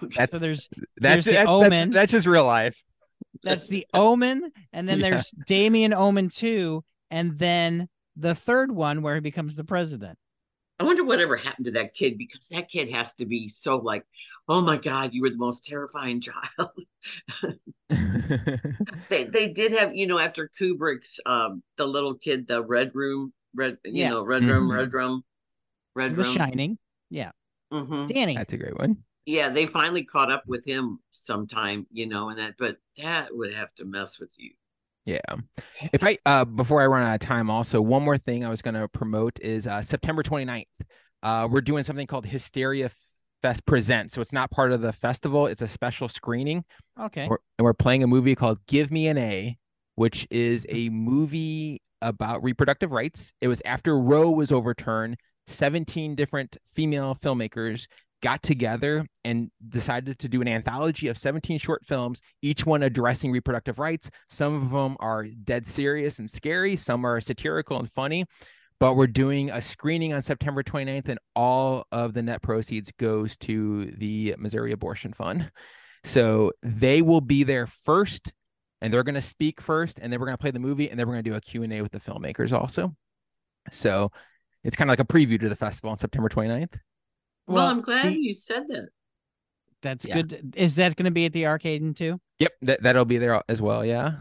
Okay. 0.04 0.26
So 0.26 0.38
there's 0.40 0.68
that's, 0.98 1.26
the 1.26 1.32
that's, 1.32 1.50
Omen. 1.50 1.90
that's 1.92 1.94
that's 1.94 2.12
just 2.12 2.28
real 2.28 2.46
life. 2.46 2.84
that's 3.44 3.68
the 3.68 3.86
Omen, 3.94 4.52
and 4.74 4.88
then 4.90 5.00
Yeah. 5.00 5.12
there's 5.12 5.32
Damien 5.48 5.94
Omen 5.94 6.30
2, 6.30 6.84
and 7.10 7.38
then 7.40 7.88
the 8.18 8.36
third 8.36 8.72
one 8.72 9.02
where 9.02 9.16
he 9.16 9.22
becomes 9.22 9.56
the 9.56 9.64
president. 9.64 10.18
I 10.82 10.84
wonder 10.84 11.04
whatever 11.04 11.38
happened 11.38 11.66
to 11.66 11.72
that 11.74 11.94
kid 11.94 12.18
because 12.18 12.50
that 12.50 12.68
kid 12.68 12.90
has 12.90 13.14
to 13.16 13.26
be 13.28 13.48
so 13.48 13.78
like, 13.78 14.04
oh 14.50 14.62
my 14.62 14.78
God, 14.78 15.14
you 15.14 15.22
were 15.22 15.30
the 15.30 15.36
most 15.38 15.64
terrifying 15.64 16.20
child. 16.20 16.72
they 19.10 19.26
they 19.26 19.48
did 19.48 19.74
have 19.74 19.96
you 19.96 20.08
know 20.08 20.18
after 20.18 20.50
Kubrick's 20.60 21.20
um 21.28 21.62
the 21.78 21.86
little 21.86 22.16
kid 22.16 22.48
the 22.48 22.64
red 22.64 22.96
room 22.96 23.32
red 23.54 23.78
you 23.84 23.94
Yeah. 23.94 24.10
know 24.10 24.26
red 24.26 24.42
room 24.42 24.70
Mhm. 24.70 24.76
red 24.76 24.92
room 24.92 25.24
red 25.96 26.14
The 26.14 26.18
room 26.24 26.36
Shining. 26.36 26.78
Yeah 27.12 27.32
hmm 27.72 28.08
Danny. 28.08 28.34
that's 28.34 28.54
a 28.54 28.58
great 28.58 28.80
one. 28.80 28.98
yeah 29.28 29.50
they 29.50 29.68
finally 29.68 30.04
caught 30.04 30.32
up 30.32 30.44
with 30.48 30.66
him 30.66 31.00
sometime 31.12 31.86
you 31.92 32.08
know 32.08 32.30
and 32.30 32.40
that 32.40 32.56
but 32.58 32.78
that 32.98 33.36
would 33.38 33.54
have 33.54 33.72
to 33.76 33.86
mess 33.86 34.20
with 34.20 34.34
you 34.38 34.52
Yeah. 35.06 35.20
If 35.94 36.04
I 36.04 36.18
uh 36.26 36.46
before 36.46 36.82
I 36.82 36.86
run 36.86 37.04
out 37.04 37.16
of 37.16 37.20
time, 37.20 37.50
also 37.50 37.82
one 37.82 38.04
more 38.04 38.18
thing 38.18 38.46
I 38.46 38.50
was 38.50 38.62
gonna 38.62 38.88
promote 38.88 39.40
is 39.42 39.68
uh 39.68 39.82
September 39.82 40.24
29th. 40.24 40.66
Uh 41.24 41.48
we're 41.50 41.62
doing 41.62 41.84
something 41.84 42.08
called 42.08 42.26
Hysteria 42.26 42.92
Fest 43.42 43.66
Presents. 43.66 44.14
So 44.14 44.22
it's 44.22 44.34
not 44.34 44.52
part 44.52 44.72
of 44.72 44.82
the 44.82 44.94
festival, 44.94 45.48
it's 45.48 45.62
a 45.62 45.68
special 45.68 46.08
screening. 46.08 46.64
Okay. 47.00 47.28
We're, 47.28 47.38
and 47.58 47.66
we're 47.66 47.74
playing 47.74 48.04
a 48.04 48.08
movie 48.08 48.36
called 48.36 48.60
Give 48.68 48.92
Me 48.92 49.08
an 49.08 49.18
A, 49.18 49.58
which 49.96 50.28
is 50.30 50.66
a 50.70 50.90
movie 50.90 51.82
about 52.02 52.44
reproductive 52.44 52.92
rights. 52.92 53.34
It 53.42 53.48
was 53.48 53.62
after 53.66 53.98
Roe 53.98 54.30
was 54.30 54.52
overturned. 54.52 55.18
17 55.48 56.16
different 56.16 56.58
female 56.74 57.16
filmmakers 57.16 57.88
got 58.22 58.44
together 58.44 59.06
and 59.26 59.50
decided 59.68 60.20
to 60.20 60.30
do 60.30 60.42
an 60.42 60.48
anthology 60.48 61.08
of 61.08 61.18
17 61.18 61.58
short 61.58 61.86
films, 61.86 62.22
each 62.42 62.66
one 62.66 62.84
addressing 62.84 63.32
reproductive 63.32 63.80
rights. 63.80 64.10
Some 64.30 64.56
of 64.56 64.72
them 64.72 64.98
are 65.00 65.26
dead 65.44 65.66
serious 65.66 66.20
and 66.20 66.30
scary, 66.30 66.76
some 66.76 67.06
are 67.06 67.20
satirical 67.22 67.78
and 67.78 67.92
funny. 67.92 68.26
But 68.80 68.96
we're 68.96 69.06
doing 69.06 69.52
a 69.52 69.62
screening 69.62 70.12
on 70.12 70.24
September 70.24 70.64
29th, 70.64 71.08
and 71.08 71.20
all 71.36 71.86
of 71.92 72.14
the 72.14 72.24
net 72.24 72.42
proceeds 72.42 72.92
goes 72.98 73.38
to 73.38 73.86
the 73.98 74.34
Missouri 74.40 74.72
Abortion 74.72 75.14
Fund. 75.14 75.52
So 76.04 76.52
they 76.64 77.04
will 77.04 77.22
be 77.22 77.44
there 77.44 77.68
first, 77.68 78.34
and 78.82 78.92
they're 78.92 79.04
going 79.04 79.14
to 79.14 79.22
speak 79.22 79.62
first, 79.62 80.00
and 80.02 80.12
then 80.12 80.20
we're 80.20 80.26
going 80.26 80.38
to 80.38 80.42
play 80.42 80.50
the 80.50 80.60
movie, 80.60 80.90
and 80.90 81.00
then 81.00 81.06
we're 81.06 81.14
going 81.14 81.24
to 81.24 81.30
do 81.30 81.36
a 81.36 81.42
Q&A 81.42 81.84
with 81.84 81.92
the 81.92 82.00
filmmakers 82.00 82.52
also. 82.52 82.96
So 83.70 84.12
it's 84.64 84.76
kind 84.76 84.90
of 84.90 84.94
like 84.94 85.00
a 85.00 85.06
preview 85.06 85.40
to 85.40 85.50
the 85.50 85.56
festival 85.56 85.92
on 85.92 86.00
September 86.00 86.28
29th. 86.28 86.80
Well, 87.48 87.58
Well, 87.58 87.68
i'm 87.68 87.82
glad 87.82 88.06
the- 88.14 88.20
you 88.22 88.34
said 88.34 88.64
that 88.70 88.90
That's 89.82 90.06
Yeah. 90.06 90.22
good. 90.22 90.54
Is 90.56 90.76
that 90.76 90.96
going 90.96 91.06
to 91.06 91.12
be 91.12 91.26
at 91.26 91.34
the 91.34 91.48
Arcade 91.48 91.96
too? 91.96 92.22
Yep, 92.38 92.52
that 92.62 92.84
that'll 92.84 93.04
be 93.06 93.18
there 93.18 93.42
as 93.50 93.64
well. 93.64 93.84
Yeah. 93.84 94.18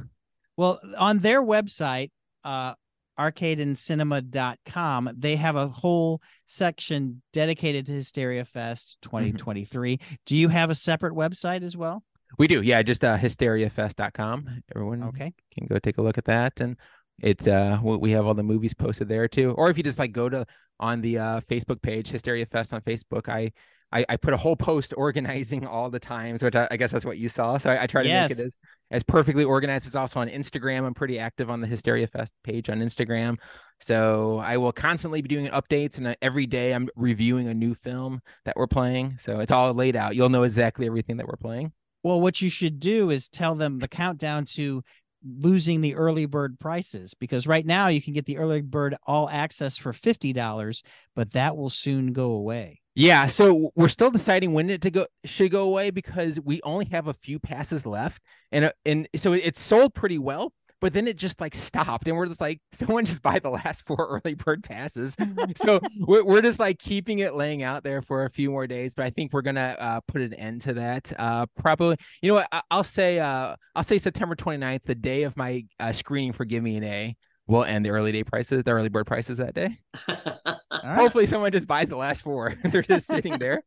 Well, 0.56 0.80
on 0.96 1.18
their 1.18 1.42
website, 1.42 2.10
uh, 2.44 2.74
arkadincinema.com, 3.18 5.10
they 5.16 5.36
have 5.36 5.56
a 5.56 5.68
whole 5.68 6.22
section 6.46 7.20
dedicated 7.34 7.86
to 7.86 7.92
Hysteria 7.92 8.44
Fest 8.46 8.96
Mm-hmm. 9.02 9.10
2023. 9.36 9.98
Do 10.26 10.34
you 10.36 10.48
have 10.48 10.70
a 10.70 10.74
separate 10.74 11.12
website 11.14 11.62
as 11.62 11.76
well? 11.76 12.02
We 12.38 12.46
do. 12.48 12.62
Yeah, 12.62 12.80
just 12.82 13.04
uh, 13.04 13.18
hysteriafest.com. 13.18 14.62
Everyone 14.74 15.02
Okay. 15.04 15.34
can 15.52 15.66
go 15.66 15.78
take 15.78 15.98
a 15.98 16.02
look 16.02 16.16
at 16.16 16.24
that 16.26 16.58
and 16.60 16.76
it's 17.22 17.46
uh 17.46 17.78
we 17.82 17.96
we 17.96 18.10
have 18.12 18.26
all 18.26 18.34
the 18.34 18.42
movies 18.42 18.74
posted 18.74 19.08
there 19.08 19.28
too. 19.28 19.52
Or 19.52 19.70
if 19.70 19.76
you 19.76 19.82
just 19.82 19.98
like 19.98 20.12
go 20.12 20.28
to 20.28 20.46
on 20.78 21.00
the 21.02 21.18
uh 21.18 21.40
facebook 21.42 21.82
page 21.82 22.08
hysteria 22.08 22.46
fest 22.46 22.72
on 22.72 22.80
facebook 22.80 23.28
i 23.28 23.52
i, 23.92 24.02
I 24.08 24.16
put 24.16 24.32
a 24.32 24.36
whole 24.38 24.56
post 24.56 24.94
organizing 24.96 25.66
all 25.66 25.90
the 25.90 26.00
times 26.00 26.42
which 26.42 26.56
i, 26.56 26.66
I 26.70 26.76
guess 26.78 26.90
that's 26.90 27.04
what 27.04 27.18
you 27.18 27.28
saw. 27.28 27.58
So 27.58 27.70
i, 27.70 27.82
I 27.82 27.86
try 27.86 28.02
to 28.02 28.08
Yes. 28.08 28.30
make 28.30 28.38
it 28.38 28.44
as 28.46 28.56
as 28.92 29.02
perfectly 29.04 29.44
organized 29.44 29.86
it's 29.86 29.94
also 29.94 30.20
on 30.20 30.28
instagram. 30.28 30.84
I'm 30.84 30.94
pretty 30.94 31.18
active 31.18 31.48
on 31.50 31.60
the 31.60 31.66
hysteria 31.66 32.06
fest 32.06 32.32
page 32.44 32.70
on 32.70 32.78
instagram. 32.80 33.38
So 33.80 34.38
i 34.38 34.56
will 34.56 34.72
constantly 34.72 35.20
be 35.22 35.28
doing 35.28 35.48
updates 35.48 35.98
and 35.98 36.06
uh, 36.08 36.14
every 36.22 36.46
day 36.46 36.72
i'm 36.72 36.88
reviewing 36.96 37.48
a 37.48 37.54
new 37.54 37.74
film 37.74 38.20
that 38.46 38.56
we're 38.56 38.66
playing. 38.66 39.16
So 39.20 39.40
it's 39.40 39.52
all 39.52 39.72
laid 39.74 39.96
out. 39.96 40.16
You'll 40.16 40.28
know 40.30 40.44
exactly 40.44 40.86
everything 40.86 41.18
that 41.18 41.26
we're 41.28 41.36
playing. 41.36 41.72
Well, 42.02 42.20
what 42.22 42.40
you 42.40 42.48
should 42.48 42.80
do 42.80 43.10
is 43.10 43.28
tell 43.28 43.54
them 43.54 43.78
the 43.78 43.88
countdown 43.88 44.46
to 44.54 44.82
losing 45.24 45.80
the 45.80 45.94
early 45.94 46.26
bird 46.26 46.58
prices 46.58 47.14
because 47.14 47.46
right 47.46 47.66
now 47.66 47.88
you 47.88 48.00
can 48.00 48.12
get 48.12 48.26
the 48.26 48.38
early 48.38 48.62
bird 48.62 48.96
all 49.06 49.28
access 49.28 49.76
for 49.76 49.92
$50, 49.92 50.82
but 51.14 51.32
that 51.32 51.56
will 51.56 51.70
soon 51.70 52.12
go 52.12 52.32
away. 52.32 52.80
Yeah, 52.94 53.26
so 53.26 53.70
we're 53.76 53.88
still 53.88 54.10
deciding 54.10 54.52
when 54.52 54.68
it 54.68 54.82
to 54.82 54.90
go 54.90 55.06
should 55.24 55.52
go 55.52 55.62
away 55.62 55.90
because 55.90 56.40
we 56.44 56.60
only 56.64 56.86
have 56.86 57.06
a 57.06 57.14
few 57.14 57.38
passes 57.38 57.86
left, 57.86 58.20
and 58.50 58.66
uh, 58.66 58.72
and 58.84 59.08
so 59.14 59.32
it 59.32 59.56
sold 59.56 59.94
pretty 59.94 60.18
well, 60.18 60.52
but 60.80 60.92
then 60.92 61.06
it 61.06 61.16
just 61.16 61.40
like 61.40 61.54
stopped, 61.54 62.08
and 62.08 62.16
we're 62.16 62.26
just 62.26 62.40
like, 62.40 62.60
someone 62.72 63.04
just 63.04 63.22
buy 63.22 63.38
the 63.38 63.50
last 63.50 63.86
four 63.86 64.20
early 64.24 64.34
bird 64.34 64.62
passes. 64.62 65.16
so 65.56 65.80
we're 66.00 66.24
we're 66.24 66.42
just 66.42 66.58
like 66.58 66.78
keeping 66.78 67.20
it 67.20 67.34
laying 67.34 67.62
out 67.62 67.84
there 67.84 68.02
for 68.02 68.24
a 68.24 68.30
few 68.30 68.50
more 68.50 68.66
days, 68.66 68.94
but 68.94 69.06
I 69.06 69.10
think 69.10 69.32
we're 69.32 69.42
gonna 69.42 69.76
uh, 69.78 70.00
put 70.00 70.22
an 70.22 70.34
end 70.34 70.62
to 70.62 70.74
that. 70.74 71.12
Uh, 71.18 71.46
probably, 71.56 71.96
you 72.22 72.28
know 72.28 72.36
what? 72.36 72.48
I- 72.52 72.62
I'll 72.70 72.84
say 72.84 73.18
uh, 73.18 73.56
I'll 73.74 73.84
say 73.84 73.98
September 73.98 74.34
29th, 74.34 74.82
the 74.84 74.94
day 74.94 75.24
of 75.24 75.36
my 75.36 75.64
uh, 75.78 75.92
screening 75.92 76.32
for 76.32 76.44
Give 76.44 76.62
Me 76.62 76.76
an 76.76 76.84
A. 76.84 77.16
We'll 77.46 77.64
end 77.64 77.84
the 77.84 77.90
early 77.90 78.12
day 78.12 78.22
prices, 78.22 78.62
the 78.62 78.70
early 78.70 78.88
bird 78.88 79.06
prices 79.06 79.38
that 79.38 79.54
day 79.54 79.80
hopefully 80.70 81.26
someone 81.26 81.52
just 81.52 81.66
buys 81.66 81.88
the 81.88 81.96
last 81.96 82.22
four 82.22 82.54
they're 82.64 82.82
just 82.82 83.06
sitting 83.06 83.38
there 83.38 83.62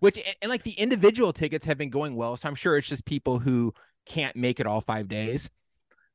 which 0.00 0.16
and, 0.16 0.36
and, 0.42 0.50
like 0.50 0.62
the 0.62 0.72
individual 0.72 1.32
tickets 1.32 1.66
have 1.66 1.78
been 1.78 1.90
going 1.90 2.14
well 2.14 2.36
so 2.36 2.48
i'm 2.48 2.54
sure 2.54 2.76
it's 2.76 2.86
just 2.86 3.04
people 3.04 3.38
who 3.38 3.72
can't 4.06 4.36
make 4.36 4.60
it 4.60 4.66
all 4.66 4.80
five 4.80 5.08
days 5.08 5.50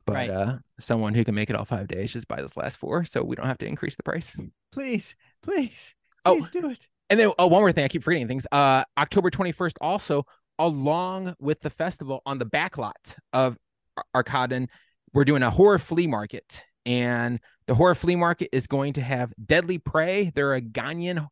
but 0.06 0.14
Right. 0.16 0.30
uh 0.30 0.58
someone 0.80 1.14
who 1.14 1.24
can 1.24 1.36
make 1.36 1.50
it 1.50 1.56
all 1.56 1.66
five 1.66 1.88
days 1.88 2.12
just 2.14 2.28
buy 2.28 2.42
those 2.42 2.58
last 2.58 2.78
four 2.78 3.04
so 3.06 3.24
we 3.24 3.36
don't 3.36 3.46
have 3.48 3.58
to 3.60 3.66
increase 3.68 3.96
the 3.96 4.04
price 4.04 4.36
Please, 4.72 5.16
please, 5.44 5.94
Oh. 6.26 6.36
please 6.36 6.50
do 6.50 6.70
it. 6.70 6.88
and 7.10 7.20
then 7.20 7.32
oh, 7.38 7.48
one 7.48 7.62
more 7.62 7.72
thing 7.72 7.84
i 7.84 7.88
keep 7.88 8.04
forgetting 8.04 8.28
things 8.28 8.46
uh 8.52 8.84
october 8.98 9.30
21st 9.30 9.74
also 9.82 10.26
along 10.60 11.36
with 11.40 11.60
the 11.62 11.70
festival 11.70 12.22
on 12.26 12.38
the 12.40 12.46
back 12.46 12.78
lot 12.78 13.16
of 13.34 13.58
Ar- 14.14 14.24
Arkadin 14.24 14.68
we're 15.14 15.26
doing 15.26 15.44
a 15.44 15.50
horror 15.50 15.80
flea 15.80 16.08
market 16.08 16.64
and 16.86 17.40
the 17.68 17.76
horror 17.76 17.96
flea 17.96 18.16
market 18.16 18.50
is 18.52 18.66
going 18.68 18.94
to 18.94 19.02
have 19.02 19.34
deadly 19.44 19.78
prey 19.78 20.32
they're 20.36 20.54
a 20.56 20.62
ghanaian 20.62 21.28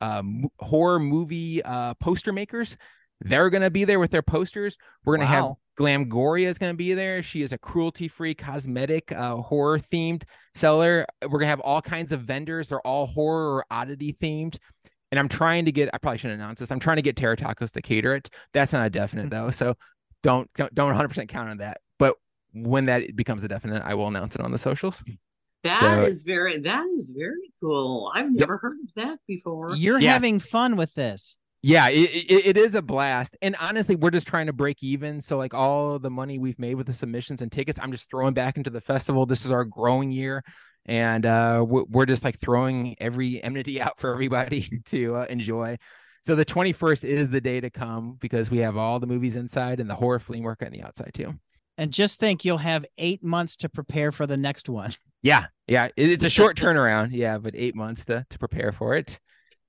uh, 0.00 0.22
horror 0.58 0.98
movie 0.98 1.62
uh, 1.62 1.94
poster 1.94 2.32
makers 2.32 2.76
they're 3.20 3.50
going 3.50 3.62
to 3.62 3.70
be 3.70 3.84
there 3.84 4.00
with 4.00 4.10
their 4.10 4.22
posters 4.22 4.78
we're 5.04 5.16
going 5.16 5.26
to 5.26 5.32
have 5.32 5.44
Wow. 5.44 5.58
Glamgoria 5.80 6.46
is 6.46 6.58
going 6.58 6.72
to 6.72 6.76
be 6.76 6.92
there 6.92 7.22
she 7.22 7.40
is 7.42 7.52
a 7.52 7.58
cruelty 7.58 8.06
free 8.06 8.34
cosmetic 8.34 9.10
uh, 9.12 9.36
horror 9.36 9.78
themed 9.78 10.24
seller 10.54 11.06
we're 11.22 11.28
going 11.30 11.40
to 11.42 11.46
have 11.46 11.60
all 11.60 11.80
kinds 11.80 12.12
of 12.12 12.20
vendors 12.22 12.68
they're 12.68 12.86
all 12.86 13.06
horror 13.06 13.54
or 13.56 13.64
oddity 13.70 14.12
themed 14.20 14.58
and 15.12 15.18
I'm 15.18 15.28
trying 15.28 15.64
to 15.64 15.72
get. 15.72 15.90
I 15.92 15.98
probably 15.98 16.18
shouldn't 16.18 16.40
announce 16.40 16.60
this. 16.60 16.70
I'm 16.70 16.78
trying 16.78 16.94
to 16.98 17.02
get 17.02 17.16
Terra 17.16 17.36
Tacos 17.36 17.72
to 17.72 17.82
cater 17.82 18.14
it. 18.14 18.30
That's 18.52 18.72
not 18.72 18.86
a 18.86 18.90
definite 18.90 19.28
though, 19.28 19.50
so 19.50 19.74
don't 20.22 20.48
don't 20.54 20.76
100 20.86 21.08
percent 21.08 21.28
count 21.28 21.48
on 21.48 21.56
that. 21.58 21.78
But 21.98 22.14
when 22.54 22.84
that 22.84 23.16
becomes 23.16 23.42
a 23.42 23.48
definite, 23.48 23.82
I 23.84 23.94
will 23.94 24.06
announce 24.06 24.36
it 24.36 24.40
on 24.40 24.52
the 24.52 24.58
socials. 24.58 25.02
That 25.64 25.80
So- 25.80 26.02
is 26.02 26.22
very 26.22 26.58
that 26.58 26.86
is 26.96 27.10
very 27.18 27.52
cool. 27.60 28.12
I've 28.14 28.30
never 28.30 28.58
heard 28.58 28.76
of 28.84 28.94
that 29.02 29.18
before. 29.26 29.74
You're 29.74 29.98
Yes. 29.98 30.12
having 30.12 30.38
fun 30.38 30.76
with 30.76 30.94
this. 30.94 31.38
Yeah, 31.62 31.88
it, 31.90 32.08
it, 32.10 32.46
it 32.46 32.56
is 32.56 32.74
a 32.74 32.80
blast. 32.82 33.36
And 33.42 33.54
honestly, 33.60 33.94
we're 33.94 34.10
just 34.10 34.26
trying 34.26 34.46
to 34.46 34.52
break 34.52 34.82
even. 34.82 35.20
So 35.20 35.36
like 35.36 35.52
all 35.52 35.98
the 35.98 36.10
money 36.10 36.38
we've 36.38 36.58
made 36.58 36.76
with 36.76 36.86
the 36.86 36.92
submissions 36.94 37.42
and 37.42 37.52
tickets, 37.52 37.78
I'm 37.80 37.92
just 37.92 38.08
throwing 38.08 38.32
back 38.32 38.56
into 38.56 38.70
the 38.70 38.80
festival. 38.80 39.26
This 39.26 39.44
is 39.44 39.50
our 39.50 39.64
growing 39.64 40.10
year. 40.10 40.42
And 40.86 41.26
uh, 41.26 41.64
we- 41.68 41.84
we're 41.88 42.06
just 42.06 42.24
like 42.24 42.38
throwing 42.38 42.96
every 42.98 43.42
enmity 43.42 43.80
out 43.82 44.00
for 44.00 44.12
everybody 44.12 44.80
to 44.86 45.16
uh, 45.16 45.26
enjoy. 45.28 45.76
So 46.24 46.34
the 46.34 46.44
21st 46.44 47.04
is 47.04 47.28
the 47.28 47.40
day 47.40 47.60
to 47.60 47.70
come 47.70 48.16
because 48.20 48.50
we 48.50 48.58
have 48.58 48.76
all 48.76 48.98
the 48.98 49.06
movies 49.06 49.36
inside 49.36 49.80
and 49.80 49.88
the 49.88 49.94
horror 49.94 50.18
flea 50.18 50.40
market 50.40 50.66
on 50.66 50.72
the 50.72 50.82
outside 50.82 51.12
too. 51.14 51.34
And 51.78 51.92
just 51.92 52.20
think 52.20 52.44
you'll 52.44 52.58
have 52.58 52.84
eight 52.98 53.22
months 53.24 53.56
to 53.56 53.68
prepare 53.70 54.12
for 54.12 54.26
the 54.26 54.36
next 54.36 54.68
one. 54.68 54.92
Yeah, 55.22 55.46
yeah, 55.66 55.88
it's 55.96 56.24
a 56.24 56.30
short 56.30 56.56
turnaround. 56.58 57.10
Yeah, 57.12 57.38
but 57.38 57.54
eight 57.56 57.74
months 57.74 58.04
to 58.06 58.26
to 58.28 58.38
prepare 58.38 58.72
for 58.72 58.96
it. 58.96 59.18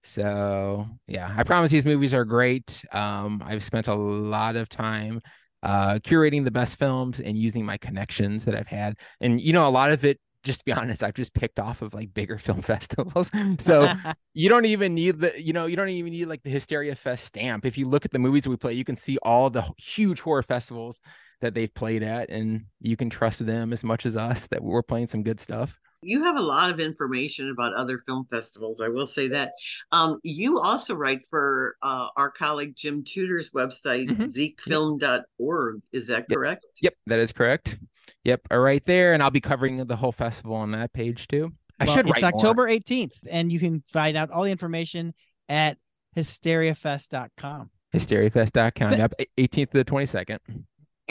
So 0.04 0.88
yeah, 1.08 1.34
I 1.36 1.44
promise 1.44 1.72
these 1.72 1.86
movies 1.86 2.14
are 2.14 2.26
great. 2.26 2.84
Um, 2.92 3.44
I've 3.46 3.64
spent 3.64 3.88
a 3.88 3.96
lot 3.96 4.56
of 4.56 4.70
time 4.70 5.22
uh 5.64 6.00
curating 6.04 6.44
the 6.44 6.50
best 6.50 6.80
films 6.80 7.20
and 7.20 7.38
using 7.38 7.64
my 7.64 7.78
connections 7.78 8.46
that 8.46 8.56
I've 8.56 8.68
had, 8.68 8.96
and 9.20 9.40
you 9.40 9.54
know, 9.54 9.68
a 9.68 9.70
lot 9.70 9.92
of 9.92 10.04
it. 10.06 10.20
Just 10.44 10.62
to 10.62 10.66
be 10.66 10.74
honest, 10.80 11.04
I've 11.04 11.14
just 11.14 11.36
picked 11.36 11.60
off 11.60 11.84
of 11.84 11.94
like 11.94 12.14
bigger 12.16 12.38
film 12.40 12.64
festivals. 12.64 13.30
So 13.60 13.94
you 14.34 14.50
don't 14.50 14.66
even 14.66 14.96
need 14.96 15.20
the 15.20 15.40
you 15.40 15.54
know 15.54 15.68
you 15.68 15.76
don't 15.76 15.90
even 15.90 16.12
need 16.12 16.26
like 16.26 16.42
the 16.42 16.50
hysteria 16.50 16.96
fest 16.96 17.26
stamp 17.26 17.66
if 17.66 17.78
you 17.78 17.88
look 17.88 18.06
at 18.06 18.12
the 18.12 18.20
movies 18.20 18.48
we 18.48 18.58
play 18.58 18.74
you 18.74 18.84
can 18.84 18.96
see 18.96 19.18
all 19.22 19.50
the 19.52 19.64
huge 19.78 20.22
horror 20.22 20.42
festivals 20.44 21.00
that 21.42 21.54
they've 21.54 21.74
played 21.74 22.02
at 22.04 22.30
and 22.30 22.66
you 22.80 22.96
can 22.96 23.10
trust 23.10 23.46
them 23.46 23.74
as 23.74 23.84
much 23.84 24.06
as 24.06 24.16
us 24.16 24.48
that 24.48 24.64
we're 24.64 24.84
playing 24.84 25.08
some 25.08 25.24
good 25.24 25.40
stuff 25.40 25.80
You 26.04 26.24
have 26.24 26.36
a 26.36 26.42
lot 26.42 26.72
of 26.72 26.80
information 26.80 27.50
about 27.52 27.74
other 27.76 28.00
film 28.00 28.26
festivals. 28.26 28.82
I 28.82 28.88
will 28.88 29.06
say 29.06 29.28
that. 29.30 29.54
Um, 29.92 30.20
you 30.24 30.60
also 30.60 30.96
write 30.96 31.26
for 31.30 31.76
uh, 31.84 32.08
our 32.18 32.32
colleague 32.32 32.76
Jim 32.76 33.04
Tudor's 33.04 33.52
website, 33.52 34.08
Mhm. 34.10 34.56
zekefilm.org. 34.58 35.82
Is 35.92 36.08
that 36.08 36.26
Yep. 36.30 36.36
correct? 36.38 36.66
yep 36.82 36.94
that 37.08 37.20
is 37.20 37.32
correct 37.32 37.78
yep 38.24 38.42
all 38.52 38.60
right 38.60 38.84
there 38.86 39.14
and 39.14 39.22
i'll 39.24 39.30
be 39.32 39.42
covering 39.42 39.78
the 39.86 39.96
whole 39.96 40.12
festival 40.12 40.56
on 40.56 40.72
that 40.72 40.92
page 40.94 41.28
too 41.28 41.52
i 41.80 41.86
Well, 41.86 41.96
should 41.96 42.08
it's 42.08 42.22
write 42.22 42.34
more. 42.34 42.40
October 42.42 42.68
18th, 42.68 43.14
and 43.30 43.52
you 43.52 43.60
can 43.60 43.84
find 43.92 44.16
out 44.18 44.30
all 44.32 44.44
the 44.44 44.52
information 44.52 45.14
at 45.50 45.78
hysteriafest.com. 46.16 47.70
hysteriafest.com 47.94 48.92
yep 48.94 49.14
18th 49.38 49.72
to 49.72 49.78
the 49.78 49.86
22nd 49.86 50.38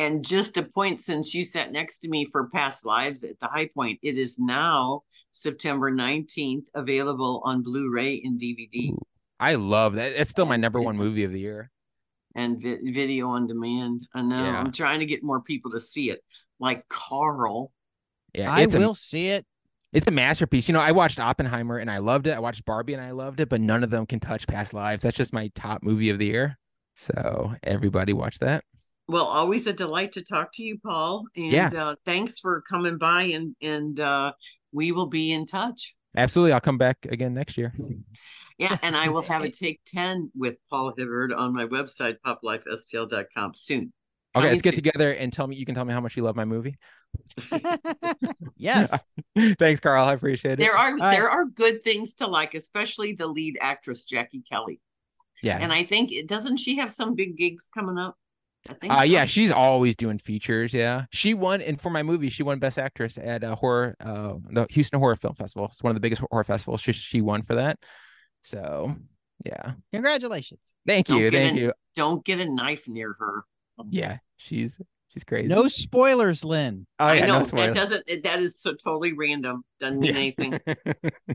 And 0.00 0.24
just 0.24 0.56
a 0.56 0.62
point, 0.62 0.98
since 0.98 1.34
you 1.34 1.44
sat 1.44 1.72
next 1.72 1.98
to 2.00 2.08
me 2.08 2.24
for 2.24 2.48
past 2.48 2.86
lives 2.86 3.22
at 3.22 3.38
the 3.38 3.46
Hi-Pointe, 3.48 3.98
it 4.02 4.16
is 4.16 4.38
now 4.38 5.02
September 5.32 5.92
19th, 5.92 6.68
available 6.74 7.42
on 7.44 7.62
Blu 7.62 7.90
ray 7.90 8.22
and 8.24 8.40
DVD 8.40 8.92
Ooh. 8.92 8.98
i 9.38 9.54
love 9.56 9.94
that 9.96 10.12
it's 10.12 10.30
still 10.30 10.46
my 10.46 10.56
number 10.56 10.80
one 10.80 10.96
movie 10.96 11.24
of 11.24 11.32
the 11.32 11.40
year 11.40 11.70
and 12.34 12.62
vi- 12.62 12.78
video 12.92 13.28
on 13.28 13.46
demand. 13.46 14.00
I 14.14 14.22
know 14.22 14.42
Yeah. 14.42 14.58
I'm 14.60 14.72
trying 14.72 15.00
to 15.00 15.06
get 15.06 15.22
more 15.22 15.40
people 15.42 15.70
to 15.72 15.80
see 15.80 16.10
it, 16.10 16.20
like 16.58 16.88
Carl. 16.88 17.70
yeah 18.34 18.50
I 18.52 18.62
it's 18.62 18.74
a, 18.74 18.78
will 18.78 18.94
see 18.94 19.28
it. 19.28 19.44
it's 19.92 20.06
a 20.06 20.10
masterpiece 20.12 20.66
you 20.68 20.72
know 20.72 20.80
i 20.80 20.92
watched 20.92 21.18
oppenheimer 21.20 21.76
and 21.78 21.90
i 21.90 21.98
loved 21.98 22.26
it 22.26 22.32
i 22.32 22.38
watched 22.38 22.64
barbie 22.64 22.94
and 22.94 23.02
i 23.02 23.10
loved 23.10 23.40
it 23.40 23.48
but 23.50 23.60
none 23.60 23.82
of 23.84 23.90
them 23.90 24.06
can 24.06 24.20
touch 24.20 24.46
past 24.46 24.72
lives 24.72 25.02
that's 25.02 25.16
just 25.16 25.32
my 25.34 25.50
top 25.54 25.82
movie 25.82 26.08
of 26.10 26.18
the 26.18 26.26
year 26.26 26.56
so 26.96 27.52
everybody 27.64 28.12
watch 28.14 28.38
that 28.38 28.64
Well, 29.10 29.24
always 29.26 29.66
a 29.66 29.72
delight 29.72 30.12
to 30.12 30.22
talk 30.22 30.52
to 30.54 30.62
you, 30.62 30.78
Paul. 30.78 31.24
And 31.36 31.52
Yeah. 31.52 31.68
uh, 31.76 31.94
thanks 32.04 32.38
for 32.38 32.62
coming 32.62 32.96
by, 32.98 33.22
and 33.24 33.54
and 33.60 33.98
uh, 33.98 34.32
we 34.72 34.92
will 34.92 35.06
be 35.08 35.32
in 35.32 35.46
touch. 35.46 35.94
absolutely 36.16 36.52
i'll 36.52 36.60
come 36.60 36.78
back 36.78 36.96
again 37.10 37.32
next 37.34 37.56
year 37.58 37.72
Yeah, 38.58 38.76
and 38.82 38.94
I 38.96 39.08
will 39.08 39.22
have 39.22 39.42
a 39.42 39.50
take 39.64 39.80
ten 39.86 40.30
with 40.36 40.58
Paul 40.70 40.92
Hibbard 40.96 41.32
on 41.32 41.52
my 41.54 41.66
website, 41.66 42.16
poplifestl.com 42.26 43.54
soon. 43.54 43.80
okay 43.80 43.92
Coming 44.34 44.50
let's 44.50 44.62
get 44.62 44.74
soon. 44.74 44.82
together 44.84 45.12
and 45.12 45.32
tell 45.32 45.46
me 45.46 45.56
you 45.56 45.64
can 45.66 45.74
tell 45.74 45.84
me 45.84 45.92
how 45.92 46.00
much 46.00 46.16
you 46.16 46.22
love 46.24 46.36
my 46.36 46.44
movie 46.44 46.76
yes. 48.56 49.04
thanks 49.58 49.80
carl 49.80 50.04
i 50.06 50.12
appreciate 50.12 50.52
it 50.54 50.58
There 50.58 50.76
are 50.76 50.96
right. 50.96 51.16
there 51.16 51.28
are 51.28 51.44
good 51.46 51.82
things 51.82 52.14
to 52.14 52.26
like, 52.26 52.54
especially 52.54 53.12
the 53.14 53.26
lead 53.26 53.56
actress 53.60 54.04
Jackie 54.04 54.42
Kelly. 54.48 54.80
yeah 55.42 55.58
And 55.60 55.72
I 55.72 55.82
think 55.84 56.12
it 56.12 56.28
doesn't 56.28 56.58
she 56.58 56.76
have 56.76 56.90
some 56.92 57.14
big 57.14 57.36
gigs 57.36 57.68
coming 57.72 57.98
up? 57.98 58.16
I 58.68 58.72
think. 58.74 58.92
Uh, 58.92 58.98
so. 58.98 59.02
yeah, 59.04 59.24
she's 59.24 59.50
always 59.50 59.96
doing 59.96 60.18
features. 60.18 60.72
Yeah, 60.74 61.04
she 61.10 61.34
won, 61.34 61.60
and 61.62 61.80
for 61.80 61.90
my 61.90 62.02
movie, 62.02 62.28
she 62.28 62.42
won 62.42 62.58
Best 62.58 62.78
Actress 62.78 63.16
at 63.16 63.42
a 63.42 63.54
horror, 63.54 63.96
uh, 64.00 64.34
the 64.50 64.66
Houston 64.70 64.98
Horror 65.00 65.16
Film 65.16 65.34
Festival. 65.34 65.66
It's 65.66 65.82
one 65.82 65.90
of 65.90 65.94
the 65.96 66.00
biggest 66.00 66.22
horror 66.30 66.44
festivals. 66.44 66.80
She 66.80 66.92
she 66.92 67.20
won 67.20 67.42
for 67.42 67.54
that. 67.56 67.78
So 68.42 68.94
Yeah. 69.44 69.72
Congratulations. 69.92 70.74
Thank 70.86 71.06
Don't 71.06 71.18
you. 71.20 71.30
Thank 71.30 71.52
in- 71.56 71.62
you. 71.62 71.72
Don't 71.96 72.24
get 72.24 72.40
a 72.40 72.50
knife 72.50 72.88
near 72.88 73.14
her. 73.18 73.44
Yeah. 73.88 74.18
She's 74.36 74.80
she's 75.08 75.24
crazy. 75.24 75.48
No 75.48 75.66
spoilers, 75.68 76.44
Lynn. 76.44 76.86
Oh 76.98 77.06
I 77.06 77.20
know 77.20 77.40
no 77.40 77.44
that 77.44 77.74
doesn't. 77.74 78.06
That 78.24 78.38
is 78.40 78.60
so 78.60 78.74
totally 78.74 79.12
random. 79.14 79.62
Doesn't 79.80 80.00
mean 80.00 80.16
anything. 80.16 80.58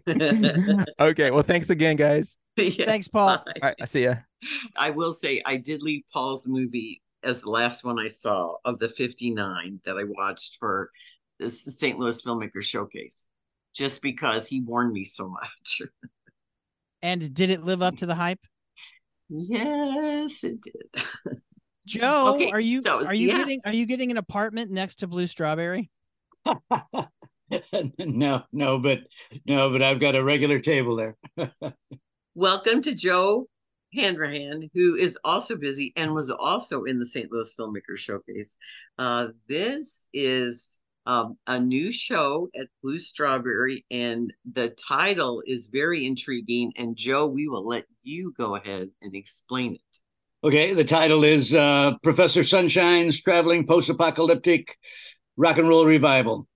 okay. 1.00 1.32
Well, 1.32 1.44
thanks 1.44 1.70
again, 1.70 1.96
guys. 1.96 2.38
Yeah, 2.58 2.86
Thanks, 2.86 3.10
Paul. 3.10 3.28
bye. 3.46 3.52
All 3.62 3.68
right. 3.70 3.76
I 3.82 3.86
see 3.86 4.04
ya. 4.06 4.16
I 4.78 4.90
will 4.92 5.12
say 5.12 5.42
I 5.46 5.58
did 5.58 5.82
leave 5.84 6.04
Paul's 6.14 6.48
movie 6.48 7.02
as 7.26 7.42
the 7.42 7.50
last 7.50 7.84
one 7.84 8.00
I 8.00 8.08
saw 8.08 8.56
of 8.64 8.80
the 8.80 8.88
59 8.88 9.82
that 9.84 9.98
I 9.98 10.04
watched 10.04 10.58
for 10.60 10.92
the 11.40 11.50
St. 11.50 12.00
Louis 12.00 12.22
Filmmaker 12.22 12.62
Showcase, 12.62 13.28
just 13.74 14.02
because 14.02 14.48
he 14.48 14.62
warned 14.62 14.94
me 14.94 15.04
so 15.04 15.28
much. 15.28 15.82
And 17.02 17.36
did 17.36 17.52
it 17.52 17.64
live 17.64 17.84
up 17.84 17.98
to 17.98 18.08
the 18.08 18.16
hype? 18.16 18.40
yes, 19.30 20.44
it 20.44 20.58
did. 20.60 21.04
Joe, 21.86 22.34
Okay, 22.34 22.50
are 22.50 22.60
you 22.60 22.82
so, 22.82 23.06
are 23.06 23.14
you 23.14 23.28
yeah. 23.28 23.38
getting 23.38 23.60
are 23.64 23.74
you 23.74 23.86
getting 23.86 24.10
an 24.10 24.18
apartment 24.18 24.72
next 24.72 24.96
to 25.00 25.08
Blue 25.08 25.28
Strawberry? 25.28 25.92
no, 28.00 28.44
no, 28.52 28.80
but 28.80 29.00
no, 29.46 29.70
but 29.70 29.84
I've 29.84 30.00
got 30.00 30.16
a 30.16 30.24
regular 30.24 30.60
table 30.60 30.96
there. 30.96 31.16
Welcome 32.34 32.82
to 32.82 32.96
Joe 32.96 33.48
Hanrahan, 33.96 34.70
who 34.74 34.96
is 34.96 35.18
also 35.24 35.56
busy 35.56 35.94
and 35.96 36.14
was 36.14 36.30
also 36.30 36.84
in 36.84 37.00
the 37.00 37.06
St. 37.06 37.32
Louis 37.32 37.54
Filmmaker 37.56 37.98
Showcase. 37.98 38.58
Uh, 38.98 39.30
this 39.48 40.10
is 40.14 40.82
um, 41.06 41.38
a 41.48 41.60
new 41.60 41.92
show 41.92 42.50
at 42.60 42.68
Blue 42.82 43.00
Strawberry, 43.00 43.86
and 43.92 44.34
the 44.54 44.70
title 44.70 45.42
is 45.46 45.68
very 45.68 46.06
intriguing. 46.06 46.74
And 46.78 46.96
Joe, 46.96 47.28
we 47.28 47.48
will 47.48 47.66
let 47.66 47.86
you 48.04 48.34
go 48.38 48.56
ahead 48.56 48.90
and 49.02 49.16
explain 49.16 49.76
it. 49.76 50.00
Okay, 50.44 50.74
the 50.74 50.84
title 50.84 51.24
is 51.24 51.56
uh, 51.56 51.94
Professor 52.04 52.42
Sunshine's 52.42 53.20
Traveling 53.20 53.66
Post-Apocalyptic 53.66 54.78
Rock 55.38 55.58
and 55.58 55.68
Roll 55.68 55.86
Revival, 55.86 56.48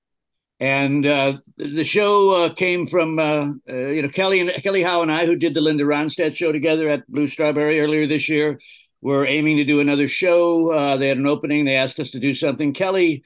and 0.59 1.05
uh, 1.05 1.37
the 1.57 1.85
show 1.85 2.43
uh, 2.43 2.53
came 2.53 2.85
from 2.85 3.17
uh, 3.17 3.47
uh, 3.69 3.73
you 3.73 4.01
know 4.01 4.09
Kelly 4.09 4.41
and 4.41 4.51
Kelly 4.61 4.83
Howe 4.83 5.01
and 5.01 5.11
I, 5.11 5.25
who 5.25 5.35
did 5.35 5.53
the 5.53 5.61
Linda 5.61 5.85
Ronstadt 5.85 6.35
show 6.35 6.51
together 6.51 6.89
at 6.89 7.07
Blue 7.07 7.27
Strawberry 7.27 7.79
earlier 7.79 8.07
this 8.07 8.27
year. 8.27 8.59
We're 9.01 9.25
aiming 9.25 9.57
to 9.57 9.63
do 9.63 9.79
another 9.79 10.09
show. 10.09 10.73
Uh, 10.73 10.97
they 10.97 11.07
had 11.07 11.17
an 11.17 11.27
opening. 11.27 11.63
They 11.63 11.77
asked 11.77 11.99
us 12.01 12.11
to 12.11 12.19
do 12.19 12.33
something. 12.33 12.73
Kelly 12.73 13.23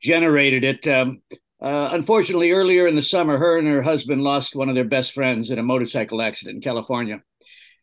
generated 0.00 0.64
it. 0.64 0.86
Um, 0.86 1.22
uh, 1.60 1.88
unfortunately, 1.92 2.52
earlier 2.52 2.86
in 2.86 2.94
the 2.94 3.02
summer, 3.02 3.36
her 3.36 3.58
and 3.58 3.66
her 3.66 3.82
husband 3.82 4.22
lost 4.22 4.54
one 4.54 4.68
of 4.68 4.76
their 4.76 4.84
best 4.84 5.12
friends 5.12 5.50
in 5.50 5.58
a 5.58 5.64
motorcycle 5.64 6.22
accident 6.22 6.56
in 6.56 6.62
California, 6.62 7.22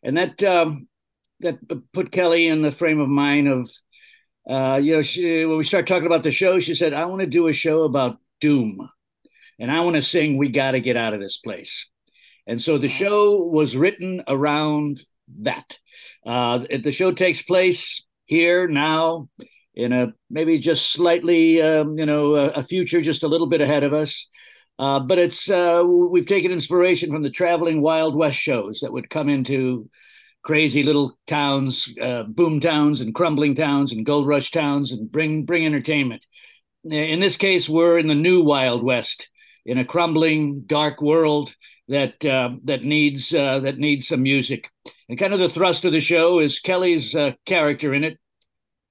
and 0.02 0.16
that 0.16 0.42
um, 0.42 0.88
that 1.40 1.58
put 1.92 2.10
Kelly 2.10 2.46
in 2.46 2.62
the 2.62 2.72
frame 2.72 3.00
of 3.00 3.08
mind 3.08 3.48
of, 3.48 3.70
uh, 4.48 4.80
you 4.82 4.94
know, 4.94 5.02
she, 5.02 5.44
when 5.44 5.58
we 5.58 5.64
started 5.64 5.88
talking 5.88 6.06
about 6.06 6.22
the 6.22 6.30
show, 6.30 6.58
she 6.60 6.72
said, 6.72 6.94
"I 6.94 7.04
want 7.06 7.20
to 7.20 7.26
do 7.26 7.48
a 7.48 7.52
show 7.52 7.82
about 7.82 8.18
doom, 8.40 8.88
and 9.58 9.70
I 9.70 9.80
want 9.80 9.96
to 9.96 10.02
sing 10.02 10.36
"We 10.36 10.48
Got 10.48 10.72
to 10.72 10.80
Get 10.80 10.96
Out 10.96 11.14
of 11.14 11.20
This 11.20 11.38
Place." 11.38 11.88
And 12.46 12.60
so 12.60 12.78
the 12.78 12.88
show 12.88 13.38
was 13.38 13.76
written 13.76 14.22
around 14.28 15.00
that. 15.40 15.78
Uh, 16.26 16.58
the 16.82 16.92
show 16.92 17.12
takes 17.12 17.42
place 17.42 18.04
here 18.26 18.68
now 18.68 19.28
in 19.74 19.92
a 19.92 20.12
maybe 20.30 20.58
just 20.58 20.92
slightly, 20.92 21.60
um, 21.60 21.98
you 21.98 22.06
know, 22.06 22.34
a, 22.36 22.48
a 22.50 22.62
future 22.62 23.00
just 23.00 23.22
a 23.22 23.28
little 23.28 23.46
bit 23.46 23.60
ahead 23.60 23.82
of 23.82 23.92
us. 23.92 24.28
Uh, 24.78 25.00
but 25.00 25.18
it's 25.18 25.48
uh, 25.50 25.82
we've 25.86 26.26
taken 26.26 26.50
inspiration 26.50 27.10
from 27.10 27.22
the 27.22 27.30
traveling 27.30 27.80
Wild 27.80 28.16
West 28.16 28.36
shows 28.36 28.80
that 28.80 28.92
would 28.92 29.08
come 29.08 29.28
into 29.28 29.88
crazy 30.42 30.82
little 30.82 31.16
towns, 31.26 31.92
uh, 32.00 32.24
boom 32.24 32.60
towns, 32.60 33.00
and 33.00 33.14
crumbling 33.14 33.54
towns, 33.54 33.92
and 33.92 34.04
gold 34.04 34.26
rush 34.26 34.50
towns, 34.50 34.92
and 34.92 35.10
bring 35.10 35.44
bring 35.44 35.64
entertainment. 35.64 36.26
In 36.84 37.20
this 37.20 37.36
case, 37.36 37.68
we're 37.68 37.98
in 37.98 38.08
the 38.08 38.14
new 38.14 38.42
Wild 38.42 38.82
West, 38.82 39.28
in 39.64 39.78
a 39.78 39.84
crumbling, 39.84 40.62
dark 40.62 41.00
world 41.00 41.56
that 41.88 42.24
uh, 42.24 42.50
that 42.64 42.84
needs 42.84 43.34
uh, 43.34 43.60
that 43.60 43.78
needs 43.78 44.08
some 44.08 44.22
music. 44.22 44.70
And 45.08 45.18
kind 45.18 45.32
of 45.32 45.40
the 45.40 45.48
thrust 45.48 45.84
of 45.84 45.92
the 45.92 46.00
show 46.00 46.38
is 46.40 46.58
Kelly's 46.58 47.14
uh, 47.14 47.32
character 47.46 47.94
in 47.94 48.04
it. 48.04 48.18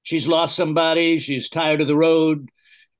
She's 0.03 0.27
lost 0.27 0.55
somebody. 0.55 1.17
She's 1.17 1.49
tired 1.49 1.81
of 1.81 1.88
the 1.88 1.95
road. 1.95 2.49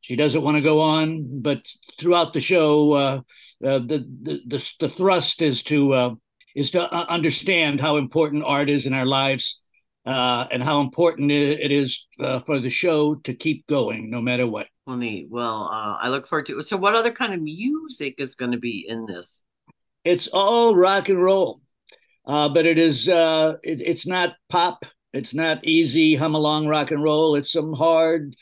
She 0.02 0.16
doesn't 0.16 0.44
want 0.44 0.58
to 0.58 0.62
go 0.62 0.82
on. 0.82 1.42
But 1.42 1.68
throughout 2.00 2.34
the 2.34 2.40
show, 2.40 2.94
uh, 2.94 3.22
uh, 3.66 3.80
the, 3.80 4.06
the 4.22 4.42
the 4.46 4.72
the 4.80 4.90
thrust 4.90 5.42
is 5.42 5.64
to 5.64 5.94
uh, 5.94 6.16
is 6.56 6.72
to 6.72 6.94
understand 6.94 7.82
how 7.82 7.98
important 7.98 8.44
art 8.46 8.70
is 8.70 8.86
in 8.86 8.94
our 8.94 9.06
lives, 9.06 9.60
and 10.06 10.64
how 10.64 10.82
important 10.82 11.32
it 11.32 11.72
is 11.72 12.08
for 12.46 12.60
the 12.60 12.70
show 12.70 13.16
to 13.16 13.34
keep 13.34 13.66
going 13.68 14.12
no 14.12 14.22
matter 14.22 14.46
what. 14.46 14.68
Well, 14.86 14.98
neat. 14.98 15.28
Well, 15.30 15.70
uh, 15.72 15.98
I 16.02 16.10
look 16.10 16.28
forward 16.28 16.46
to 16.48 16.60
it. 16.60 16.64
So, 16.64 16.76
what 16.76 16.96
other 16.96 17.12
kind 17.12 17.34
of 17.34 17.42
music 17.42 18.16
is 18.18 18.36
going 18.36 18.52
to 18.52 18.58
be 18.58 18.86
in 18.88 19.06
this? 19.06 19.44
It's 20.04 20.28
all 20.28 20.76
rock 20.76 21.08
and 21.08 21.22
roll, 21.22 21.62
uh, 22.26 22.50
but 22.50 22.66
it 22.66 22.78
is 22.78 23.08
uh, 23.08 23.58
it, 23.64 23.80
it's 23.80 24.06
not 24.06 24.36
pop. 24.50 24.86
It's 25.14 25.34
not 25.34 25.64
easy 25.64 26.16
hum 26.16 26.36
along 26.36 26.68
rock 26.68 26.92
and 26.92 27.02
roll. 27.02 27.36
It's 27.36 27.52
some 27.52 27.74
hard, 27.74 28.36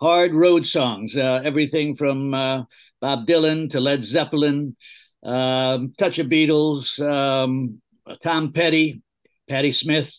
hard 0.00 0.36
road 0.36 0.64
songs. 0.64 1.16
Uh, 1.16 1.40
everything 1.44 1.96
from 1.96 2.32
uh, 2.32 2.64
Bob 3.00 3.26
Dylan 3.26 3.70
to 3.70 3.80
Led 3.80 4.04
Zeppelin, 4.04 4.76
um, 5.24 5.92
touch 5.98 6.20
of 6.20 6.28
Beatles, 6.28 7.00
um, 7.00 7.80
Tom 8.22 8.52
Petty, 8.52 9.02
Patti 9.48 9.72
Smith, 9.72 10.14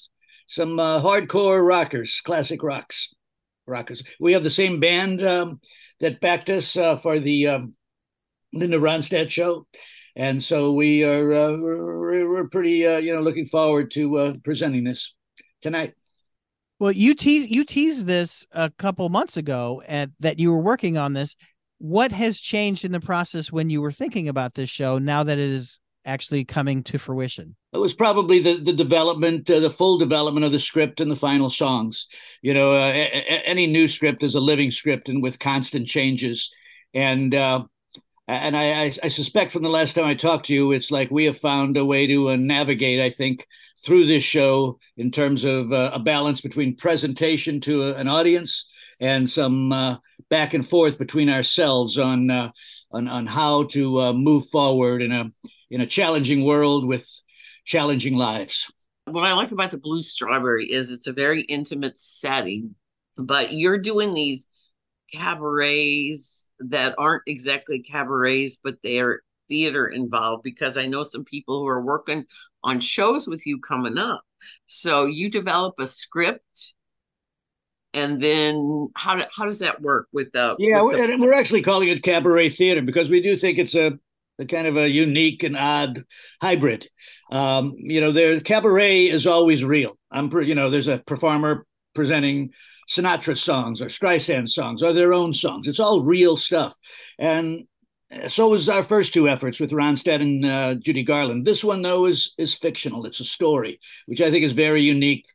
some 0.46 0.78
uh, 0.80 1.02
hardcore 1.02 1.66
rockers, 1.66 2.22
classic 2.22 2.64
rocks, 2.64 3.14
rockers. 3.70 4.04
We 4.20 4.34
have 4.34 4.44
the 4.44 4.50
same 4.50 4.80
band 4.80 5.22
um, 5.22 5.62
that 6.00 6.22
backed 6.22 6.50
us 6.50 6.76
uh, 6.76 6.96
for 6.96 7.20
the 7.20 7.48
um, 7.48 7.74
Linda 8.54 8.78
Ronstadt 8.78 9.30
show 9.30 9.66
and 10.20 10.44
so 10.44 10.74
we 10.74 11.06
are 11.06 11.32
uh, 11.32 11.58
we're, 11.58 12.30
we're 12.30 12.48
pretty 12.50 12.86
uh, 12.86 12.98
you 12.98 13.14
know 13.14 13.22
looking 13.22 13.46
forward 13.46 13.90
to 13.92 14.18
uh, 14.18 14.34
presenting 14.44 14.84
this 14.84 15.16
tonight. 15.62 15.94
Well, 16.78 16.92
you 16.92 17.16
tease 17.16 17.50
you 17.50 17.64
teased 17.64 18.06
this 18.06 18.46
a 18.52 18.70
couple 18.70 19.08
months 19.10 19.38
ago 19.38 19.82
and 19.88 20.12
that 20.20 20.38
you 20.38 20.52
were 20.52 20.62
working 20.62 20.98
on 20.98 21.14
this. 21.14 21.36
What 21.78 22.12
has 22.12 22.42
changed 22.42 22.84
in 22.84 22.92
the 22.92 23.00
process 23.00 23.52
when 23.52 23.70
you 23.70 23.82
were 23.82 23.94
thinking 23.94 24.28
about 24.28 24.56
this 24.56 24.70
show 24.70 24.98
now 24.98 25.24
that 25.24 25.38
it 25.38 25.50
is 25.50 25.80
actually 26.04 26.44
coming 26.44 26.84
to 26.84 27.00
fruition? 27.00 27.56
It 27.72 27.78
was 27.78 27.94
probably 27.94 28.40
the 28.40 28.56
the 28.58 28.74
development, 28.74 29.50
uh, 29.50 29.60
the 29.60 29.70
full 29.70 29.98
development 30.00 30.46
of 30.46 30.52
the 30.52 30.60
script 30.60 31.00
and 31.00 31.12
the 31.12 31.16
final 31.16 31.50
songs. 31.50 32.08
You 32.42 32.54
know, 32.54 32.72
uh, 32.74 32.92
a- 32.94 33.12
a- 33.12 33.48
any 33.48 33.68
new 33.68 33.88
script 33.88 34.24
is 34.24 34.36
a 34.36 34.40
living 34.40 34.72
script 34.72 35.08
and 35.08 35.22
with 35.22 35.38
constant 35.40 35.88
changes. 35.88 36.52
And 36.94 37.36
uh, 37.36 37.66
and 38.28 38.56
I, 38.56 38.84
I, 38.84 38.86
I 39.04 39.08
suspect 39.08 39.52
from 39.52 39.64
the 39.64 39.70
last 39.70 39.94
time 39.94 40.06
I 40.06 40.14
talked 40.16 40.48
to 40.48 40.54
you, 40.54 40.72
it's 40.72 40.92
like 40.92 41.10
we 41.12 41.26
have 41.26 41.38
found 41.38 41.78
a 41.78 41.86
way 41.86 42.08
to 42.08 42.30
uh, 42.30 42.36
navigate. 42.36 43.00
I 43.00 43.10
think 43.10 43.48
through 43.84 44.06
this 44.06 44.24
show 44.24 44.80
in 44.98 45.12
terms 45.12 45.46
of 45.46 45.72
uh, 45.72 45.92
a 45.94 46.00
balance 46.00 46.42
between 46.42 46.76
presentation 46.76 47.60
to 47.62 47.84
a, 47.84 47.94
an 47.96 48.08
audience 48.08 48.70
and 49.00 49.30
some 49.30 49.72
uh, 49.72 49.98
back 50.30 50.54
and 50.54 50.68
forth 50.68 50.98
between 51.00 51.30
ourselves 51.30 51.98
on 51.98 52.30
uh, 52.32 52.52
on 52.92 53.08
on 53.08 53.26
how 53.28 53.64
to 53.64 54.02
uh, 54.02 54.14
move 54.14 54.48
forward 54.50 55.02
in 55.02 55.12
a 55.12 55.32
in 55.72 55.82
a 55.82 55.88
challenging 55.88 56.44
world 56.44 56.86
with 56.88 57.08
challenging 57.70 58.16
lives. 58.16 58.72
What 59.06 59.26
I 59.26 59.34
like 59.34 59.52
about 59.52 59.70
the 59.72 59.78
Blue 59.78 60.02
Strawberry 60.02 60.66
is 60.66 60.92
it's 60.92 61.08
a 61.08 61.14
very 61.14 61.42
intimate 61.42 62.00
setting, 62.00 62.74
but 63.16 63.54
you're 63.54 63.78
doing 63.78 64.14
these 64.14 64.48
cabarets 65.14 66.50
that 66.60 66.96
aren't 66.98 67.24
exactly 67.28 67.80
cabarets, 67.80 68.60
but 68.64 68.76
they're 68.84 69.22
theater 69.48 69.88
involved 69.88 70.44
because 70.44 70.78
I 70.78 70.88
know 70.88 71.04
some 71.04 71.24
people 71.24 71.60
who 71.60 71.68
are 71.68 71.84
working 71.84 72.26
on 72.64 72.80
shows 72.80 73.28
with 73.28 73.46
you 73.46 73.60
coming 73.60 73.98
up. 73.98 74.22
So 74.66 75.06
you 75.06 75.30
develop 75.30 75.76
a 75.80 75.86
script, 75.88 76.74
and 77.94 78.22
then 78.22 78.90
how 78.96 79.16
do, 79.16 79.24
how 79.36 79.46
does 79.46 79.60
that 79.60 79.82
work 79.82 80.08
with 80.12 80.32
the 80.32 80.56
Yeah, 80.60 80.82
with 80.82 80.96
the- 80.96 81.02
we're, 81.04 81.12
and 81.14 81.22
we're 81.22 81.34
actually 81.34 81.62
calling 81.62 81.90
it 81.90 82.04
cabaret 82.04 82.50
theater 82.50 82.82
because 82.82 83.10
we 83.10 83.22
do 83.22 83.36
think 83.36 83.58
it's 83.58 83.76
a, 83.76 83.98
a 84.40 84.46
kind 84.46 84.68
of 84.68 84.78
a 84.78 84.90
unique 84.90 85.44
and 85.44 85.58
odd 85.58 86.04
hybrid. 86.42 86.88
Um, 87.30 87.76
you 87.78 88.02
know, 88.02 88.12
there 88.12 88.40
cabaret 88.40 89.06
is 89.08 89.28
always 89.28 89.64
real. 89.64 89.96
I'm, 90.12 90.32
you 90.42 90.56
know, 90.56 90.70
there's 90.70 90.88
a 90.88 91.00
performer 91.00 91.66
presenting 91.94 92.52
Sinatra 92.90 93.38
songs 93.38 93.82
or 93.82 93.86
Streisand 93.86 94.50
songs 94.50 94.82
or 94.82 94.94
their 94.94 95.14
own 95.14 95.34
songs. 95.34 95.68
It's 95.68 95.80
all 95.80 96.04
real 96.04 96.36
stuff, 96.36 96.76
and 97.20 97.66
so 98.28 98.50
was 98.50 98.68
our 98.68 98.82
first 98.82 99.14
two 99.14 99.30
efforts 99.30 99.60
with 99.60 99.72
Ronstadt 99.72 100.22
and 100.22 100.46
uh, 100.46 100.76
Judy 100.76 101.04
Garland. 101.04 101.46
This 101.46 101.64
one, 101.64 101.82
though, 101.84 102.06
is 102.06 102.34
is 102.38 102.56
fictional. 102.56 103.06
It's 103.06 103.20
a 103.20 103.26
story, 103.26 103.80
which 104.08 104.22
I 104.22 104.32
think 104.32 104.44
is 104.44 104.54
very 104.54 104.82
unique 104.82 105.26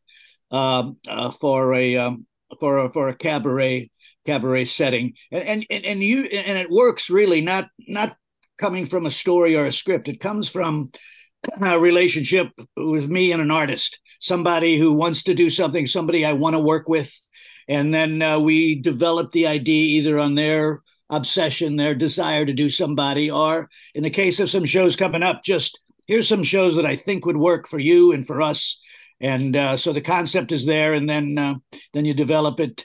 uh, 0.51 0.91
uh, 1.09 1.31
for 1.31 1.75
a 1.75 1.97
um, 1.97 2.27
for 2.59 2.79
a, 2.79 2.93
for 2.93 3.09
a 3.09 3.15
cabaret 3.15 3.91
cabaret 4.27 4.65
setting, 4.65 5.15
and 5.31 5.65
and 5.71 5.85
and 5.85 6.03
you 6.03 6.25
and 6.25 6.59
it 6.59 6.71
works 6.71 7.11
really 7.11 7.41
not 7.41 7.69
not 7.87 8.17
coming 8.59 8.87
from 8.87 9.07
a 9.07 9.11
story 9.11 9.57
or 9.57 9.65
a 9.65 9.73
script. 9.73 10.09
It 10.09 10.21
comes 10.21 10.49
from 10.49 10.91
uh, 11.63 11.79
relationship 11.79 12.49
with 12.77 13.09
me 13.09 13.33
and 13.33 13.43
an 13.43 13.51
artist, 13.51 14.01
somebody 14.21 14.79
who 14.79 14.93
wants 14.93 15.23
to 15.25 15.35
do 15.35 15.51
something, 15.51 15.87
somebody 15.87 16.25
I 16.25 16.33
want 16.33 16.55
to 16.55 16.61
work 16.61 16.89
with. 16.89 17.21
And 17.69 17.93
then 17.93 18.21
uh, 18.23 18.39
we 18.39 18.75
develop 18.75 19.33
the 19.33 19.47
idea 19.47 19.99
either 19.99 20.19
on 20.19 20.35
their 20.35 20.83
obsession, 21.11 21.77
their 21.77 21.95
desire 21.95 22.45
to 22.45 22.53
do 22.53 22.69
somebody, 22.69 23.31
or 23.31 23.71
in 23.95 24.03
the 24.03 24.11
case 24.11 24.41
of 24.41 24.51
some 24.51 24.65
shows 24.65 24.97
coming 24.97 25.23
up, 25.23 25.43
just 25.45 25.79
here's 26.07 26.29
some 26.29 26.45
shows 26.45 26.77
that 26.77 26.87
I 26.87 26.97
think 26.97 27.25
would 27.25 27.37
work 27.37 27.67
for 27.67 27.79
you 27.79 28.13
and 28.13 28.27
for 28.27 28.43
us. 28.43 28.81
And 29.21 29.57
uh, 29.57 29.77
so 29.77 29.93
the 29.93 30.01
concept 30.01 30.53
is 30.53 30.67
there, 30.67 30.93
and 30.93 31.09
then 31.09 31.39
uh, 31.39 31.55
then 31.93 32.05
you 32.05 32.15
develop 32.15 32.61
it 32.61 32.85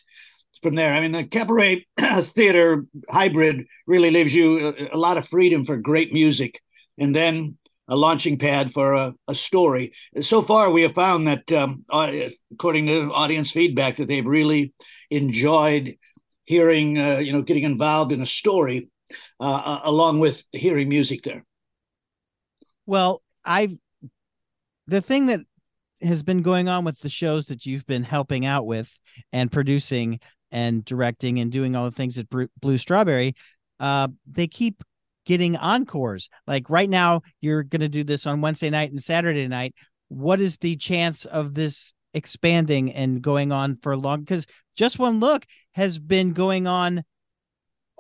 from 0.62 0.76
there. 0.76 0.94
I 0.94 1.02
mean, 1.02 1.12
the 1.12 1.24
cabaret 1.26 1.86
theater 2.22 2.86
hybrid 3.10 3.66
really 3.88 4.12
leaves 4.12 4.34
you 4.34 4.68
a, 4.68 4.96
a, 4.96 4.98
lot 4.98 5.18
of 5.18 5.28
freedom 5.28 5.66
for 5.66 5.78
great 5.78 6.14
music, 6.14 6.62
and 6.98 7.16
then 7.16 7.58
a 7.90 7.96
launching 7.96 8.38
pad 8.38 8.72
for 8.72 8.94
a, 8.94 9.14
a 9.28 9.36
story. 9.36 9.92
So 10.22 10.42
far, 10.42 10.70
we 10.70 10.84
have 10.84 10.94
found 10.94 11.28
that, 11.28 11.52
um, 11.52 11.84
uh, 11.90 12.12
according 12.54 12.86
to 12.88 13.12
audience 13.12 13.52
feedback, 13.52 13.98
that 13.98 14.08
they've 14.08 14.26
really 14.26 14.74
enjoyed 15.10 15.96
hearing, 16.46 16.98
uh, 16.98 17.18
you 17.18 17.34
know, 17.34 17.42
getting 17.42 17.64
involved 17.64 18.12
in 18.12 18.22
a 18.22 18.26
story 18.26 18.90
uh, 19.40 19.62
uh 19.66 19.80
along 19.84 20.20
with 20.20 20.46
hearing 20.52 20.88
music 20.88 21.24
there. 21.24 21.44
Well, 22.86 23.22
I've 23.44 23.76
the 24.88 25.02
thing 25.02 25.28
that 25.28 25.42
has 26.02 26.24
been 26.24 26.42
going 26.42 26.70
on 26.70 26.86
with 26.86 27.00
the 27.02 27.10
shows 27.10 27.48
that 27.48 27.66
you've 27.66 27.86
been 27.86 28.04
helping 28.04 28.46
out 28.46 28.66
with 28.66 28.98
and 29.34 29.52
producing 29.52 30.20
and 30.52 30.86
directing 30.86 31.40
and 31.40 31.52
doing 31.52 31.76
all 31.76 31.86
the 31.86 31.92
things 31.92 32.18
at 32.18 32.28
Blue 32.30 32.78
Strawberry, 32.78 33.36
uh, 33.80 34.08
they 34.26 34.48
keep 34.48 34.84
getting 35.30 35.56
encores. 35.56 36.28
Like 36.48 36.72
right 36.72 36.90
now, 36.90 37.22
you're 37.40 37.62
going 37.62 37.82
to 37.82 37.88
do 37.88 38.04
this 38.04 38.26
on 38.26 38.42
Wednesday 38.42 38.72
night 38.72 38.90
and 38.90 39.02
Saturday 39.02 39.48
night. 39.48 39.76
What 40.08 40.42
is 40.42 40.58
the 40.58 40.76
chance 40.76 41.26
of 41.26 41.54
this 41.54 41.94
expanding 42.16 42.92
and 42.92 43.22
going 43.22 43.52
on 43.52 43.76
for 43.76 43.96
long? 43.96 44.22
Because 44.22 44.48
just 44.76 44.98
one 44.98 45.20
look 45.20 45.46
has 45.74 46.00
been 46.00 46.34
going 46.34 46.66
on 46.66 47.04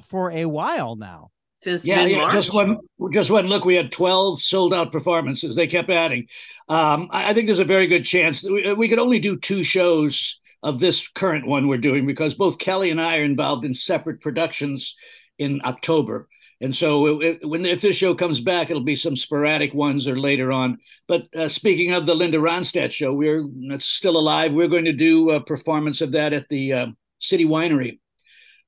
for 0.04 0.32
a 0.32 0.46
while 0.46 0.96
now 0.96 1.30
since 1.62 1.86
yeah, 1.86 2.06
yeah 2.06 2.32
just 2.32 2.54
one 2.54 2.78
just 3.12 3.30
one 3.30 3.48
look 3.48 3.66
we 3.66 3.76
had 3.76 3.92
12 3.92 4.42
sold 4.42 4.74
out 4.74 4.94
performances 4.94 5.58
they 5.58 5.68
kept 5.68 5.90
adding 5.90 6.26
um, 6.70 7.10
I, 7.12 7.32
I, 7.32 7.34
think 7.34 7.48
there's 7.48 7.60
a 7.60 7.66
very 7.66 7.86
good 7.86 8.06
chance 8.06 8.48
we, 8.50 8.72
we, 8.72 8.88
could 8.88 8.98
only 8.98 9.20
do 9.20 9.38
two 9.38 9.62
shows 9.62 10.40
of 10.64 10.80
this 10.80 11.06
current 11.10 11.46
one 11.46 11.68
we're 11.68 11.78
doing 11.78 12.06
because 12.06 12.34
both 12.34 12.60
kelly 12.60 12.92
and 12.92 13.02
i 13.02 13.20
are 13.20 13.26
involved 13.26 13.66
in 13.66 13.74
separate 13.74 14.22
productions 14.22 14.96
in 15.38 15.60
october 15.66 16.30
and 16.62 16.76
so 16.76 17.22
it, 17.22 17.48
when 17.48 17.66
if 17.66 17.82
this 17.82 17.96
show 17.96 18.14
comes 18.14 18.40
back 18.40 18.70
it'll 18.70 18.84
be 18.84 18.96
some 18.96 19.16
sporadic 19.16 19.74
ones 19.74 20.08
or 20.08 20.20
later 20.20 20.52
on 20.52 20.78
but 21.08 21.28
uh, 21.36 21.48
speaking 21.48 21.94
of 21.94 22.06
the 22.06 22.16
linda 22.16 22.38
ronstadt 22.38 22.92
show 22.92 23.14
we're 23.14 23.46
it's 23.72 23.86
still 23.86 24.18
alive 24.18 24.54
we're 24.54 24.68
going 24.68 24.86
to 24.86 24.94
do 24.94 25.32
a 25.32 25.42
performance 25.42 26.02
of 26.02 26.12
that 26.12 26.34
at 26.34 26.48
the 26.50 26.74
uh, 26.74 26.88
city 27.20 27.46
winery 27.46 28.00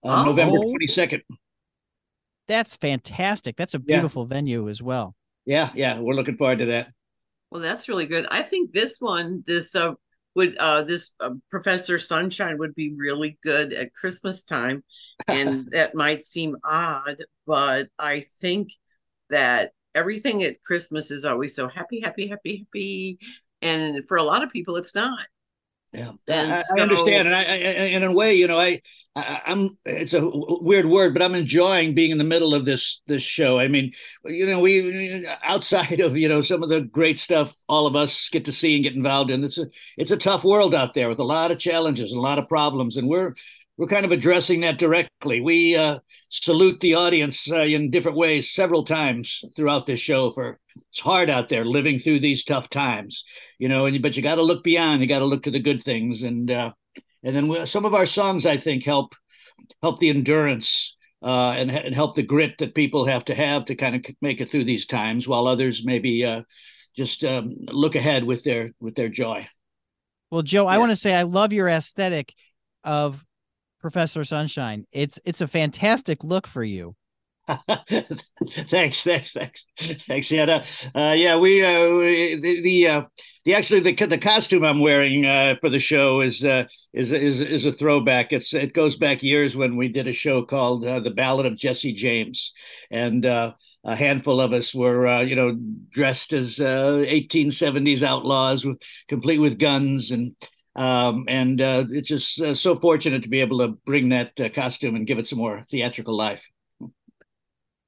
uh, 0.04 0.22
oh. 0.22 0.26
november 0.26 0.58
22nd 0.58 1.22
that's 2.52 2.76
fantastic. 2.76 3.56
That's 3.56 3.76
a 3.76 3.80
beautiful 3.80 4.24
yeah. 4.24 4.36
venue 4.36 4.68
as 4.68 4.82
well. 4.82 5.16
Yeah, 5.46 5.70
yeah, 5.74 6.02
we're 6.02 6.16
looking 6.16 6.36
forward 6.36 6.60
to 6.60 6.66
that. 6.66 6.90
Well, 7.50 7.62
that's 7.62 7.88
really 7.88 8.08
good. 8.08 8.28
I 8.30 8.44
think 8.44 8.74
this 8.74 8.98
one, 9.00 9.42
this 9.48 9.74
uh, 9.74 9.94
would 10.36 10.58
uh, 10.58 10.84
this 10.84 11.12
uh, 11.20 11.32
Professor 11.50 11.98
Sunshine 11.98 12.58
would 12.58 12.76
be 12.76 12.96
really 12.98 13.38
good 13.44 13.74
at 13.74 13.94
Christmas 13.94 14.44
time, 14.44 14.84
and 15.28 15.68
that 15.72 15.96
might 15.96 16.24
seem 16.24 16.56
odd, 16.64 17.18
but 17.46 17.90
I 18.00 18.26
think 18.40 18.70
that 19.30 19.72
everything 19.96 20.44
at 20.44 20.64
Christmas 20.64 21.12
is 21.12 21.26
always 21.26 21.56
so 21.56 21.68
happy, 21.68 22.02
happy, 22.02 22.28
happy, 22.28 22.58
happy, 22.60 23.20
and 23.62 24.06
for 24.08 24.18
a 24.18 24.24
lot 24.24 24.44
of 24.44 24.50
people, 24.50 24.78
it's 24.78 24.96
not. 24.96 25.22
Yeah, 25.94 26.12
I, 26.30 26.62
so, 26.62 26.80
I, 26.80 26.82
understand, 26.82 27.28
and 27.28 27.36
I, 27.36 27.44
I, 27.44 27.54
in 27.88 28.04
a 28.04 28.12
way, 28.12 28.34
you 28.34 28.48
know, 28.48 28.58
I, 28.58 28.80
I, 29.14 29.42
am 29.48 29.78
It's 29.86 30.14
a 30.14 30.22
weird 30.24 30.86
word, 30.86 31.14
but 31.14 31.22
I'm 31.22 31.36
enjoying 31.36 31.94
being 31.94 32.12
in 32.12 32.18
the 32.18 32.24
middle 32.24 32.56
of 32.56 32.64
this 32.64 33.02
this 33.08 33.22
show. 33.22 33.60
I 33.60 33.68
mean, 33.68 33.92
you 34.24 34.46
know, 34.46 34.62
we 34.62 35.28
outside 35.44 36.00
of 36.00 36.16
you 36.16 36.30
know 36.30 36.40
some 36.40 36.64
of 36.64 36.70
the 36.70 36.82
great 36.82 37.20
stuff 37.20 37.54
all 37.68 37.88
of 37.88 37.96
us 37.98 38.30
get 38.30 38.46
to 38.46 38.54
see 38.54 38.76
and 38.76 38.84
get 38.84 38.96
involved 38.96 39.32
in. 39.32 39.44
It's 39.44 39.58
a 39.58 39.68
it's 39.98 40.12
a 40.12 40.18
tough 40.18 40.46
world 40.46 40.74
out 40.74 40.94
there 40.94 41.10
with 41.10 41.20
a 41.20 41.26
lot 41.26 41.52
of 41.52 41.60
challenges 41.60 42.12
and 42.12 42.20
a 42.20 42.24
lot 42.24 42.40
of 42.40 42.48
problems, 42.48 42.96
and 42.96 43.10
we're 43.10 43.34
we're 43.78 43.88
kind 43.88 44.06
of 44.06 44.12
addressing 44.12 44.62
that 44.62 44.78
directly. 44.78 45.42
We 45.42 45.76
uh, 45.76 46.00
salute 46.30 46.80
the 46.80 46.96
audience 46.96 47.52
uh, 47.52 47.58
in 47.60 47.90
different 47.90 48.18
ways 48.18 48.52
several 48.52 48.84
times 48.84 49.44
throughout 49.56 49.86
this 49.86 50.00
show 50.00 50.32
for 50.32 50.60
it's 50.90 51.00
hard 51.00 51.30
out 51.30 51.50
there 51.50 51.66
living 51.66 52.00
through 52.00 52.20
these 52.20 52.44
tough 52.44 52.70
times, 52.70 53.24
you 53.60 53.70
know. 53.70 53.86
And 53.86 54.02
but 54.02 54.16
you 54.16 54.24
got 54.24 54.36
to 54.36 54.44
look 54.44 54.64
beyond. 54.64 55.02
You 55.02 55.08
got 55.08 55.20
to 55.20 55.26
look 55.26 55.44
to 55.44 55.52
the 55.52 55.60
good 55.60 55.82
things, 55.82 56.24
and 56.24 56.50
uh, 56.50 56.72
and 57.24 57.36
then 57.36 57.48
we, 57.48 57.66
some 57.66 57.86
of 57.86 57.94
our 57.94 58.06
songs 58.06 58.46
I 58.46 58.58
think 58.58 58.84
help 58.84 59.16
help 59.82 60.00
the 60.00 60.10
endurance 60.10 60.96
uh, 61.22 61.56
and, 61.58 61.72
and 61.72 61.96
help 61.96 62.16
the 62.16 62.24
grit 62.24 62.58
that 62.60 62.76
people 62.76 63.06
have 63.06 63.26
to 63.26 63.36
have 63.36 63.66
to 63.66 63.76
kind 63.76 63.96
of 63.96 64.16
make 64.22 64.42
it 64.42 64.50
through 64.50 64.66
these 64.66 64.86
times, 64.86 65.28
while 65.28 65.48
others 65.48 65.86
maybe 65.86 66.26
uh, 66.26 66.44
just 66.96 67.24
um, 67.24 67.56
look 67.68 67.96
ahead 67.96 68.24
with 68.24 68.44
their 68.44 68.70
with 68.80 68.96
their 68.96 69.10
joy. 69.10 69.48
Well, 70.30 70.42
Joe, 70.42 70.64
yeah. 70.64 70.72
I 70.72 70.78
want 70.78 70.92
to 70.92 70.98
say 70.98 71.14
I 71.14 71.24
love 71.24 71.52
your 71.52 71.68
aesthetic 71.68 72.34
of 72.84 73.24
Professor 73.82 74.24
Sunshine. 74.24 74.86
It's 74.92 75.20
it's 75.26 75.42
a 75.42 75.48
fantastic 75.48 76.24
look 76.24 76.48
for 76.48 76.64
you. 76.64 76.96
thanks, 77.48 79.04
thanks, 79.04 79.34
thanks, 79.34 79.66
thanks. 80.06 80.32
Yeah, 80.32 80.64
uh, 80.96 81.16
yeah. 81.18 81.38
We, 81.38 81.64
uh, 81.64 81.72
the 82.40 82.62
the, 82.62 82.88
uh, 82.88 83.04
the 83.46 83.56
actually 83.56 83.80
the 83.80 83.94
the 84.06 84.18
costume 84.18 84.64
I'm 84.64 84.80
wearing 84.80 85.26
uh, 85.26 85.56
for 85.60 85.70
the 85.70 85.80
show 85.80 86.22
is 86.22 86.46
uh, 86.46 86.66
is 86.94 87.12
is 87.12 87.42
is 87.42 87.66
a 87.66 87.72
throwback. 87.72 88.32
It's 88.32 88.54
it 88.54 88.74
goes 88.74 88.96
back 88.96 89.24
years 89.24 89.56
when 89.56 89.76
we 89.76 89.88
did 89.88 90.08
a 90.08 90.14
show 90.14 90.44
called 90.44 90.86
uh, 90.86 91.00
The 91.00 91.12
Ballad 91.12 91.46
of 91.46 91.58
Jesse 91.58 91.94
James, 91.94 92.54
and 92.90 93.26
a 93.26 93.56
handful 93.84 94.40
of 94.40 94.54
us 94.54 94.74
were 94.74 95.22
you 95.24 95.36
know 95.36 95.58
dressed 95.90 96.34
as 96.34 96.60
uh, 96.60 97.04
1870s 97.08 98.04
outlaws, 98.04 98.66
complete 99.08 99.40
with 99.40 99.60
guns 99.60 100.12
and. 100.12 100.36
Um, 100.76 101.26
and 101.28 101.62
uh, 101.62 101.86
it's 101.90 102.08
just 102.08 102.42
uh, 102.42 102.54
so 102.54 102.76
fortunate 102.76 103.24
to 103.24 103.30
be 103.30 103.42
able 103.42 103.60
to 103.60 103.70
bring 103.86 104.10
that 104.10 104.40
uh, 104.40 104.50
costume 104.50 104.96
and 104.96 105.06
give 105.06 105.20
it 105.20 105.28
some 105.28 105.40
more 105.40 105.66
theatrical 105.70 106.16
life. 106.16 106.50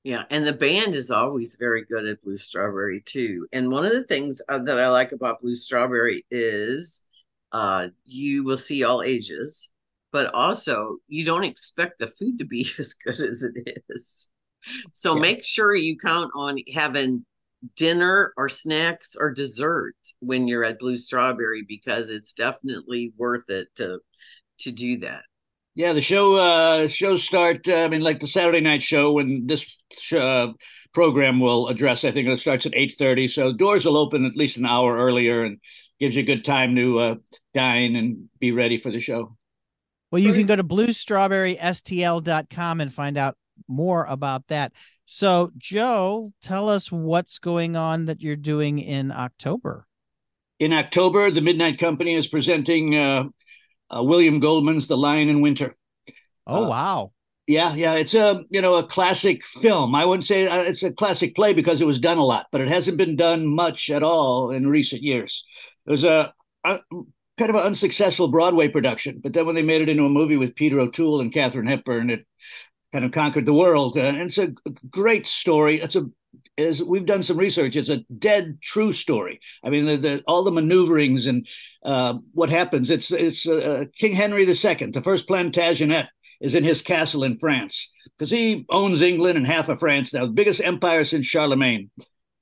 Yeah, 0.04 0.24
and 0.30 0.46
the 0.46 0.54
band 0.54 0.96
is 0.96 1.12
always 1.12 1.56
very 1.56 1.86
good 1.86 2.06
at 2.06 2.22
Blue 2.22 2.36
Strawberry 2.36 3.02
too. 3.06 3.48
And 3.54 3.72
one 3.72 3.86
of 3.86 3.91
the 3.91 4.04
things 4.04 4.41
uh, 4.50 4.60
that 4.60 4.80
I 4.80 4.89
like 4.89 5.13
about 5.13 5.39
Blue 5.39 5.56
Strawberry 5.56 6.26
is 6.30 7.04
uh, 7.54 7.88
you 8.04 8.43
will 8.43 8.58
see 8.58 8.84
all 8.84 9.02
ages, 9.02 9.72
but 10.12 10.34
also 10.34 10.98
you 11.08 11.24
don't 11.24 11.46
expect 11.46 12.00
the 12.00 12.08
food 12.08 12.38
to 12.39 12.46
be 12.46 12.67
as 12.80 12.93
good 12.93 13.19
as 13.19 13.43
it 13.43 13.84
is. 13.89 14.30
So 14.91 15.15
yeah. 15.15 15.22
make 15.22 15.46
sure 15.46 15.74
you 15.74 15.98
count 15.98 16.32
on 16.36 16.58
having 16.74 17.26
dinner 17.76 18.34
or 18.38 18.49
snacks 18.49 19.15
or 19.19 19.32
dessert 19.32 19.95
when 20.19 20.47
you're 20.47 20.63
at 20.63 20.80
Blue 20.80 20.97
Strawberry 20.97 21.63
because 21.67 22.10
it's 22.10 22.34
definitely 22.34 23.13
worth 23.17 23.49
it 23.49 23.67
to 23.76 23.99
to 24.60 24.71
do 24.71 24.99
that. 24.99 25.23
Yeah, 25.76 25.93
the 25.93 26.02
show 26.02 26.36
uh 26.36 26.88
shows 26.88 27.23
start. 27.23 27.67
Uh, 27.67 27.76
I 27.76 27.88
mean, 27.88 28.02
like 28.02 28.19
the 28.19 28.28
Saturday 28.28 28.62
night 28.62 28.84
show 28.84 29.13
when 29.13 29.47
this 29.47 29.82
uh, 30.15 30.49
program 30.93 31.40
will 31.40 31.67
address. 31.67 32.06
I 32.06 32.12
think 32.12 32.27
it 32.27 32.38
starts 32.38 32.65
at 32.65 32.73
eight 32.75 32.94
thirty, 32.98 33.27
so 33.27 33.54
doors 33.54 33.85
will 33.85 33.98
open 33.98 34.25
at 34.25 34.35
least 34.35 34.58
an 34.58 34.65
hour 34.65 34.96
earlier 34.96 35.44
and 35.44 35.60
gives 36.00 36.15
you 36.15 36.21
a 36.21 36.25
good 36.25 36.44
time 36.44 36.75
to 36.75 37.00
uh, 37.00 37.15
dine 37.54 37.96
and 37.96 38.29
be 38.40 38.52
ready 38.52 38.77
for 38.77 38.92
the 38.92 39.00
show. 39.00 39.38
Well, 40.12 40.21
you 40.21 40.33
can 40.33 40.46
go 40.46 40.56
to 40.56 40.63
bluestrawberrystl.com 40.63 42.81
and 42.81 42.94
find 42.94 43.17
out 43.17 43.35
more 43.67 44.06
about 44.06 44.48
that. 44.50 44.73
So, 45.06 45.51
Joe, 45.58 46.31
tell 46.41 46.69
us 46.69 46.91
what's 46.91 47.39
going 47.39 47.75
on 47.75 48.06
that 48.06 48.21
you're 48.21 48.35
doing 48.35 48.79
in 48.79 49.12
October. 49.12 49.85
In 50.60 50.71
October, 50.71 51.29
the 51.29 51.41
Midnight 51.41 51.77
Company 51.77 52.13
is 52.13 52.27
presenting 52.27 52.95
uh, 52.95 53.25
uh, 53.89 54.04
William 54.04 54.39
Goldman's 54.39 54.87
The 54.87 54.97
Lion 54.97 55.29
in 55.29 55.41
Winter. 55.41 55.75
Oh 56.47 56.65
uh, 56.65 56.69
wow! 56.69 57.12
Yeah, 57.47 57.73
yeah, 57.75 57.95
it's 57.95 58.13
a 58.13 58.43
you 58.49 58.62
know 58.62 58.75
a 58.75 58.83
classic 58.83 59.43
film. 59.43 59.95
I 59.95 60.06
wouldn't 60.06 60.23
say 60.23 60.47
uh, 60.47 60.62
it's 60.62 60.83
a 60.83 60.93
classic 60.93 61.35
play 61.35 61.54
because 61.54 61.81
it 61.81 61.87
was 61.87 61.99
done 61.99 62.17
a 62.17 62.23
lot, 62.23 62.47
but 62.51 62.62
it 62.62 62.69
hasn't 62.69 62.97
been 62.97 63.15
done 63.15 63.45
much 63.45 63.89
at 63.89 64.04
all 64.04 64.51
in 64.51 64.67
recent 64.67 65.01
years. 65.01 65.45
It 65.85 65.91
was 65.91 66.06
a, 66.06 66.33
a 66.63 66.79
kind 67.37 67.49
of 67.49 67.56
an 67.56 67.63
unsuccessful 67.65 68.29
Broadway 68.29 68.69
production, 68.69 69.19
but 69.21 69.33
then 69.33 69.45
when 69.45 69.56
they 69.56 69.63
made 69.63 69.81
it 69.81 69.89
into 69.89 70.06
a 70.06 70.10
movie 70.10 70.37
with 70.37 70.56
Peter 70.56 70.79
O'Toole 70.79 71.19
and 71.19 71.33
Katharine 71.33 71.67
Hepburn, 71.67 72.10
it 72.10 72.25
kind 72.94 73.04
of 73.04 73.12
conquered 73.12 73.46
the 73.46 73.54
world. 73.54 73.98
Uh, 73.98 74.02
and 74.02 74.21
it's 74.21 74.37
a 74.37 74.54
great 74.89 75.27
story. 75.27 75.81
It's 75.81 75.98
a 75.98 76.06
is 76.56 76.83
we've 76.83 77.06
done 77.06 77.23
some 77.23 77.37
research. 77.37 77.75
It's 77.75 77.89
a 77.89 78.06
dead 78.19 78.60
true 78.62 78.94
story. 78.94 79.39
I 79.63 79.71
mean, 79.71 79.85
the, 79.85 79.98
the, 79.98 80.23
all 80.27 80.44
the 80.44 80.52
maneuverings 80.52 81.25
and 81.25 81.48
uh, 81.83 82.19
what 82.33 82.50
happens. 82.50 82.91
It's 82.91 83.12
it's 83.12 83.48
uh, 83.48 83.85
King 83.96 84.13
Henry 84.13 84.44
II, 84.44 84.46
the 84.46 85.02
first 85.04 85.27
Plantagenet, 85.27 86.08
is 86.39 86.56
in 86.56 86.63
his 86.63 86.81
castle 86.81 87.23
in 87.23 87.39
France 87.39 87.91
because 88.17 88.29
he 88.29 88.65
owns 88.69 89.02
England 89.02 89.37
and 89.37 89.48
half 89.48 89.69
of 89.69 89.79
France 89.79 90.13
now, 90.13 90.25
the 90.25 90.31
biggest 90.31 90.62
empire 90.62 91.04
since 91.04 91.25
Charlemagne. 91.25 91.89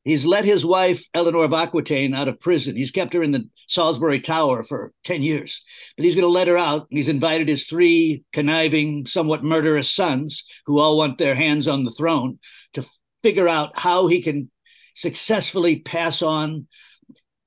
He's 0.04 0.26
let 0.26 0.46
his 0.46 0.66
wife, 0.66 1.06
Eleanor 1.14 1.44
of 1.44 1.54
Aquitaine, 1.54 2.16
out 2.16 2.28
of 2.28 2.40
prison. 2.40 2.76
He's 2.76 2.90
kept 2.90 3.14
her 3.14 3.22
in 3.22 3.32
the 3.32 3.48
Salisbury 3.68 4.20
Tower 4.20 4.64
for 4.64 4.94
10 5.04 5.22
years, 5.22 5.64
but 5.96 6.06
he's 6.06 6.16
going 6.16 6.26
to 6.26 6.28
let 6.28 6.48
her 6.48 6.58
out. 6.58 6.88
He's 6.90 7.08
invited 7.08 7.48
his 7.48 7.66
three 7.66 8.24
conniving, 8.34 9.06
somewhat 9.06 9.44
murderous 9.44 9.92
sons, 9.92 10.44
who 10.66 10.80
all 10.80 10.98
want 10.98 11.20
their 11.20 11.36
hands 11.36 11.68
on 11.68 11.84
the 11.84 11.92
throne, 11.92 12.40
to 12.74 12.86
figure 13.22 13.48
out 13.48 13.78
how 13.78 14.08
he 14.08 14.22
can 14.22 14.50
successfully 14.96 15.80
pass 15.80 16.24
on 16.24 16.68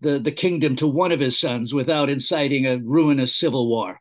the, 0.00 0.20
the 0.20 0.32
kingdom 0.32 0.76
to 0.76 0.86
one 0.86 1.10
of 1.10 1.20
his 1.20 1.38
sons 1.38 1.74
without 1.74 2.08
inciting 2.08 2.66
a 2.66 2.78
ruinous 2.78 3.34
civil 3.34 3.68
war. 3.68 3.98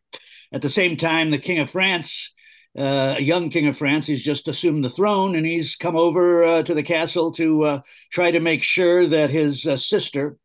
At 0.51 0.61
the 0.61 0.69
same 0.69 0.95
time, 0.97 1.31
the 1.31 1.39
King 1.39 1.57
of 1.57 1.71
France 1.71 2.35
uh, 2.77 3.15
a 3.17 3.21
young 3.21 3.49
king 3.49 3.67
of 3.67 3.77
France. 3.77 4.07
He's 4.07 4.23
just 4.23 4.47
assumed 4.47 4.83
the 4.83 4.89
throne, 4.89 5.35
and 5.35 5.45
he's 5.45 5.75
come 5.75 5.95
over 5.95 6.43
uh, 6.43 6.63
to 6.63 6.73
the 6.73 6.83
castle 6.83 7.31
to 7.33 7.63
uh, 7.63 7.81
try 8.11 8.31
to 8.31 8.39
make 8.39 8.63
sure 8.63 9.05
that 9.07 9.29
his 9.29 9.67
uh, 9.67 9.77
sister, 9.77 10.37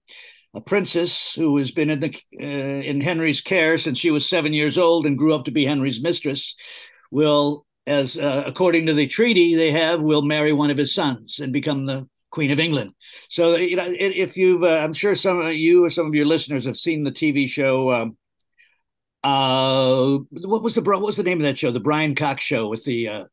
a 0.55 0.61
princess 0.61 1.35
who 1.35 1.57
has 1.57 1.71
been 1.71 1.91
in 1.91 2.01
the 2.01 2.21
uh, 2.41 2.45
in 2.45 3.01
Henry's 3.01 3.41
care 3.41 3.79
since 3.79 3.99
she 3.99 4.11
was 4.11 4.29
seven 4.29 4.53
years 4.53 4.77
old 4.77 5.07
and 5.07 5.19
grew 5.19 5.35
up 5.35 5.45
to 5.47 5.51
be 5.51 5.65
Henry's 5.65 6.03
mistress, 6.03 6.55
will, 7.11 7.65
as 7.87 8.19
uh, 8.19 8.45
according 8.47 8.87
to 8.87 8.95
the 8.95 9.07
treaty 9.07 9.55
they 9.55 9.71
have, 9.71 10.03
will 10.03 10.23
marry 10.23 10.53
one 10.53 10.71
of 10.71 10.77
his 10.77 10.95
sons 10.95 11.39
and 11.39 11.53
become 11.53 11.87
the 11.87 12.07
Queen 12.31 12.51
of 12.51 12.61
England. 12.61 12.93
So 13.31 13.57
you 13.57 13.77
know, 13.77 13.87
if 13.89 14.37
you've, 14.37 14.63
I'm 14.63 14.93
sure 14.93 15.15
some 15.15 15.41
of 15.41 15.55
you 15.55 15.87
or 15.87 15.91
some 15.91 16.07
of 16.07 16.15
your 16.15 16.27
listeners 16.27 16.67
have 16.67 16.77
seen 16.77 17.05
the 17.05 17.11
TV 17.11 17.49
show. 17.49 17.91
Um, 17.91 18.19
uh 19.25 20.19
what 20.31 20.63
was 20.63 20.75
the 20.75 20.83
what 20.83 21.01
was 21.01 21.17
the 21.17 21.23
name 21.25 21.41
of 21.41 21.45
that 21.45 21.59
show? 21.59 21.71
The 21.71 21.81
brian 21.81 22.15
cox 22.15 22.43
show 22.45 22.69
with 22.69 22.85
the 22.85 23.09
uh 23.09 23.25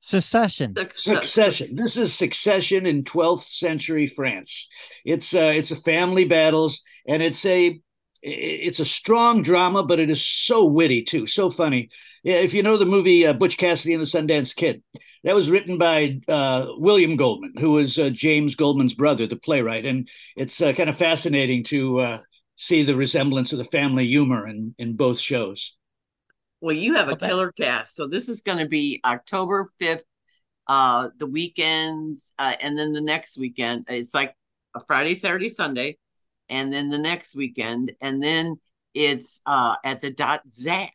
succession. 0.74 1.24
Succession. 1.24 1.76
This 1.76 1.96
is 1.96 2.14
succession 2.14 2.86
in 2.86 3.04
12th 3.04 3.44
century 3.44 4.08
france. 4.08 4.68
It's 5.06 5.36
uh 5.36 5.54
it's 5.56 5.72
a 5.72 5.76
family 5.76 6.26
battles 6.26 6.82
and 7.08 7.22
it's 7.22 7.46
a 7.46 7.80
it's 8.24 8.80
a 8.80 8.86
strong 8.86 9.44
drama 9.44 9.84
but 9.84 10.00
it 10.00 10.10
is 10.10 10.26
so 10.26 10.66
witty 10.66 11.04
too 11.04 11.28
so 11.28 11.50
funny. 11.50 11.90
If 12.24 12.56
you 12.56 12.64
know 12.64 12.78
the 12.78 12.86
movie 12.86 13.28
uh, 13.28 13.34
butch 13.34 13.58
cassidy 13.58 13.94
and 13.94 14.02
the 14.02 14.08
sundance 14.08 14.56
kid 14.56 14.82
that 15.24 15.36
was 15.36 15.52
written 15.52 15.78
by 15.78 16.20
uh, 16.28 16.68
william 16.78 17.16
goldman 17.16 17.54
who 17.60 17.72
was 17.72 18.00
uh, 18.00 18.10
james 18.12 18.56
goldman's 18.56 18.94
brother 18.94 19.28
the 19.28 19.36
playwright 19.36 19.86
and 19.86 20.08
it's 20.36 20.62
uh, 20.62 20.72
kind 20.74 20.90
of 20.90 20.98
fascinating 20.98 21.64
to 21.64 22.00
uh 22.00 22.20
see 22.56 22.84
the 22.84 22.96
resemblance 22.96 23.52
of 23.52 23.58
the 23.58 23.64
family 23.66 24.06
humor 24.08 24.48
in 24.48 24.76
in 24.78 24.96
both 24.96 25.20
shows. 25.20 25.76
Well, 26.62 26.76
you 26.76 26.96
have 26.96 27.10
a 27.10 27.14
okay. 27.14 27.28
killer 27.28 27.52
cast, 27.52 27.96
so 27.96 28.08
this 28.08 28.30
is 28.30 28.42
going 28.42 28.58
to 28.58 28.68
be 28.68 29.02
October 29.06 29.70
fifth, 29.78 30.06
uh, 30.68 31.10
the 31.18 31.28
weekends, 31.28 32.34
uh, 32.40 32.56
and 32.62 32.78
then 32.78 32.94
the 32.94 33.02
next 33.02 33.38
weekend. 33.38 33.86
It's 33.90 34.14
like 34.14 34.34
a 34.74 34.82
Friday, 34.86 35.16
Saturday, 35.16 35.50
Sunday, 35.50 35.98
and 36.50 36.72
then 36.72 36.90
the 36.90 36.98
next 36.98 37.36
weekend, 37.36 37.92
and 38.02 38.22
then 38.22 38.56
it's 38.94 39.42
uh 39.46 39.76
at 39.84 40.02
the 40.02 40.10
Dot 40.10 40.42
Zack 40.50 40.94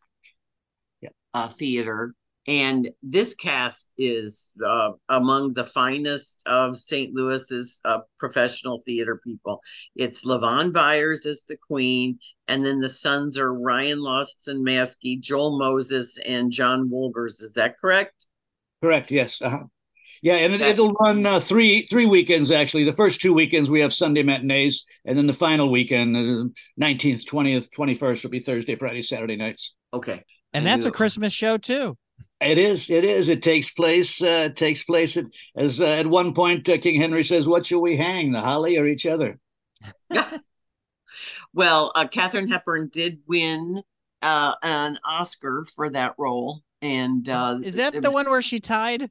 yeah. 1.02 1.10
uh, 1.34 1.48
theater 1.48 2.14
and 2.46 2.88
this 3.02 3.34
cast 3.34 3.92
is 3.98 4.52
uh, 4.66 4.92
among 5.08 5.52
the 5.52 5.64
finest 5.64 6.42
of 6.46 6.76
St. 6.76 7.14
Louis's 7.14 7.80
uh, 7.84 7.98
professional 8.18 8.80
theater 8.86 9.20
people. 9.22 9.60
It's 9.94 10.24
Lavonne 10.24 10.72
Byers 10.72 11.26
as 11.26 11.44
the 11.48 11.56
queen, 11.56 12.18
and 12.48 12.64
then 12.64 12.80
the 12.80 12.88
sons 12.88 13.38
are 13.38 13.52
Ryan 13.52 14.00
Lawson 14.00 14.64
Maskey, 14.64 15.20
Joel 15.20 15.58
Moses, 15.58 16.18
and 16.26 16.50
John 16.50 16.88
Wolbers. 16.88 17.42
Is 17.42 17.52
that 17.56 17.78
correct? 17.78 18.26
Correct. 18.82 19.10
Yes. 19.10 19.40
Uh-huh. 19.42 19.64
Yeah, 20.22 20.36
and 20.36 20.54
it, 20.54 20.78
will 20.78 20.92
run 20.92 21.24
uh, 21.24 21.40
three 21.40 21.86
three 21.86 22.04
weekends 22.04 22.50
actually. 22.50 22.84
The 22.84 22.92
first 22.92 23.22
two 23.22 23.32
weekends 23.32 23.70
we 23.70 23.80
have 23.80 23.94
Sunday 23.94 24.22
matinees, 24.22 24.84
and 25.06 25.16
then 25.16 25.26
the 25.26 25.32
final 25.32 25.70
weekend, 25.70 26.54
nineteenth, 26.76 27.24
twentieth, 27.24 27.70
twenty 27.72 27.94
first 27.94 28.22
will 28.22 28.30
be 28.30 28.40
Thursday, 28.40 28.76
Friday, 28.76 29.00
Saturday 29.00 29.36
nights. 29.36 29.74
Okay, 29.94 30.22
and 30.52 30.66
that's 30.66 30.84
a 30.84 30.90
Christmas 30.90 31.32
show 31.32 31.56
too. 31.56 31.96
It 32.40 32.56
is. 32.56 32.88
It 32.88 33.04
is. 33.04 33.28
It 33.28 33.42
takes 33.42 33.70
place. 33.70 34.22
Uh, 34.22 34.44
it 34.46 34.56
takes 34.56 34.82
place 34.82 35.16
at, 35.16 35.26
as 35.56 35.80
uh, 35.80 35.86
at 35.86 36.06
one 36.06 36.34
point 36.34 36.68
uh, 36.68 36.78
King 36.78 36.98
Henry 36.98 37.22
says, 37.22 37.46
"What 37.46 37.66
shall 37.66 37.82
we 37.82 37.96
hang, 37.96 38.32
the 38.32 38.40
holly 38.40 38.78
or 38.78 38.86
each 38.86 39.04
other?" 39.04 39.38
well, 41.52 41.92
uh, 41.94 42.06
Katharine 42.06 42.48
Hepburn 42.48 42.88
did 42.92 43.18
win 43.26 43.82
uh, 44.22 44.54
an 44.62 44.98
Oscar 45.04 45.66
for 45.74 45.90
that 45.90 46.14
role, 46.16 46.62
and 46.80 47.28
uh, 47.28 47.58
is, 47.60 47.68
is 47.68 47.76
that 47.76 47.94
it, 47.94 48.02
the 48.02 48.10
one 48.10 48.28
where 48.30 48.42
she 48.42 48.58
tied? 48.58 49.10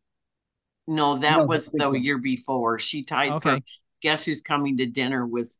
No, 0.87 1.17
that 1.19 1.37
no, 1.37 1.45
was 1.45 1.69
the 1.69 1.91
year 1.91 2.17
before. 2.17 2.79
She 2.79 3.03
tied 3.03 3.33
okay. 3.33 3.57
for 3.57 3.61
Guess 4.01 4.25
Who's 4.25 4.41
Coming 4.41 4.77
to 4.77 4.87
Dinner 4.87 5.27
with 5.27 5.55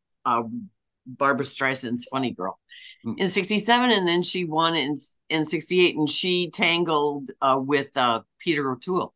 uh, 1.09 1.15
Barbra 1.17 1.45
Streisand's 1.45 2.07
Funny 2.11 2.31
Girl 2.31 2.57
mm. 3.05 3.17
in 3.17 3.27
67 3.27 3.91
and 3.91 4.07
then 4.07 4.23
she 4.23 4.45
won 4.45 4.75
in 4.75 4.97
in 5.29 5.45
68 5.45 5.95
and 5.97 6.09
she 6.09 6.49
tangled 6.51 7.31
uh, 7.41 7.59
with 7.59 7.95
uh, 7.97 8.21
Peter 8.39 8.71
O'Toole. 8.71 9.13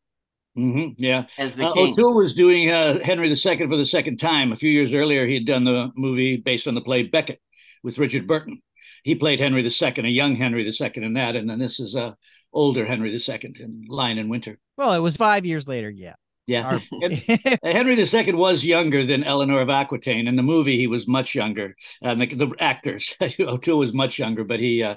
Mm-hmm, 0.57 1.03
yeah, 1.03 1.25
as 1.39 1.55
the 1.55 1.65
uh, 1.65 1.73
O'Toole 1.75 2.13
was 2.13 2.35
doing 2.35 2.69
uh, 2.69 2.99
Henry 2.99 3.27
II 3.27 3.35
for 3.57 3.75
the 3.75 3.85
second 3.85 4.17
time. 4.17 4.51
A 4.51 4.55
few 4.55 4.69
years 4.69 4.93
earlier, 4.93 5.25
he 5.25 5.33
had 5.33 5.45
done 5.45 5.63
the 5.63 5.91
movie 5.95 6.37
based 6.37 6.67
on 6.67 6.75
the 6.75 6.81
play 6.81 7.01
Becket 7.01 7.41
with 7.81 7.97
Richard 7.97 8.27
Burton. 8.27 8.61
He 9.03 9.15
played 9.15 9.39
Henry 9.39 9.65
II, 9.65 9.93
a 9.97 10.07
young 10.07 10.35
Henry 10.35 10.63
II 10.63 10.91
in 10.97 11.13
that, 11.13 11.35
and 11.35 11.49
then 11.49 11.57
this 11.57 11.79
is 11.79 11.95
a 11.95 12.15
older 12.53 12.85
Henry 12.85 13.11
II 13.11 13.53
in 13.59 13.85
Lion 13.87 14.19
in 14.19 14.29
Winter. 14.29 14.59
Well, 14.77 14.93
it 14.93 14.99
was 14.99 15.17
five 15.17 15.43
years 15.43 15.67
later. 15.67 15.89
Yeah. 15.89 16.13
Yeah. 16.45 16.79
Henry 17.63 17.97
II 17.97 18.33
was 18.33 18.65
younger 18.65 19.05
than 19.05 19.23
Eleanor 19.23 19.61
of 19.61 19.69
Aquitaine. 19.69 20.27
In 20.27 20.35
the 20.35 20.43
movie, 20.43 20.77
he 20.77 20.87
was 20.87 21.07
much 21.07 21.35
younger. 21.35 21.75
Uh, 22.01 22.15
the, 22.15 22.25
the, 22.25 22.51
actors, 22.59 23.15
O'Toole 23.39 23.79
was 23.79 23.93
much 23.93 24.19
younger, 24.19 24.43
but 24.43 24.59
he 24.59 24.83
uh, 24.83 24.95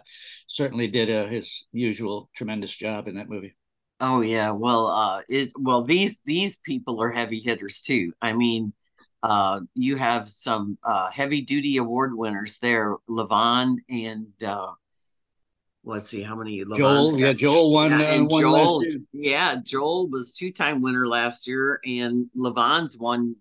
certainly 0.49 0.89
did 0.89 1.11
uh, 1.11 1.27
his 1.27 1.67
usual 1.73 2.31
tremendous 2.35 2.75
job 2.75 3.07
in 3.07 3.15
that 3.17 3.29
movie. 3.29 3.55
Oh 4.01 4.21
yeah, 4.21 4.51
well, 4.51 4.89
uh, 4.89 5.23
it 5.29 5.53
well 5.59 5.83
these 5.83 6.21
these 6.27 6.59
people 6.59 7.01
are 7.03 7.11
heavy 7.11 7.41
hitters 7.41 7.81
too. 7.81 8.13
I 8.21 8.35
mean, 8.35 8.75
uh, 9.23 9.61
you 9.75 9.97
have 9.97 10.29
some 10.29 10.77
uh, 10.85 11.11
heavy 11.11 11.41
duty 11.41 11.79
award 11.79 12.15
winners 12.15 12.59
there, 12.59 12.97
Lavonne 13.09 13.79
and 13.89 14.29
uh, 14.47 14.73
let's 15.87 16.09
see 16.09 16.23
how 16.23 16.35
many 16.35 16.65
Lavonne's 16.65 16.79
Joel, 16.79 17.11
got. 17.13 17.21
yeah, 17.21 17.33
Joel 17.33 17.73
won. 17.73 17.91
Yeah, 17.93 17.99
uh, 17.99 18.15
and 18.15 18.33
uh, 18.33 18.41
Joel, 18.41 18.85
yeah, 19.13 19.55
Joel 19.63 20.09
was 20.09 20.33
two 20.33 20.53
time 20.53 20.83
winner 20.83 21.07
last 21.07 21.47
year, 21.47 21.81
and 21.87 22.27
Lavonne's 22.35 22.99
won. 22.99 23.37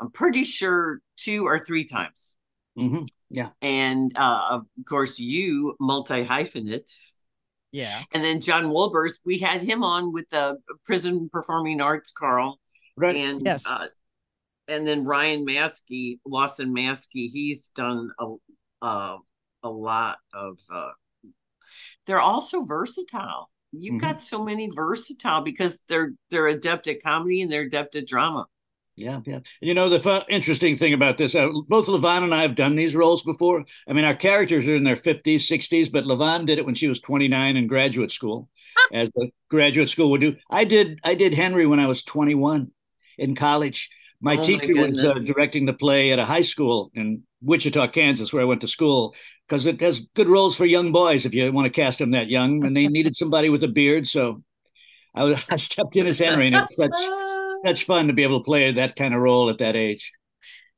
I'm 0.00 0.10
pretty 0.10 0.44
sure 0.44 1.00
two 1.16 1.44
or 1.46 1.58
three 1.58 1.84
times. 1.84 2.36
Mm-hmm. 2.78 3.04
Yeah, 3.30 3.50
and 3.60 4.12
uh, 4.16 4.46
of 4.50 4.66
course 4.88 5.18
you 5.18 5.74
multi 5.80 6.24
hyphenate. 6.24 6.90
Yeah, 7.72 8.02
and 8.14 8.24
then 8.24 8.40
John 8.40 8.70
Wolbers, 8.70 9.18
we 9.26 9.38
had 9.38 9.60
him 9.60 9.82
on 9.82 10.12
with 10.12 10.30
the 10.30 10.56
prison 10.86 11.28
performing 11.30 11.82
arts, 11.82 12.12
Carl. 12.12 12.58
Right. 12.96 13.16
And 13.16 13.42
yes. 13.44 13.70
Uh, 13.70 13.88
and 14.68 14.86
then 14.86 15.04
Ryan 15.04 15.46
Maskey, 15.46 16.18
Lawson 16.26 16.74
Maskey, 16.74 17.30
he's 17.30 17.70
done 17.70 18.10
a 18.20 18.34
uh, 18.82 19.16
a 19.62 19.68
lot 19.68 20.18
of 20.32 20.58
uh, 20.72 20.90
they're 22.08 22.20
also 22.20 22.64
versatile. 22.64 23.50
You've 23.70 23.96
mm-hmm. 23.96 24.06
got 24.06 24.22
so 24.22 24.42
many 24.42 24.70
versatile 24.74 25.42
because 25.42 25.82
they're 25.88 26.12
they're 26.30 26.48
adept 26.48 26.88
at 26.88 27.02
comedy 27.02 27.42
and 27.42 27.52
they're 27.52 27.62
adept 27.62 27.94
at 27.96 28.08
drama. 28.08 28.46
Yeah, 28.96 29.20
yeah. 29.26 29.40
You 29.60 29.74
know 29.74 29.88
the 29.88 30.00
fun, 30.00 30.24
interesting 30.28 30.74
thing 30.74 30.92
about 30.94 31.18
this, 31.18 31.36
uh, 31.36 31.50
both 31.68 31.86
Lavonne 31.86 32.24
and 32.24 32.34
I 32.34 32.42
have 32.42 32.56
done 32.56 32.74
these 32.74 32.96
roles 32.96 33.22
before. 33.22 33.64
I 33.86 33.92
mean, 33.92 34.04
our 34.04 34.14
characters 34.14 34.66
are 34.66 34.74
in 34.74 34.84
their 34.84 34.96
fifties, 34.96 35.46
sixties, 35.46 35.88
but 35.88 36.06
Lavonne 36.06 36.46
did 36.46 36.58
it 36.58 36.66
when 36.66 36.74
she 36.74 36.88
was 36.88 36.98
twenty 36.98 37.28
nine 37.28 37.56
in 37.56 37.66
graduate 37.66 38.10
school, 38.10 38.48
as 38.92 39.10
a 39.20 39.30
graduate 39.50 39.90
school 39.90 40.10
would 40.10 40.22
do. 40.22 40.34
I 40.50 40.64
did. 40.64 40.98
I 41.04 41.14
did 41.14 41.34
Henry 41.34 41.66
when 41.66 41.78
I 41.78 41.86
was 41.86 42.02
twenty 42.02 42.34
one 42.34 42.72
in 43.18 43.34
college. 43.34 43.90
My 44.20 44.36
oh 44.36 44.42
teacher 44.42 44.74
my 44.74 44.86
was 44.86 45.04
uh, 45.04 45.14
directing 45.14 45.66
the 45.66 45.72
play 45.72 46.10
at 46.12 46.18
a 46.18 46.24
high 46.24 46.42
school 46.42 46.90
in 46.94 47.22
Wichita, 47.40 47.86
Kansas, 47.88 48.32
where 48.32 48.42
I 48.42 48.46
went 48.46 48.60
to 48.62 48.68
school, 48.68 49.14
because 49.46 49.66
it 49.66 49.80
has 49.80 50.08
good 50.14 50.28
roles 50.28 50.56
for 50.56 50.66
young 50.66 50.90
boys 50.90 51.24
if 51.24 51.34
you 51.34 51.52
want 51.52 51.66
to 51.66 51.70
cast 51.70 52.00
them 52.00 52.10
that 52.10 52.28
young. 52.28 52.64
And 52.64 52.76
they 52.76 52.88
needed 52.88 53.14
somebody 53.16 53.48
with 53.48 53.62
a 53.62 53.68
beard, 53.68 54.06
so 54.06 54.42
I, 55.14 55.24
was, 55.24 55.44
I 55.50 55.56
stepped 55.56 55.96
in 55.96 56.06
as 56.06 56.18
Henry, 56.18 56.48
and 56.48 56.56
it's 56.56 56.76
such 56.76 56.96
such 57.64 57.84
fun 57.84 58.06
to 58.06 58.12
be 58.12 58.22
able 58.22 58.40
to 58.40 58.44
play 58.44 58.70
that 58.72 58.96
kind 58.96 59.14
of 59.14 59.20
role 59.20 59.50
at 59.50 59.58
that 59.58 59.76
age. 59.76 60.12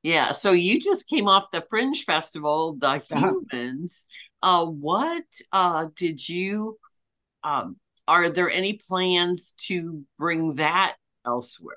Yeah. 0.03 0.32
So 0.32 0.53
you 0.53 0.80
just 0.80 1.09
came 1.09 1.28
off 1.28 1.51
the 1.53 1.64
Fringe 1.68 2.05
Festival, 2.05 2.76
the 2.78 2.88
uh-huh. 2.88 3.34
Humans. 3.53 4.07
Uh, 4.43 4.66
what 4.66 5.24
uh, 5.53 5.88
did 5.95 6.26
you? 6.26 6.78
Um, 7.45 7.76
are 8.09 8.30
there 8.30 8.51
any 8.51 8.80
plans 8.88 9.55
to 9.66 10.05
bring 10.18 10.55
that 10.55 10.97
elsewhere? 11.26 11.76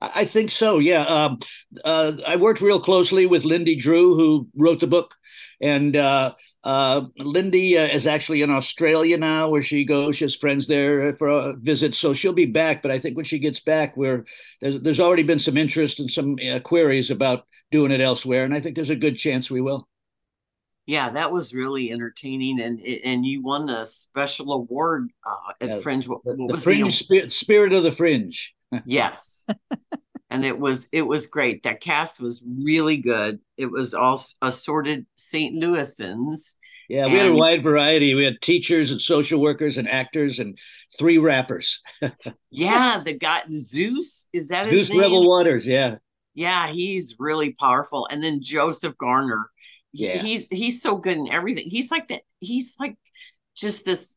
I 0.00 0.24
think 0.24 0.50
so. 0.50 0.78
Yeah. 0.78 1.02
Um, 1.02 1.38
uh, 1.84 2.12
I 2.26 2.36
worked 2.36 2.60
real 2.60 2.80
closely 2.80 3.26
with 3.26 3.44
Lindy 3.44 3.76
Drew, 3.76 4.14
who 4.14 4.48
wrote 4.56 4.80
the 4.80 4.86
book, 4.86 5.14
and 5.60 5.96
uh, 5.96 6.34
uh, 6.62 7.02
Lindy 7.18 7.78
uh, 7.78 7.86
is 7.86 8.06
actually 8.06 8.42
in 8.42 8.50
Australia 8.50 9.16
now, 9.16 9.48
where 9.48 9.62
she 9.62 9.84
goes. 9.84 10.16
She 10.16 10.24
has 10.24 10.36
friends 10.36 10.66
there 10.66 11.14
for 11.14 11.28
a 11.28 11.54
visit, 11.56 11.94
so 11.94 12.12
she'll 12.12 12.32
be 12.32 12.46
back. 12.46 12.82
But 12.82 12.90
I 12.90 12.98
think 12.98 13.16
when 13.16 13.24
she 13.24 13.38
gets 13.38 13.60
back, 13.60 13.96
where 13.96 14.24
there's, 14.60 14.80
there's 14.80 15.00
already 15.00 15.22
been 15.22 15.38
some 15.38 15.56
interest 15.56 16.00
and 16.00 16.10
some 16.10 16.36
uh, 16.50 16.60
queries 16.60 17.10
about 17.10 17.44
doing 17.70 17.92
it 17.92 18.00
elsewhere, 18.00 18.44
and 18.44 18.54
I 18.54 18.60
think 18.60 18.76
there's 18.76 18.90
a 18.90 18.96
good 18.96 19.16
chance 19.16 19.50
we 19.50 19.60
will. 19.60 19.88
Yeah, 20.86 21.10
that 21.10 21.32
was 21.32 21.54
really 21.54 21.90
entertaining, 21.90 22.60
and 22.60 22.78
and 23.04 23.24
you 23.24 23.42
won 23.42 23.70
a 23.70 23.86
special 23.86 24.52
award 24.52 25.10
uh, 25.24 25.52
at 25.60 25.68
yeah, 25.70 25.78
Fringe. 25.78 26.06
What, 26.06 26.20
what 26.24 26.36
the 26.36 26.60
Fringe 26.60 27.06
the... 27.08 27.28
spirit 27.28 27.72
of 27.72 27.84
the 27.84 27.92
Fringe. 27.92 28.54
Yes, 28.84 29.48
and 30.30 30.44
it 30.44 30.58
was 30.58 30.88
it 30.92 31.02
was 31.02 31.26
great. 31.26 31.62
That 31.62 31.80
cast 31.80 32.20
was 32.20 32.44
really 32.62 32.96
good. 32.96 33.40
It 33.56 33.70
was 33.70 33.94
all 33.94 34.20
assorted 34.42 35.06
St. 35.14 35.62
Louisans. 35.62 36.56
Yeah, 36.88 37.06
we 37.06 37.12
and, 37.12 37.20
had 37.20 37.32
a 37.32 37.34
wide 37.34 37.62
variety. 37.62 38.14
We 38.14 38.24
had 38.24 38.40
teachers 38.42 38.90
and 38.90 39.00
social 39.00 39.40
workers 39.40 39.78
and 39.78 39.88
actors 39.88 40.38
and 40.38 40.58
three 40.98 41.18
rappers. 41.18 41.80
yeah, 42.50 43.00
the 43.02 43.14
guy 43.14 43.42
Zeus 43.50 44.28
is 44.32 44.48
that 44.48 44.68
Zeus 44.68 44.90
name? 44.90 45.00
Rebel 45.00 45.26
Waters. 45.26 45.66
Yeah, 45.66 45.96
yeah, 46.34 46.68
he's 46.68 47.16
really 47.18 47.52
powerful. 47.52 48.06
And 48.10 48.22
then 48.22 48.42
Joseph 48.42 48.96
Garner 48.98 49.48
yeah 49.94 50.16
he's 50.16 50.48
he's 50.50 50.82
so 50.82 50.96
good 50.96 51.16
in 51.16 51.32
everything 51.32 51.64
he's 51.70 51.90
like 51.90 52.08
that 52.08 52.22
he's 52.40 52.74
like 52.78 52.96
just 53.54 53.84
this 53.84 54.16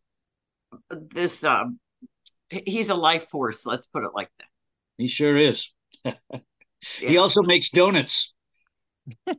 this 0.89 1.43
um 1.45 1.79
he's 2.49 2.89
a 2.89 2.95
life 2.95 3.27
force 3.29 3.65
let's 3.65 3.85
put 3.87 4.03
it 4.03 4.09
like 4.13 4.29
that 4.39 4.46
he 4.97 5.07
sure 5.07 5.35
is. 5.35 5.71
Yeah. 7.01 7.09
he 7.09 7.17
also 7.17 7.41
makes 7.41 7.69
donuts. 7.69 8.33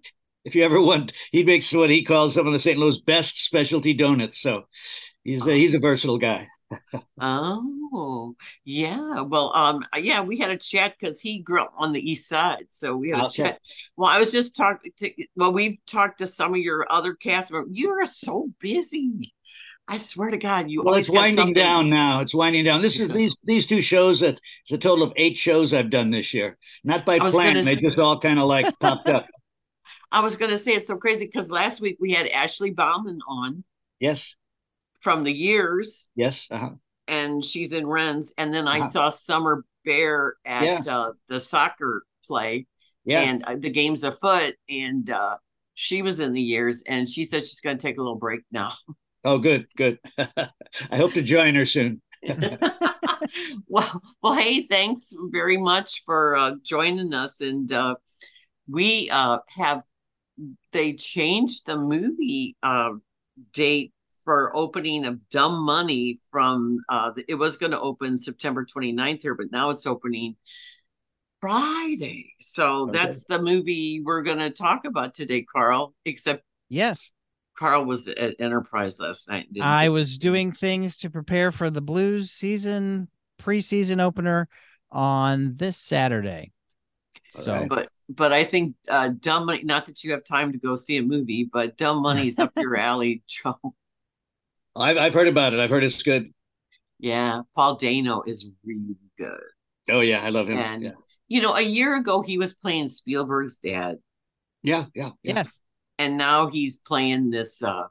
If 0.44 0.54
you 0.54 0.64
ever 0.64 0.80
want 0.80 1.12
he 1.30 1.44
makes 1.44 1.72
what 1.74 1.90
he 1.90 2.02
calls 2.02 2.34
some 2.34 2.46
of 2.46 2.52
the 2.54 2.58
st 2.58 2.78
louis 2.78 2.98
best 3.00 3.38
specialty 3.44 3.92
donuts. 3.92 4.40
So 4.40 4.62
he's 5.22 5.46
a, 5.46 5.52
he's 5.52 5.74
a 5.74 5.78
versatile 5.78 6.18
guy. 6.18 6.48
Oh 7.20 8.34
yeah. 8.64 9.20
Well 9.20 9.52
um 9.54 9.82
yeah 9.98 10.20
we 10.22 10.38
had 10.38 10.50
a 10.50 10.56
chat 10.56 10.94
because 10.98 11.20
he 11.20 11.42
grew 11.42 11.62
up 11.62 11.72
on 11.76 11.92
the 11.92 12.10
east 12.10 12.28
side. 12.28 12.64
So 12.70 12.96
we 12.96 13.10
had 13.10 13.20
a 13.20 13.28
chat. 13.28 13.58
Well 13.96 14.10
i 14.10 14.18
was 14.18 14.32
just 14.32 14.56
talking 14.56 14.90
to 14.98 15.10
well 15.36 15.52
we've 15.52 15.78
talked 15.86 16.18
to 16.18 16.26
some 16.26 16.52
of 16.54 16.60
your 16.60 16.86
other 16.90 17.14
cast 17.14 17.52
members 17.52 17.70
you 17.72 17.90
are 17.90 18.06
so 18.06 18.48
busy 18.58 19.34
I 19.88 19.96
swear 19.96 20.30
to 20.30 20.36
God, 20.36 20.70
you. 20.70 20.82
Well, 20.82 20.96
it's 20.96 21.08
winding 21.08 21.54
down 21.54 21.88
now. 21.88 22.20
It's 22.20 22.34
winding 22.34 22.64
down. 22.64 22.82
This 22.82 23.00
is 23.00 23.08
these 23.08 23.36
these 23.42 23.66
two 23.66 23.80
shows. 23.80 24.20
That 24.20 24.38
it's 24.62 24.72
a 24.72 24.78
total 24.78 25.02
of 25.02 25.12
eight 25.16 25.36
shows 25.36 25.72
I've 25.72 25.90
done 25.90 26.10
this 26.10 26.34
year. 26.34 26.58
Not 26.84 27.06
by 27.06 27.18
plan. 27.18 27.54
They 27.54 27.62
say, 27.62 27.76
just 27.76 27.98
all 27.98 28.20
kind 28.20 28.38
of 28.38 28.46
like 28.46 28.78
popped 28.78 29.08
up. 29.08 29.26
I 30.12 30.20
was 30.20 30.36
going 30.36 30.50
to 30.50 30.58
say 30.58 30.72
it's 30.72 30.86
so 30.86 30.96
crazy 30.96 31.26
because 31.26 31.50
last 31.50 31.80
week 31.80 31.96
we 32.00 32.12
had 32.12 32.28
Ashley 32.28 32.70
Bauman 32.70 33.18
on. 33.28 33.64
Yes 33.98 34.36
from 35.00 35.24
the 35.24 35.32
years. 35.32 36.08
Yes. 36.14 36.48
Uh-huh. 36.50 36.70
And 37.06 37.44
she's 37.44 37.72
in 37.72 37.86
Ren's. 37.86 38.32
And 38.38 38.52
then 38.52 38.68
I 38.68 38.80
uh-huh. 38.80 38.88
saw 38.88 39.08
Summer 39.08 39.64
Bear 39.84 40.34
at 40.44 40.86
yeah. 40.86 40.94
uh, 40.94 41.12
the 41.28 41.40
soccer 41.40 42.02
play. 42.24 42.66
Yeah. 43.04 43.20
And 43.20 43.42
uh, 43.44 43.56
the 43.56 43.70
game's 43.70 44.04
afoot. 44.04 44.54
And 44.68 45.08
uh, 45.08 45.36
she 45.74 46.02
was 46.02 46.20
in 46.20 46.32
the 46.32 46.42
years. 46.42 46.82
And 46.86 47.08
she 47.08 47.24
said 47.24 47.40
she's 47.40 47.60
going 47.60 47.78
to 47.78 47.82
take 47.82 47.98
a 47.98 48.02
little 48.02 48.18
break 48.18 48.40
now. 48.50 48.72
Oh, 49.24 49.38
good, 49.38 49.66
good. 49.76 49.98
I 50.18 50.96
hope 50.96 51.14
to 51.14 51.22
join 51.22 51.54
her 51.54 51.64
soon. 51.64 52.00
well, 53.68 54.02
well, 54.22 54.34
hey, 54.34 54.62
thanks 54.62 55.12
very 55.30 55.56
much 55.56 56.02
for 56.04 56.36
uh, 56.36 56.52
joining 56.62 57.14
us. 57.14 57.40
And 57.40 57.72
uh, 57.72 57.96
we 58.68 59.10
uh, 59.10 59.38
have 59.56 59.82
they 60.72 60.92
changed 60.94 61.66
the 61.66 61.76
movie 61.76 62.56
uh, 62.62 62.92
date 63.52 63.92
for 64.24 64.54
opening 64.54 65.06
of 65.06 65.26
Dumb 65.30 65.64
Money 65.64 66.18
from 66.30 66.80
uh 66.90 67.12
it 67.28 67.36
was 67.36 67.56
going 67.56 67.72
to 67.72 67.80
open 67.80 68.18
September 68.18 68.62
29th 68.64 69.22
here, 69.22 69.34
but 69.34 69.50
now 69.50 69.70
it's 69.70 69.86
opening 69.86 70.36
Friday. 71.40 72.34
So 72.38 72.82
okay. 72.82 72.92
that's 72.92 73.24
the 73.24 73.40
movie 73.40 74.02
we're 74.04 74.20
going 74.20 74.40
to 74.40 74.50
talk 74.50 74.84
about 74.84 75.14
today, 75.14 75.42
Carl. 75.42 75.94
Except 76.04 76.44
yes, 76.68 77.10
Carl 77.58 77.84
was 77.84 78.06
at 78.06 78.36
Enterprise 78.38 79.00
last 79.00 79.28
night. 79.28 79.48
I 79.60 79.84
he? 79.84 79.88
was 79.88 80.16
doing 80.16 80.52
things 80.52 80.96
to 80.98 81.10
prepare 81.10 81.50
for 81.50 81.70
the 81.70 81.80
Blues 81.80 82.30
season 82.30 83.08
preseason 83.42 84.00
opener 84.00 84.48
on 84.92 85.56
this 85.56 85.76
Saturday. 85.76 86.52
So, 87.30 87.66
but 87.68 87.88
but 88.08 88.32
I 88.32 88.44
think 88.44 88.76
uh, 88.88 89.10
Dumb 89.18 89.46
Money. 89.46 89.64
Not 89.64 89.86
that 89.86 90.04
you 90.04 90.12
have 90.12 90.22
time 90.22 90.52
to 90.52 90.58
go 90.58 90.76
see 90.76 90.98
a 90.98 91.02
movie, 91.02 91.48
but 91.52 91.76
Dumb 91.76 92.00
Money's 92.00 92.38
up 92.38 92.52
your 92.56 92.76
alley, 92.78 93.22
Joe. 93.26 93.58
I've 94.76 94.96
I've 94.96 95.14
heard 95.14 95.28
about 95.28 95.52
it. 95.52 95.58
I've 95.58 95.70
heard 95.70 95.82
it's 95.82 96.02
good. 96.02 96.32
Yeah, 97.00 97.40
Paul 97.56 97.74
Dano 97.74 98.22
is 98.24 98.50
really 98.64 98.96
good. 99.18 99.40
Oh 99.90 100.00
yeah, 100.00 100.22
I 100.22 100.30
love 100.30 100.48
him. 100.48 100.58
And 100.58 100.82
yeah. 100.84 100.90
you 101.26 101.42
know, 101.42 101.54
a 101.54 101.60
year 101.60 101.96
ago 101.96 102.22
he 102.22 102.38
was 102.38 102.54
playing 102.54 102.86
Spielberg's 102.86 103.58
dad. 103.58 103.96
Yeah, 104.62 104.84
yeah, 104.94 105.10
yeah. 105.22 105.34
yes. 105.34 105.60
And 105.98 106.16
now 106.16 106.48
he's 106.48 106.76
playing 106.76 107.30
this 107.30 107.62
uh 107.62 107.84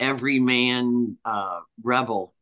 everyman 0.00 1.16
uh 1.24 1.60
rebel. 1.82 2.34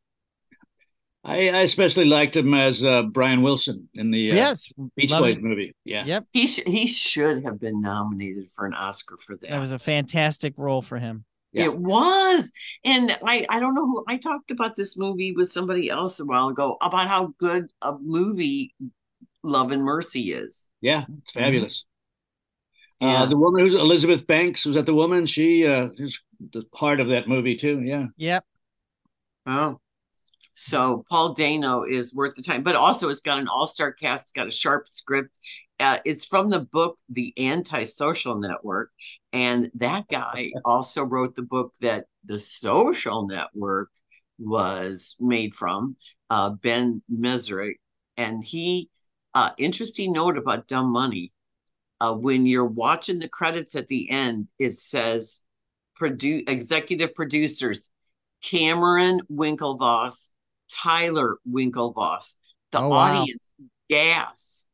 I, 1.22 1.51
I 1.51 1.61
especially 1.61 2.07
liked 2.07 2.34
him 2.34 2.55
as 2.55 2.82
uh, 2.82 3.03
Brian 3.03 3.43
Wilson 3.43 3.91
in 3.93 4.11
the 4.11 4.32
uh, 4.32 4.34
yes 4.34 4.72
Beach 4.97 5.11
Boys 5.11 5.38
movie. 5.41 5.74
Yeah. 5.84 6.05
Yep. 6.07 6.26
He 6.32 6.47
sh- 6.47 6.66
he 6.66 6.86
should 6.86 7.45
have 7.45 7.61
been 7.61 7.82
nominated 7.82 8.47
for 8.49 8.64
an 8.64 8.72
Oscar 8.72 9.18
for 9.18 9.36
that. 9.36 9.51
That 9.51 9.59
was 9.59 9.72
a 9.72 9.78
fantastic 9.78 10.55
role 10.57 10.80
for 10.80 10.99
him. 10.99 11.24
Yeah. 11.53 11.64
It 11.64 11.76
was. 11.76 12.53
And 12.84 13.16
I, 13.24 13.45
I 13.51 13.61
don't 13.61 13.74
know 13.74 13.86
who 13.86 14.05
I 14.09 14.16
talked 14.16 14.51
about 14.51 14.76
this 14.76 14.97
movie 14.97 15.32
with 15.32 15.51
somebody 15.51 15.91
else 15.91 16.20
a 16.20 16.24
while 16.24 16.49
ago 16.49 16.76
about 16.80 17.09
how 17.09 17.34
good 17.38 17.70
a 17.82 17.99
movie 17.99 18.74
Love 19.43 19.72
and 19.72 19.82
Mercy 19.82 20.32
is. 20.32 20.68
Yeah, 20.80 21.05
it's 21.22 21.32
fabulous. 21.32 21.84
Yeah. 23.01 23.22
Uh, 23.22 23.26
the 23.26 23.36
woman 23.36 23.62
who's 23.62 23.74
Elizabeth 23.74 24.26
Banks 24.26 24.66
was 24.66 24.74
that 24.74 24.86
the 24.86 24.94
woman? 24.94 25.24
She 25.26 25.66
uh, 25.66 25.88
is 25.96 26.22
the 26.53 26.64
heart 26.74 27.01
of 27.01 27.09
that 27.09 27.28
movie 27.28 27.57
too. 27.57 27.80
Yeah. 27.80 28.07
Yep. 28.16 28.44
Oh. 29.46 29.80
So 30.55 31.07
Paul 31.09 31.32
Dano 31.32 31.84
is 31.84 32.14
worth 32.14 32.34
the 32.34 32.42
time, 32.42 32.62
but 32.62 32.76
also 32.76 33.09
it's 33.09 33.22
got 33.22 33.38
an 33.38 33.48
all-star 33.48 33.92
cast. 33.92 34.24
It's 34.24 34.32
got 34.32 34.46
a 34.46 34.51
sharp 34.51 34.88
script. 34.88 35.30
Uh, 35.78 35.96
it's 36.05 36.26
from 36.26 36.51
the 36.51 36.61
book 36.61 36.98
The 37.09 37.32
Antisocial 37.38 38.38
Network, 38.38 38.90
and 39.32 39.70
that 39.76 40.07
guy 40.09 40.53
also 40.66 41.03
wrote 41.03 41.34
the 41.34 41.42
book 41.42 41.72
that 41.80 42.05
The 42.26 42.38
Social 42.38 43.26
Network 43.26 43.88
was 44.38 45.16
made 45.18 45.55
from, 45.55 45.96
uh, 46.28 46.51
Ben 46.51 47.03
Mezrich, 47.11 47.76
and 48.16 48.44
he. 48.44 48.90
Uh, 49.32 49.51
interesting 49.59 50.12
note 50.12 50.36
about 50.36 50.66
Dumb 50.66 50.92
Money. 50.92 51.32
Uh, 52.01 52.14
when 52.14 52.46
you're 52.46 52.66
watching 52.66 53.18
the 53.18 53.28
credits 53.28 53.74
at 53.74 53.88
the 53.88 54.11
end, 54.11 54.48
it 54.59 54.72
says 54.72 55.44
produ- 56.01 56.48
executive 56.48 57.14
producers 57.14 57.90
Cameron 58.42 59.20
Winklevoss, 59.30 60.30
Tyler 60.70 61.36
Winklevoss. 61.48 62.36
The 62.72 62.78
oh, 62.78 62.92
audience 62.92 63.55
wow. 63.59 63.66
gas 63.88 64.66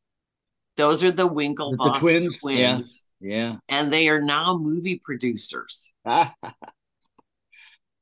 those 0.77 1.03
are 1.03 1.13
the 1.13 1.29
Winklevoss 1.29 1.95
the 1.95 2.01
twins. 2.01 2.39
twins. 2.39 3.07
Yeah. 3.21 3.37
yeah. 3.37 3.57
And 3.69 3.93
they 3.93 4.09
are 4.09 4.21
now 4.21 4.57
movie 4.57 5.01
producers. 5.03 5.93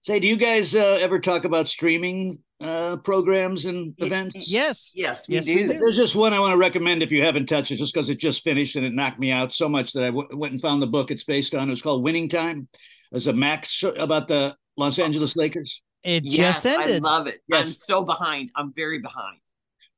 Say, 0.03 0.20
do 0.20 0.27
you 0.27 0.37
guys 0.37 0.75
uh, 0.75 0.99
ever 1.01 1.18
talk 1.18 1.45
about 1.45 1.68
streaming 1.68 2.39
uh, 2.61 2.96
programs 2.98 3.64
and 3.64 3.94
events? 3.98 4.50
Yes. 4.50 4.92
Yes, 4.94 5.28
we 5.28 5.34
yes, 5.34 5.46
do. 5.46 5.68
There's 5.68 5.96
just 5.96 6.16
one 6.16 6.32
I 6.32 6.40
want 6.40 6.52
to 6.52 6.57
recommend 6.57 7.02
if 7.02 7.12
you 7.12 7.22
haven't 7.22 7.46
touched 7.46 7.70
it, 7.70 7.76
just 7.76 7.94
because 7.94 8.11
it 8.11 8.18
just 8.18 8.44
finished 8.44 8.76
and 8.76 8.84
it 8.84 8.92
knocked 8.92 9.18
me 9.18 9.32
out 9.32 9.52
so 9.52 9.68
much 9.68 9.92
that 9.92 10.05
I 10.05 10.11
w- 10.11 10.28
went 10.32 10.52
and 10.52 10.61
found 10.61 10.80
the 10.80 10.86
book 10.86 11.11
it's 11.11 11.24
based 11.24 11.55
on. 11.55 11.68
It 11.68 11.70
was 11.70 11.82
called 11.82 12.02
Winning 12.02 12.28
Time. 12.28 12.68
It's 13.12 13.26
a 13.26 13.32
Max 13.32 13.70
show 13.70 13.90
about 13.90 14.28
the 14.28 14.57
Los 14.76 14.98
Angeles 14.98 15.36
Lakers. 15.36 15.82
It 16.02 16.24
yes, 16.24 16.62
just 16.62 16.66
ended. 16.66 17.05
I 17.05 17.09
love 17.09 17.26
it. 17.26 17.38
Yes. 17.48 17.62
I'm 17.62 17.72
so 17.72 18.05
behind. 18.05 18.50
I'm 18.57 18.72
very 18.74 18.98
behind. 18.98 19.38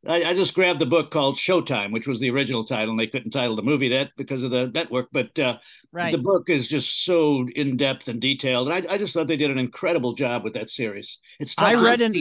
I, 0.08 0.30
I, 0.30 0.34
just 0.34 0.54
grabbed 0.54 0.80
the 0.80 0.86
book 0.86 1.10
called 1.10 1.36
Showtime, 1.36 1.92
which 1.92 2.06
was 2.06 2.20
the 2.20 2.30
original 2.30 2.64
title, 2.64 2.90
and 2.90 3.00
they 3.00 3.06
couldn't 3.06 3.30
title 3.30 3.56
the 3.56 3.62
movie 3.62 3.88
that 3.90 4.10
because 4.16 4.42
of 4.42 4.50
the 4.50 4.68
network. 4.68 5.08
But 5.12 5.38
uh, 5.38 5.58
right. 5.92 6.12
the 6.12 6.18
book 6.18 6.48
is 6.50 6.68
just 6.68 7.04
so 7.04 7.46
in 7.54 7.76
depth 7.76 8.08
and 8.08 8.20
detailed, 8.20 8.68
and 8.68 8.86
I, 8.88 8.94
I, 8.94 8.98
just 8.98 9.14
thought 9.14 9.26
they 9.26 9.36
did 9.36 9.50
an 9.50 9.58
incredible 9.58 10.14
job 10.14 10.44
with 10.44 10.54
that 10.54 10.70
series. 10.70 11.18
It's 11.40 11.54
I 11.58 11.74
read 11.74 12.00
an 12.00 12.14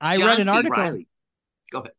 I 0.00 0.16
John 0.16 0.26
read 0.26 0.40
an 0.40 0.48
article. 0.48 0.82
Riley. 0.82 1.08
Go 1.70 1.80
ahead. 1.80 1.92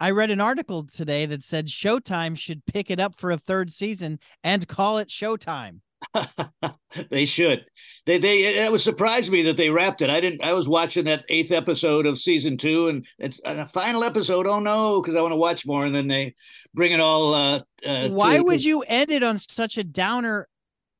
I 0.00 0.10
read 0.10 0.32
an 0.32 0.40
article 0.40 0.84
today 0.84 1.26
that 1.26 1.44
said 1.44 1.66
Showtime 1.66 2.36
should 2.36 2.66
pick 2.66 2.90
it 2.90 2.98
up 2.98 3.14
for 3.14 3.30
a 3.30 3.36
third 3.36 3.72
season 3.72 4.18
and 4.42 4.66
call 4.66 4.98
it 4.98 5.08
Showtime. 5.08 5.80
they 7.10 7.24
should. 7.24 7.64
They 8.06 8.18
they 8.18 8.64
it 8.64 8.72
was 8.72 8.82
surprised 8.82 9.30
me 9.30 9.42
that 9.44 9.56
they 9.56 9.70
wrapped 9.70 10.02
it. 10.02 10.10
I 10.10 10.20
didn't. 10.20 10.44
I 10.44 10.52
was 10.52 10.68
watching 10.68 11.04
that 11.06 11.24
eighth 11.28 11.52
episode 11.52 12.06
of 12.06 12.18
season 12.18 12.56
two, 12.56 12.88
and 12.88 13.06
it's 13.18 13.40
a 13.44 13.68
final 13.68 14.04
episode. 14.04 14.46
Oh 14.46 14.58
no, 14.58 15.00
because 15.00 15.14
I 15.14 15.22
want 15.22 15.32
to 15.32 15.36
watch 15.36 15.66
more, 15.66 15.84
and 15.84 15.94
then 15.94 16.08
they 16.08 16.34
bring 16.74 16.92
it 16.92 17.00
all. 17.00 17.34
Uh, 17.34 17.60
uh 17.86 18.08
Why 18.08 18.38
to, 18.38 18.42
would 18.42 18.64
you 18.64 18.82
end 18.82 19.10
it 19.10 19.22
on 19.22 19.38
such 19.38 19.78
a 19.78 19.84
downer? 19.84 20.48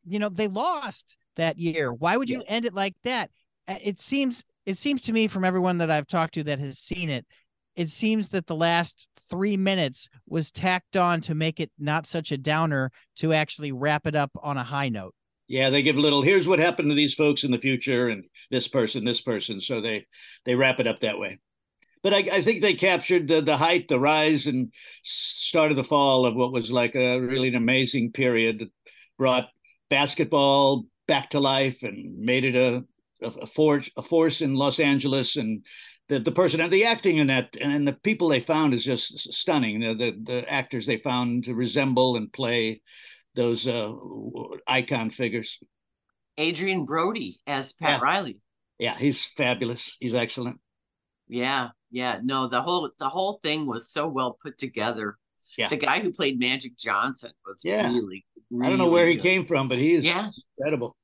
You 0.07 0.19
know 0.19 0.29
they 0.29 0.49
lost 0.49 1.17
that 1.37 1.59
year. 1.59 1.93
Why 1.93 2.17
would 2.17 2.31
you 2.31 2.39
yeah. 2.39 2.55
end 2.55 2.67
it 2.67 2.75
like 2.75 2.95
that? 3.05 3.31
Uh, 3.69 3.77
it 3.83 4.01
seems 4.01 4.45
it 4.67 4.79
seems 4.79 5.03
to 5.03 5.13
me 5.13 5.27
from 5.27 5.45
everyone 5.45 5.79
that 5.79 5.91
I've 5.91 6.07
talked 6.07 6.35
to 6.35 6.45
that 6.45 6.59
has 6.59 6.79
seen 6.79 7.11
it, 7.11 7.27
it 7.77 7.89
seems 7.89 8.31
that 8.31 8.47
the 8.47 8.57
last 8.57 9.09
three 9.31 9.57
minutes 9.57 10.09
was 10.29 10.51
tacked 10.51 10.97
on 10.97 11.21
to 11.23 11.35
make 11.35 11.61
it 11.61 11.71
not 11.79 12.07
such 12.07 12.33
a 12.33 12.39
downer 12.39 12.91
to 13.17 13.33
actually 13.33 13.73
wrap 13.73 14.07
it 14.07 14.15
up 14.15 14.31
on 14.43 14.57
a 14.57 14.65
high 14.65 14.89
note. 14.89 15.15
Yeah, 15.49 15.71
they 15.71 15.83
give 15.83 15.97
a 15.97 16.01
little. 16.01 16.23
Here's 16.23 16.49
what 16.49 16.59
happened 16.59 16.91
to 16.91 16.95
these 16.95 17.15
folks 17.15 17.45
in 17.45 17.51
the 17.51 17.59
future, 17.59 18.09
and 18.09 18.25
this 18.51 18.69
person, 18.69 19.05
this 19.05 19.21
person. 19.21 19.61
So 19.61 19.81
they 19.81 20.07
they 20.47 20.55
wrap 20.55 20.81
it 20.81 20.87
up 20.87 21.01
that 21.01 21.19
way. 21.19 21.39
But 22.03 22.15
I, 22.15 22.19
I 22.19 22.43
think 22.43 22.63
they 22.63 22.75
captured 22.75 23.29
the 23.29 23.43
the 23.43 23.57
height, 23.57 23.89
the 23.89 24.01
rise, 24.01 24.47
and 24.47 24.73
start 25.03 25.71
of 25.71 25.77
the 25.77 25.85
fall 25.85 26.27
of 26.27 26.35
what 26.35 26.53
was 26.53 26.73
like 26.73 26.95
a 26.95 27.19
really 27.19 27.49
an 27.49 27.55
amazing 27.55 28.13
period 28.13 28.61
that 28.61 28.71
brought 29.19 29.49
basketball 29.91 30.85
back 31.07 31.31
to 31.31 31.41
life 31.41 31.83
and 31.83 32.19
made 32.19 32.45
it 32.45 32.55
a 32.55 32.85
a, 33.23 33.47
force 33.47 33.91
a 33.97 34.03
force 34.03 34.41
in 34.41 34.55
Los 34.55 34.81
Angeles 34.81 35.37
and 35.37 35.65
the 36.13 36.21
the 36.21 36.33
person 36.33 36.61
and 36.61 36.71
the 36.73 36.85
acting 36.85 37.19
in 37.19 37.29
that 37.29 37.57
and 37.59 37.89
the 37.89 37.95
people 37.95 38.29
they 38.29 38.41
found 38.41 38.75
is 38.75 38.85
just 38.85 39.33
stunning. 39.33 39.81
The 39.81 39.95
the, 39.95 40.19
the 40.23 40.53
actors 40.53 40.85
they 40.85 40.99
found 40.99 41.45
to 41.45 41.55
resemble 41.55 42.17
and 42.17 42.31
play 42.33 42.83
those 43.35 43.67
uh, 43.67 43.93
icon 44.67 45.09
figures. 45.09 45.59
Adrien 46.39 46.85
Brody 46.85 47.39
as 47.47 47.73
Pat 47.73 47.93
yeah. 47.93 47.99
Riley. 48.01 48.43
Yeah, 48.79 48.95
he's 48.95 49.25
fabulous. 49.25 49.97
He's 50.01 50.15
excellent. 50.15 50.61
Yeah, 51.29 51.69
yeah. 51.91 52.19
No, 52.23 52.47
the 52.47 52.61
whole 52.61 52.91
the 52.99 53.09
whole 53.09 53.39
thing 53.43 53.67
was 53.67 53.91
so 53.91 54.07
well 54.07 54.37
put 54.43 54.59
together. 54.59 55.17
Yeah. 55.57 55.69
The 55.69 55.77
guy 55.77 56.01
who 56.01 56.13
played 56.13 56.39
Magic 56.39 56.77
Johnson 56.77 57.31
was 57.47 57.61
yeah. 57.65 57.87
really, 57.87 58.25
really 58.51 58.67
I 58.67 58.69
don't 58.69 58.79
know 58.79 58.91
where 58.91 59.07
good. 59.07 59.17
he 59.17 59.21
came 59.21 59.47
from, 59.47 59.69
but 59.69 59.79
he 59.79 59.93
is 59.95 60.05
Yeah. 60.05 60.29
incredible. 60.59 60.97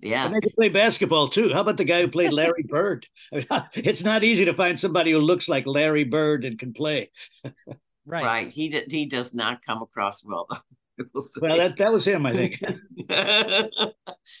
Yeah. 0.00 0.26
And 0.26 0.34
they 0.34 0.40
can 0.40 0.50
play 0.50 0.68
basketball 0.68 1.28
too. 1.28 1.52
How 1.52 1.60
about 1.60 1.76
the 1.78 1.84
guy 1.84 2.02
who 2.02 2.08
played 2.08 2.32
Larry 2.32 2.62
Bird? 2.68 3.06
I 3.32 3.36
mean, 3.36 3.46
it's 3.74 4.04
not 4.04 4.24
easy 4.24 4.44
to 4.44 4.54
find 4.54 4.78
somebody 4.78 5.12
who 5.12 5.18
looks 5.18 5.48
like 5.48 5.66
Larry 5.66 6.04
Bird 6.04 6.44
and 6.44 6.58
can 6.58 6.72
play. 6.72 7.10
Right. 8.08 8.24
Right. 8.24 8.48
He 8.52 8.68
d- 8.68 8.84
he 8.88 9.06
does 9.06 9.34
not 9.34 9.62
come 9.66 9.82
across 9.82 10.24
well 10.24 10.46
though. 10.48 10.58
I 11.00 11.04
will 11.12 11.22
say. 11.22 11.40
Well, 11.42 11.56
that, 11.56 11.76
that 11.76 11.92
was 11.92 12.06
him, 12.06 12.24
I 12.24 12.32
think. 12.32 12.56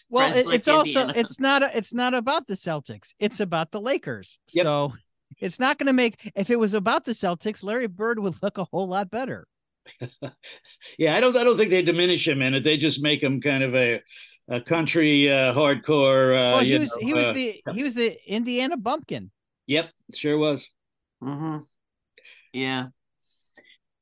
Well, 0.08 0.32
it, 0.36 0.46
like 0.46 0.54
it's 0.54 0.68
also 0.68 1.08
it's 1.08 1.40
not 1.40 1.64
a, 1.64 1.76
it's 1.76 1.92
not 1.92 2.14
about 2.14 2.46
the 2.46 2.54
Celtics. 2.54 3.14
It's 3.18 3.40
about 3.40 3.72
the 3.72 3.80
Lakers. 3.80 4.38
Yep. 4.54 4.64
So 4.64 4.92
it's 5.40 5.58
not 5.58 5.78
going 5.78 5.88
to 5.88 5.92
make 5.92 6.30
if 6.36 6.50
it 6.50 6.58
was 6.60 6.74
about 6.74 7.04
the 7.04 7.12
Celtics, 7.12 7.64
Larry 7.64 7.88
Bird 7.88 8.20
would 8.20 8.40
look 8.40 8.58
a 8.58 8.64
whole 8.64 8.86
lot 8.86 9.10
better. 9.10 9.48
yeah, 10.96 11.16
I 11.16 11.20
don't 11.20 11.36
I 11.36 11.42
don't 11.42 11.56
think 11.56 11.70
they 11.70 11.82
diminish 11.82 12.26
him 12.26 12.42
in 12.42 12.54
it. 12.54 12.62
They 12.64 12.76
just 12.76 13.02
make 13.02 13.22
him 13.22 13.40
kind 13.40 13.62
of 13.62 13.74
a 13.74 14.00
a 14.48 14.60
country 14.60 15.30
uh, 15.30 15.52
hardcore. 15.54 16.30
Uh, 16.32 16.52
well, 16.56 16.60
he 16.60 16.72
you 16.72 16.78
was 16.80 16.90
know, 16.92 17.06
he 17.06 17.14
was 17.14 17.28
uh, 17.28 17.32
the 17.32 17.62
he 17.72 17.82
was 17.82 17.94
the 17.94 18.16
Indiana 18.26 18.76
bumpkin. 18.76 19.30
Yep, 19.66 19.90
sure 20.14 20.38
was. 20.38 20.70
hmm 21.20 21.58
Yeah. 22.52 22.88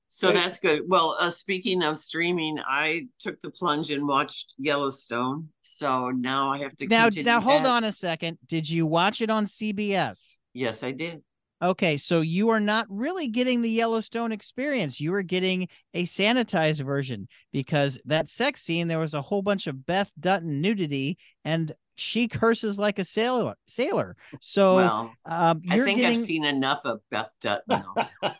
So 0.08 0.28
Hey. 0.28 0.34
that's 0.34 0.60
good. 0.60 0.82
Well, 0.86 1.16
uh, 1.20 1.30
speaking 1.30 1.82
of 1.82 1.98
streaming, 1.98 2.60
I 2.64 3.08
took 3.18 3.40
the 3.40 3.50
plunge 3.50 3.90
and 3.90 4.06
watched 4.06 4.54
Yellowstone. 4.58 5.48
So 5.62 6.10
now 6.10 6.50
I 6.50 6.58
have 6.58 6.76
to 6.76 6.86
Now 6.86 7.08
now 7.24 7.40
hold 7.40 7.62
that. 7.62 7.66
on 7.66 7.84
a 7.84 7.90
second. 7.90 8.38
Did 8.46 8.68
you 8.70 8.86
watch 8.86 9.20
it 9.20 9.28
on 9.30 9.44
CBS? 9.44 10.38
Yes, 10.52 10.84
I 10.84 10.92
did. 10.92 11.24
Okay, 11.62 11.96
so 11.96 12.20
you 12.20 12.50
are 12.50 12.60
not 12.60 12.86
really 12.88 13.28
getting 13.28 13.62
the 13.62 13.70
Yellowstone 13.70 14.32
experience. 14.32 15.00
You 15.00 15.14
are 15.14 15.22
getting 15.22 15.68
a 15.94 16.04
sanitized 16.04 16.84
version 16.84 17.28
because 17.52 17.98
that 18.04 18.28
sex 18.28 18.60
scene 18.60 18.88
there 18.88 18.98
was 18.98 19.14
a 19.14 19.22
whole 19.22 19.42
bunch 19.42 19.66
of 19.66 19.86
Beth 19.86 20.12
Dutton 20.18 20.60
nudity 20.60 21.16
and 21.44 21.72
she 21.96 22.28
curses 22.28 22.78
like 22.78 22.98
a 22.98 23.04
sailor. 23.04 23.54
Sailor. 23.66 24.16
So 24.40 24.76
well, 24.76 25.12
um, 25.24 25.62
I 25.70 25.80
think 25.80 26.00
getting 26.00 26.18
I've 26.18 26.24
seen 26.24 26.44
enough 26.44 26.80
of 26.84 27.00
Beth 27.10 27.32
Dutton. 27.40 27.82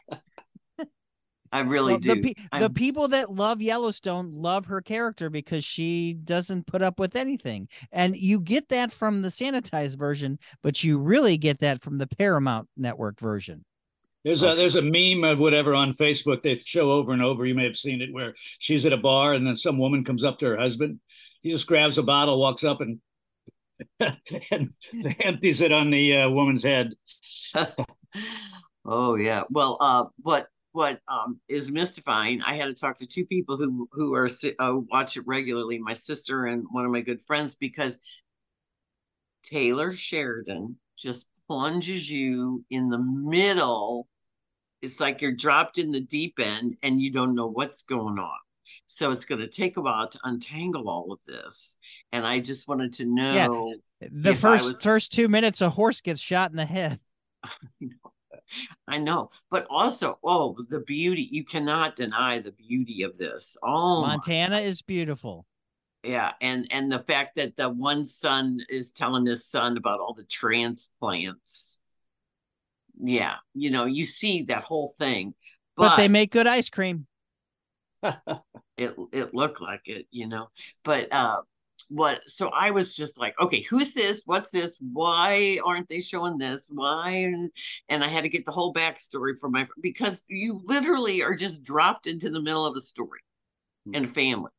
though. 1.53 1.59
I 1.59 1.61
really 1.61 1.93
well, 1.95 2.01
do. 2.01 2.15
the, 2.15 2.35
pe- 2.35 2.59
the 2.59 2.71
people 2.71 3.09
that 3.09 3.33
love 3.33 3.63
Yellowstone 3.63 4.33
love 4.33 4.67
her 4.67 4.81
character 4.81 5.31
because 5.31 5.65
she 5.65 6.15
doesn't 6.15 6.67
put 6.67 6.83
up 6.83 6.99
with 6.99 7.17
anything. 7.17 7.69
And 7.93 8.17
you 8.17 8.41
get 8.41 8.69
that 8.71 8.91
from 8.93 9.23
the 9.23 9.29
sanitized 9.29 9.99
version, 9.99 10.39
but 10.63 10.83
you 10.83 10.99
really 10.99 11.37
get 11.37 11.61
that 11.61 11.81
from 11.81 11.99
the 11.99 12.07
Paramount 12.07 12.69
Network 12.77 13.21
version. 13.21 13.65
There's 14.25 14.43
a 14.43 14.55
there's 14.55 14.77
a 14.77 14.83
meme 14.83 15.23
of 15.31 15.39
whatever 15.39 15.75
on 15.75 15.93
Facebook 15.93 16.43
they 16.43 16.55
show 16.55 16.91
over 16.91 17.13
and 17.13 17.23
over. 17.23 17.45
You 17.45 17.55
may 17.55 17.65
have 17.65 17.77
seen 17.77 18.01
it 18.01 18.13
where 18.13 18.35
she's 18.59 18.87
at 18.87 18.93
a 18.95 18.97
bar 18.97 19.35
and 19.35 19.47
then 19.47 19.55
some 19.55 19.79
woman 19.79 20.03
comes 20.03 20.25
up 20.25 20.39
to 20.39 20.47
her 20.47 20.57
husband. 20.57 21.01
He 21.43 21.51
just 21.51 21.67
grabs 21.67 21.99
a 21.99 22.03
bottle, 22.03 22.41
walks 22.41 22.65
up 22.65 22.81
and 22.81 23.01
and 24.51 24.73
empties 25.21 25.61
it 25.61 25.73
on 25.73 25.91
the 25.91 26.17
uh, 26.17 26.31
woman's 26.31 26.65
head. 26.65 26.95
oh 28.87 29.17
yeah. 29.17 29.43
Well, 29.51 29.77
uh, 29.81 30.05
what 30.23 30.47
what 30.75 31.01
um 31.07 31.41
is 31.49 31.71
mystifying? 31.71 32.43
I 32.43 32.55
had 32.55 32.67
to 32.67 32.75
talk 32.75 32.97
to 32.99 33.07
two 33.07 33.25
people 33.25 33.57
who 33.57 33.89
who 33.93 34.15
are 34.15 34.29
uh, 34.59 34.81
watch 34.91 35.17
it 35.17 35.23
regularly. 35.25 35.79
My 35.79 35.95
sister 35.95 36.47
and 36.47 36.65
one 36.71 36.85
of 36.85 36.91
my 36.91 37.01
good 37.01 37.23
friends 37.23 37.55
because 37.55 37.99
Taylor 39.45 39.93
Sheridan 39.93 40.77
just 40.97 41.29
plunges 41.47 42.11
you 42.11 42.65
in 42.71 42.89
the 42.89 42.99
middle. 42.99 44.09
It's 44.83 44.99
like 44.99 45.23
you're 45.23 45.33
dropped 45.33 45.79
in 45.79 45.93
the 45.93 46.01
deep 46.01 46.35
end 46.41 46.77
and 46.83 47.01
you 47.01 47.13
don't 47.13 47.37
know 47.37 47.47
what's 47.47 47.83
going 47.83 48.19
on. 48.19 48.39
So 48.87 49.13
it's 49.13 49.25
going 49.25 49.41
to 49.41 49.47
take 49.47 49.77
a 49.77 49.81
while 49.81 50.09
to 50.09 50.19
untangle 50.25 50.89
all 50.89 51.13
of 51.13 51.21
this. 51.27 51.77
And 52.13 52.27
I 52.27 52.41
just 52.41 52.67
wanted 52.67 52.95
to 52.95 53.05
know. 53.05 53.75
The 54.01 54.35
first 54.35 54.69
was- 54.69 54.83
first 54.83 55.13
two 55.13 55.29
minutes, 55.29 55.61
a 55.61 55.71
horse 55.71 56.01
gets 56.01 56.21
shot 56.21 56.51
in 56.51 56.57
the 56.57 56.67
head. 56.67 56.99
I 58.87 58.99
know, 58.99 59.31
but 59.51 59.67
also, 59.71 60.19
oh, 60.23 60.57
the 60.69 60.81
beauty. 60.81 61.29
You 61.31 61.45
cannot 61.45 61.97
deny 61.97 62.39
the 62.39 62.53
beauty 62.53 63.03
of 63.03 63.17
this. 63.17 63.57
Oh, 63.63 64.03
Montana 64.03 64.59
is 64.59 64.83
beautiful. 64.83 65.47
yeah, 66.03 66.33
and 66.41 66.67
and 66.71 66.91
the 66.93 67.01
fact 67.01 67.37
that 67.37 67.57
the 67.57 67.69
one 67.71 68.05
son 68.05 68.61
is 68.69 68.93
telling 68.93 69.27
his 69.27 69.47
son 69.47 69.77
about 69.77 70.01
all 70.01 70.15
the 70.15 70.25
transplants. 70.25 71.79
Yeah, 73.01 73.37
you 73.55 73.71
know, 73.71 73.87
you 73.87 74.05
see 74.05 74.43
that 74.45 74.63
whole 74.63 74.95
thing, 74.99 75.35
But, 75.77 75.89
but, 75.89 75.97
they 75.97 76.09
make 76.09 76.31
good 76.31 76.47
ice 76.47 76.69
cream. 76.69 77.07
it 78.77 78.95
it 79.13 79.35
looked 79.35 79.61
like 79.61 79.89
it, 79.89 80.07
you 80.11 80.29
know. 80.29 80.49
But 80.85 81.13
uh 81.13 81.41
what 81.89 82.21
so 82.27 82.49
I 82.49 82.71
was 82.71 82.97
just 82.97 83.21
like, 83.21 83.35
okay, 83.41 83.65
who's 83.69 83.95
this? 83.95 84.23
What's 84.27 84.51
this? 84.51 84.79
Why 84.93 85.59
aren't 85.65 85.89
they 85.89 86.01
showing 86.01 86.39
this? 86.39 86.69
Why? 86.71 87.33
And 87.89 88.05
I 88.05 88.09
had 88.09 88.23
to 88.23 88.29
get 88.29 88.47
the 88.47 88.53
whole 88.53 88.73
backstory 88.73 89.39
for 89.39 89.49
my 89.49 89.67
because 89.83 90.25
you 90.29 90.61
literally 90.65 91.23
are 91.23 91.35
just 91.35 91.63
dropped 91.63 92.07
into 92.07 92.31
the 92.31 92.43
middle 92.43 92.67
of 92.67 92.77
a 92.77 92.81
story 92.81 93.21
hmm. 93.87 93.95
and 93.95 94.13
family. 94.13 94.51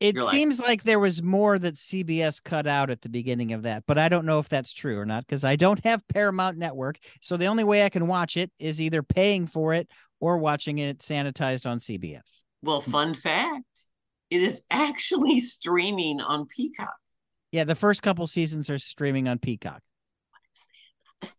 It 0.00 0.16
You're 0.16 0.24
like- 0.24 0.32
seems 0.32 0.60
like 0.60 0.82
there 0.82 0.98
was 0.98 1.22
more 1.22 1.58
that 1.58 1.74
CBS 1.74 2.42
cut 2.42 2.66
out 2.66 2.90
at 2.90 3.00
the 3.00 3.08
beginning 3.08 3.52
of 3.52 3.62
that, 3.62 3.84
but 3.86 3.96
I 3.96 4.08
don't 4.08 4.26
know 4.26 4.38
if 4.38 4.48
that's 4.48 4.72
true 4.72 4.98
or 4.98 5.06
not 5.06 5.26
because 5.26 5.44
I 5.44 5.56
don't 5.56 5.82
have 5.84 6.06
Paramount 6.08 6.58
Network. 6.58 6.98
So 7.20 7.36
the 7.36 7.46
only 7.46 7.64
way 7.64 7.84
I 7.84 7.88
can 7.88 8.06
watch 8.06 8.36
it 8.36 8.50
is 8.58 8.80
either 8.80 9.02
paying 9.02 9.46
for 9.46 9.72
it 9.72 9.88
or 10.20 10.38
watching 10.38 10.78
it 10.78 10.98
sanitized 10.98 11.68
on 11.68 11.78
CBS. 11.78 12.42
Well, 12.62 12.80
fun 12.80 13.14
fact, 13.14 13.88
it 14.34 14.42
is 14.42 14.62
actually 14.70 15.40
streaming 15.54 16.20
on 16.20 16.46
Peacock. 16.46 16.94
Yeah, 17.52 17.64
the 17.64 17.76
first 17.76 18.02
couple 18.02 18.26
seasons 18.26 18.68
are 18.68 18.78
streaming 18.78 19.28
on 19.28 19.38
Peacock. 19.38 19.80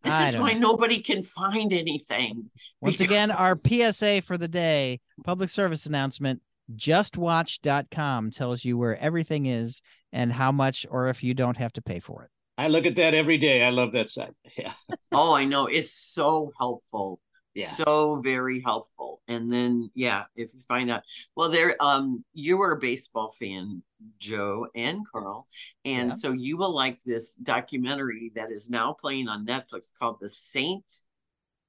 This 0.02 0.14
I 0.14 0.30
is 0.30 0.38
why 0.38 0.54
know. 0.54 0.72
nobody 0.72 1.02
can 1.02 1.22
find 1.22 1.74
anything. 1.74 2.50
Once 2.80 3.02
again, 3.02 3.32
our 3.32 3.56
PSA 3.58 4.22
for 4.22 4.38
the 4.38 4.48
day, 4.48 5.02
public 5.26 5.50
service 5.50 5.86
announcement, 5.86 6.42
justwatch.com 6.76 8.32
tells 8.32 8.64
you 8.64 8.78
where 8.78 8.98
everything 8.98 9.46
is 9.46 9.82
and 10.14 10.32
how 10.32 10.52
much 10.52 10.88
or 10.90 11.10
if 11.10 11.24
you 11.24 11.34
don't 11.34 11.58
have 11.58 11.74
to 11.74 11.82
pay 11.82 12.00
for 12.00 12.24
it. 12.24 12.30
I 12.58 12.70
look 12.70 12.86
at 12.86 12.96
that 12.96 13.14
every 13.14 13.38
day. 13.38 13.64
I 13.64 13.70
love 13.70 13.92
that 13.92 14.10
site. 14.10 14.34
Yeah. 14.58 14.72
Oh, 15.12 15.36
I 15.36 15.44
know. 15.44 15.68
It's 15.68 15.92
so 15.92 16.52
helpful. 16.58 17.20
Yeah. 17.56 17.68
So 17.68 18.18
very 18.22 18.60
helpful. 18.60 19.22
And 19.30 19.50
then 19.50 19.90
yeah, 19.96 20.26
if 20.36 20.54
you 20.54 20.60
find 20.60 20.92
out 20.92 21.04
well 21.36 21.50
there 21.50 21.76
um 21.80 22.24
you 22.34 22.58
were 22.58 22.74
a 22.74 22.80
baseball 22.80 23.32
fan, 23.32 23.82
Joe 24.20 24.68
and 24.76 25.08
Carl. 25.10 25.48
And 25.86 26.10
Yeah. 26.10 26.16
so 26.16 26.32
you 26.34 26.58
will 26.58 26.76
like 26.76 27.00
this 27.06 27.36
documentary 27.36 28.32
that 28.36 28.52
is 28.52 28.70
now 28.70 28.94
playing 28.94 29.30
on 29.30 29.46
Netflix 29.46 29.98
called 29.98 30.18
The 30.20 30.30
Saint 30.30 31.02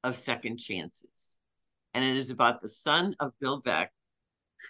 of 0.02 0.16
Second 0.16 0.58
Chances. 0.58 1.38
And 1.94 2.04
it 2.04 2.16
is 2.16 2.30
about 2.30 2.60
the 2.60 2.68
son 2.68 3.14
of 3.20 3.32
Bill 3.40 3.62
Veeck, 3.62 3.88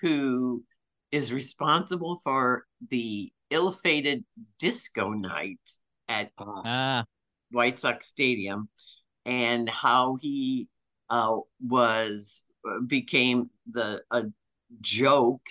who 0.02 0.64
is 1.12 1.32
responsible 1.32 2.20
for 2.22 2.66
the 2.90 3.32
ill-fated 3.50 4.24
disco 4.58 5.10
night 5.10 5.60
at 6.08 6.30
Ah, 6.38 6.62
Ah, 6.64 7.04
White 7.50 7.78
Sox 7.78 8.06
Stadium, 8.06 8.68
and 9.24 9.68
how 9.68 10.18
he 10.20 10.68
uh, 11.10 11.38
was 11.66 12.44
uh, 12.68 12.80
became 12.86 13.50
the 13.66 14.02
a 14.10 14.24
joke, 14.80 15.46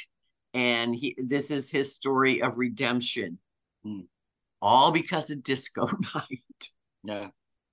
and 0.53 0.95
he 0.95 1.15
this 1.17 1.51
is 1.51 1.71
his 1.71 1.93
story 1.95 2.41
of 2.41 2.57
redemption, 2.57 3.37
Hmm. 3.83 4.01
all 4.61 4.91
because 4.91 5.29
of 5.31 5.43
disco 5.43 5.87
night. 6.15 6.69
yeah. 7.03 7.27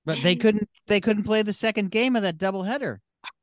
but 0.04 0.18
they 0.22 0.36
couldn't 0.36 0.68
they 0.86 1.00
couldn't 1.00 1.24
play 1.24 1.42
the 1.42 1.52
second 1.52 1.90
game 1.90 2.16
of 2.16 2.22
that 2.22 2.38
doubleheader. 2.38 2.98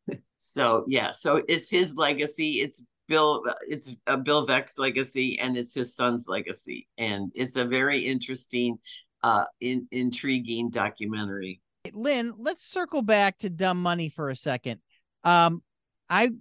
So 0.41 0.85
yeah, 0.87 1.11
so 1.11 1.43
it's 1.49 1.69
his 1.69 1.95
legacy. 1.97 2.61
It's 2.61 2.81
Bill. 3.09 3.43
It's 3.67 3.97
a 4.07 4.15
Bill 4.17 4.47
Veeck's 4.47 4.77
legacy, 4.77 5.37
and 5.37 5.57
it's 5.57 5.73
his 5.75 5.95
son's 5.95 6.29
legacy, 6.29 6.87
and 6.97 7.29
it's 7.35 7.57
a 7.57 7.65
very 7.65 7.99
interesting, 7.99 8.79
uh, 9.21 9.43
in, 9.59 9.85
intriguing 9.91 10.69
documentary. 10.69 11.59
Lynn, 11.93 12.33
let's 12.37 12.63
circle 12.63 13.01
back 13.01 13.37
to 13.39 13.49
Dumb 13.49 13.81
Money 13.81 14.09
for 14.09 14.29
a 14.29 14.35
second. 14.35 14.81
Um, 15.23 15.63
I 16.09 16.31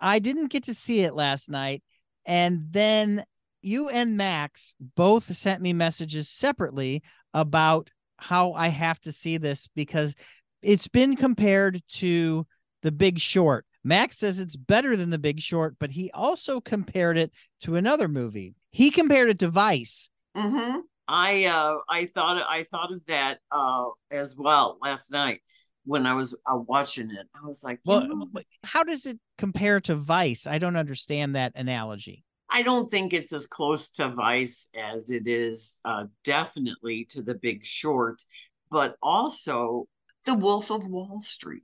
I 0.00 0.18
didn't 0.18 0.48
get 0.48 0.64
to 0.64 0.74
see 0.74 1.02
it 1.02 1.14
last 1.14 1.50
night, 1.50 1.82
and 2.26 2.66
then 2.70 3.24
you 3.62 3.88
and 3.88 4.16
Max 4.16 4.74
both 4.96 5.34
sent 5.34 5.62
me 5.62 5.72
messages 5.72 6.28
separately 6.28 7.02
about 7.34 7.90
how 8.18 8.52
I 8.52 8.68
have 8.68 9.00
to 9.02 9.12
see 9.12 9.36
this 9.36 9.68
because 9.74 10.14
it's 10.62 10.88
been 10.88 11.16
compared 11.16 11.80
to 11.94 12.46
The 12.82 12.92
Big 12.92 13.18
Short. 13.18 13.64
Max 13.82 14.18
says 14.18 14.38
it's 14.38 14.56
better 14.56 14.96
than 14.96 15.10
The 15.10 15.18
Big 15.18 15.40
Short, 15.40 15.76
but 15.78 15.90
he 15.90 16.10
also 16.12 16.60
compared 16.60 17.16
it 17.16 17.32
to 17.62 17.76
another 17.76 18.08
movie. 18.08 18.54
He 18.70 18.90
compared 18.90 19.30
it 19.30 19.38
to 19.40 19.48
Vice. 19.48 20.10
Mm-hmm. 20.36 20.80
I 21.10 21.46
uh, 21.46 21.78
I 21.88 22.06
thought 22.06 22.40
I 22.48 22.62
thought 22.70 22.92
of 22.92 23.04
that 23.06 23.38
uh, 23.50 23.86
as 24.12 24.36
well 24.36 24.78
last 24.80 25.10
night 25.10 25.40
when 25.84 26.06
I 26.06 26.14
was 26.14 26.34
uh, 26.46 26.56
watching 26.56 27.10
it. 27.10 27.26
I 27.34 27.46
was 27.46 27.64
like, 27.64 27.80
Well, 27.84 28.06
know, 28.06 28.28
how 28.62 28.84
does 28.84 29.06
it 29.06 29.18
compare 29.36 29.80
to 29.82 29.96
Vice? 29.96 30.46
I 30.46 30.58
don't 30.58 30.76
understand 30.76 31.34
that 31.34 31.52
analogy. 31.56 32.24
I 32.48 32.62
don't 32.62 32.88
think 32.88 33.12
it's 33.12 33.32
as 33.32 33.46
close 33.46 33.90
to 33.92 34.08
Vice 34.08 34.68
as 34.76 35.10
it 35.10 35.26
is 35.26 35.80
uh, 35.84 36.06
definitely 36.24 37.06
to 37.06 37.22
The 37.22 37.34
Big 37.34 37.64
Short, 37.64 38.22
but 38.70 38.96
also 39.02 39.86
The 40.26 40.34
Wolf 40.34 40.70
of 40.70 40.88
Wall 40.88 41.22
Street 41.22 41.62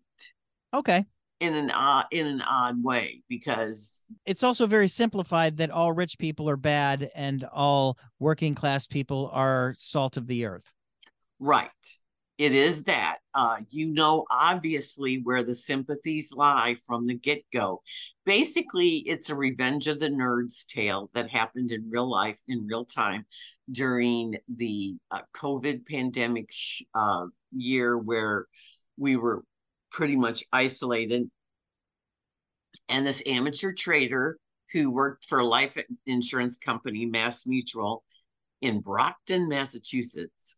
Okay. 0.75 1.07
In 1.41 1.55
an 1.55 1.71
odd 1.71 2.07
in 2.11 2.27
an 2.27 2.43
odd 2.43 2.83
way 2.83 3.23
because 3.29 4.03
It's 4.25 4.43
also 4.43 4.67
very 4.67 4.89
simplified 4.89 5.59
that 5.59 5.71
all 5.71 5.93
rich 5.93 6.19
people 6.19 6.49
are 6.49 6.57
bad 6.57 7.11
and 7.15 7.45
all 7.53 7.99
working 8.19 8.55
class 8.55 8.87
people 8.87 9.31
are 9.33 9.75
salt 9.79 10.17
of 10.17 10.27
the 10.27 10.47
earth. 10.47 10.73
right 11.39 11.71
it 12.39 12.53
is 12.53 12.85
that 12.85 13.19
uh, 13.35 13.57
you 13.71 13.87
know 13.89 14.25
obviously 14.31 15.21
where 15.23 15.43
the 15.43 15.55
sympathies 15.55 16.33
lie 16.35 16.77
from 16.87 17.07
the 17.07 17.15
get-go 17.15 17.81
basically 18.25 18.97
it's 19.07 19.31
a 19.31 19.35
revenge 19.35 19.87
of 19.89 19.99
the 20.01 20.09
nerds 20.09 20.67
tale 20.67 21.11
that 21.15 21.29
happened 21.31 21.73
in 21.73 21.91
real 21.91 22.09
life 22.09 22.39
in 22.49 22.67
real 22.67 22.85
time 22.85 23.25
during 23.71 24.35
the 24.57 24.97
uh, 25.11 25.21
covid 25.35 25.87
pandemic 25.87 26.49
sh- 26.51 26.83
uh, 26.95 27.25
year 27.57 27.97
where 27.99 28.47
we 28.99 29.17
were 29.17 29.45
pretty 29.97 30.15
much 30.15 30.45
isolated. 30.53 31.29
And 32.91 33.07
this 33.07 33.23
amateur 33.25 33.73
trader 33.73 34.37
who 34.73 34.91
worked 34.91 35.25
for 35.25 35.39
a 35.39 35.47
life 35.47 35.79
insurance 36.05 36.59
company 36.59 37.07
mass 37.07 37.47
mutual 37.47 38.05
in 38.61 38.81
brockton 38.81 39.49
massachusetts. 39.49 40.57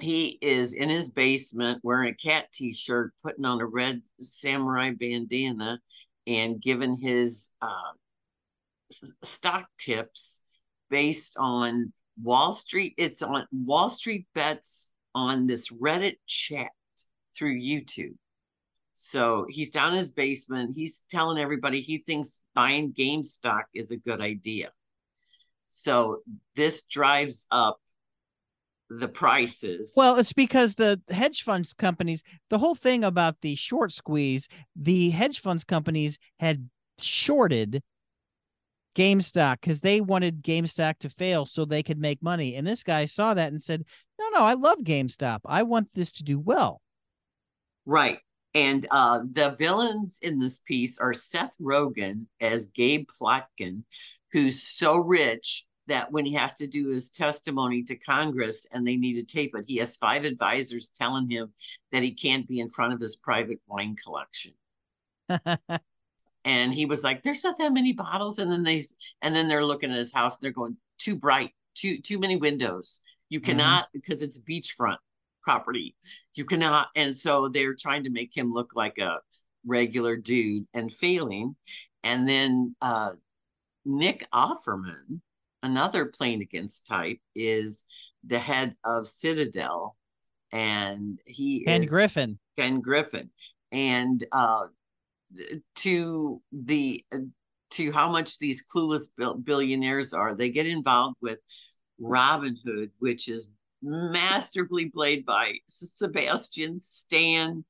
He 0.00 0.38
is 0.42 0.72
in 0.72 0.88
his 0.88 1.08
basement 1.08 1.78
wearing 1.84 2.10
a 2.10 2.14
cat 2.14 2.46
t-shirt 2.52 3.12
putting 3.22 3.44
on 3.44 3.60
a 3.60 3.66
red 3.66 4.02
samurai 4.18 4.90
bandana 4.90 5.78
and 6.26 6.60
giving 6.60 6.96
his 6.96 7.50
uh, 7.62 7.92
stock 9.22 9.68
tips 9.78 10.40
based 10.90 11.36
on 11.38 11.92
wall 12.20 12.52
street 12.52 12.94
it's 12.96 13.22
on 13.22 13.46
wall 13.52 13.88
street 13.88 14.26
bets 14.34 14.90
on 15.14 15.46
this 15.46 15.68
reddit 15.70 16.16
chat 16.26 16.70
through 17.36 17.54
youtube 17.54 18.14
so 19.00 19.46
he's 19.48 19.70
down 19.70 19.92
in 19.92 19.98
his 19.98 20.10
basement 20.10 20.74
he's 20.74 21.04
telling 21.08 21.38
everybody 21.38 21.80
he 21.80 21.98
thinks 21.98 22.42
buying 22.54 22.92
GameStop 22.92 23.62
is 23.72 23.92
a 23.92 23.96
good 23.96 24.20
idea 24.20 24.72
so 25.68 26.18
this 26.56 26.82
drives 26.82 27.46
up 27.52 27.78
the 28.90 29.06
prices 29.06 29.94
Well, 29.96 30.16
it's 30.16 30.32
because 30.32 30.74
the 30.74 31.00
hedge 31.10 31.42
funds 31.42 31.74
companies, 31.74 32.22
the 32.48 32.58
whole 32.58 32.74
thing 32.74 33.04
about 33.04 33.42
the 33.42 33.54
short 33.54 33.92
squeeze, 33.92 34.48
the 34.74 35.10
hedge 35.10 35.40
funds 35.40 35.62
companies 35.62 36.18
had 36.40 36.68
shorted 36.98 37.82
GameStop 38.96 39.60
because 39.60 39.82
they 39.82 40.00
wanted 40.00 40.42
GameStop 40.42 40.98
to 41.00 41.10
fail 41.10 41.46
so 41.46 41.64
they 41.64 41.82
could 41.82 41.98
make 41.98 42.22
money. 42.22 42.56
And 42.56 42.66
this 42.66 42.82
guy 42.82 43.04
saw 43.04 43.34
that 43.34 43.52
and 43.52 43.62
said, 43.62 43.84
No, 44.18 44.28
no, 44.30 44.40
I 44.40 44.54
love 44.54 44.78
GameStop. 44.78 45.40
I 45.44 45.62
want 45.62 45.92
this 45.92 46.10
to 46.12 46.24
do 46.24 46.38
well. 46.38 46.80
Right. 47.84 48.18
And 48.54 48.86
uh, 48.90 49.20
the 49.30 49.50
villains 49.50 50.18
in 50.22 50.38
this 50.38 50.58
piece 50.60 50.98
are 50.98 51.12
Seth 51.12 51.54
Rogen 51.60 52.26
as 52.40 52.68
Gabe 52.68 53.06
Plotkin, 53.08 53.84
who's 54.32 54.62
so 54.62 54.96
rich 54.96 55.64
that 55.86 56.10
when 56.12 56.26
he 56.26 56.34
has 56.34 56.54
to 56.54 56.66
do 56.66 56.88
his 56.88 57.10
testimony 57.10 57.82
to 57.84 57.96
Congress 57.96 58.66
and 58.72 58.86
they 58.86 58.96
need 58.96 59.14
to 59.14 59.24
tape 59.24 59.54
it, 59.54 59.64
he 59.66 59.76
has 59.76 59.96
five 59.96 60.24
advisors 60.24 60.90
telling 60.90 61.28
him 61.28 61.52
that 61.92 62.02
he 62.02 62.12
can't 62.12 62.48
be 62.48 62.60
in 62.60 62.68
front 62.68 62.92
of 62.92 63.00
his 63.00 63.16
private 63.16 63.60
wine 63.66 63.96
collection. 63.96 64.52
And 66.44 66.72
he 66.72 66.86
was 66.86 67.04
like, 67.04 67.22
"There's 67.22 67.44
not 67.44 67.58
that 67.58 67.74
many 67.74 67.92
bottles." 67.92 68.38
And 68.38 68.50
then 68.50 68.62
they, 68.62 68.82
and 69.20 69.36
then 69.36 69.48
they're 69.48 69.66
looking 69.66 69.90
at 69.90 69.96
his 69.96 70.14
house 70.14 70.38
and 70.38 70.44
they're 70.44 70.52
going, 70.52 70.78
"Too 70.96 71.14
bright, 71.14 71.50
too 71.74 71.98
too 72.00 72.18
many 72.18 72.36
windows. 72.36 73.02
You 73.28 73.40
cannot 73.40 73.88
because 73.92 74.22
it's 74.22 74.40
beachfront 74.40 74.96
property. 75.42 75.96
You 76.34 76.44
cannot." 76.44 76.88
And 76.96 77.16
so 77.16 77.48
they're 77.48 77.76
trying 77.78 78.04
to 78.04 78.10
make 78.10 78.36
him 78.36 78.52
look 78.52 78.74
like 78.74 78.98
a 78.98 79.20
regular 79.66 80.16
dude 80.16 80.66
and 80.74 80.92
failing. 80.92 81.56
And 82.04 82.28
then 82.28 82.74
uh, 82.80 83.12
Nick 83.84 84.26
Offerman, 84.32 85.20
another 85.62 86.06
playing 86.06 86.42
against 86.42 86.86
type, 86.86 87.18
is 87.34 87.84
the 88.26 88.38
head 88.38 88.74
of 88.84 89.06
Citadel, 89.06 89.96
and 90.52 91.20
he 91.26 91.66
and 91.66 91.84
is 91.84 91.90
Griffin. 91.90 92.38
Ken 92.56 92.80
Griffin, 92.80 93.30
and 93.72 94.24
uh, 94.32 94.66
to 95.76 96.42
the 96.52 97.04
to 97.70 97.92
how 97.92 98.10
much 98.10 98.38
these 98.38 98.64
clueless 98.64 99.08
billionaires 99.44 100.14
are, 100.14 100.34
they 100.34 100.50
get 100.50 100.66
involved 100.66 101.16
with 101.20 101.38
Robinhood, 102.00 102.90
which 102.98 103.28
is 103.28 103.50
masterfully 103.82 104.90
played 104.90 105.24
by 105.24 105.54
Sebastian 105.66 106.80
Stan 106.80 107.64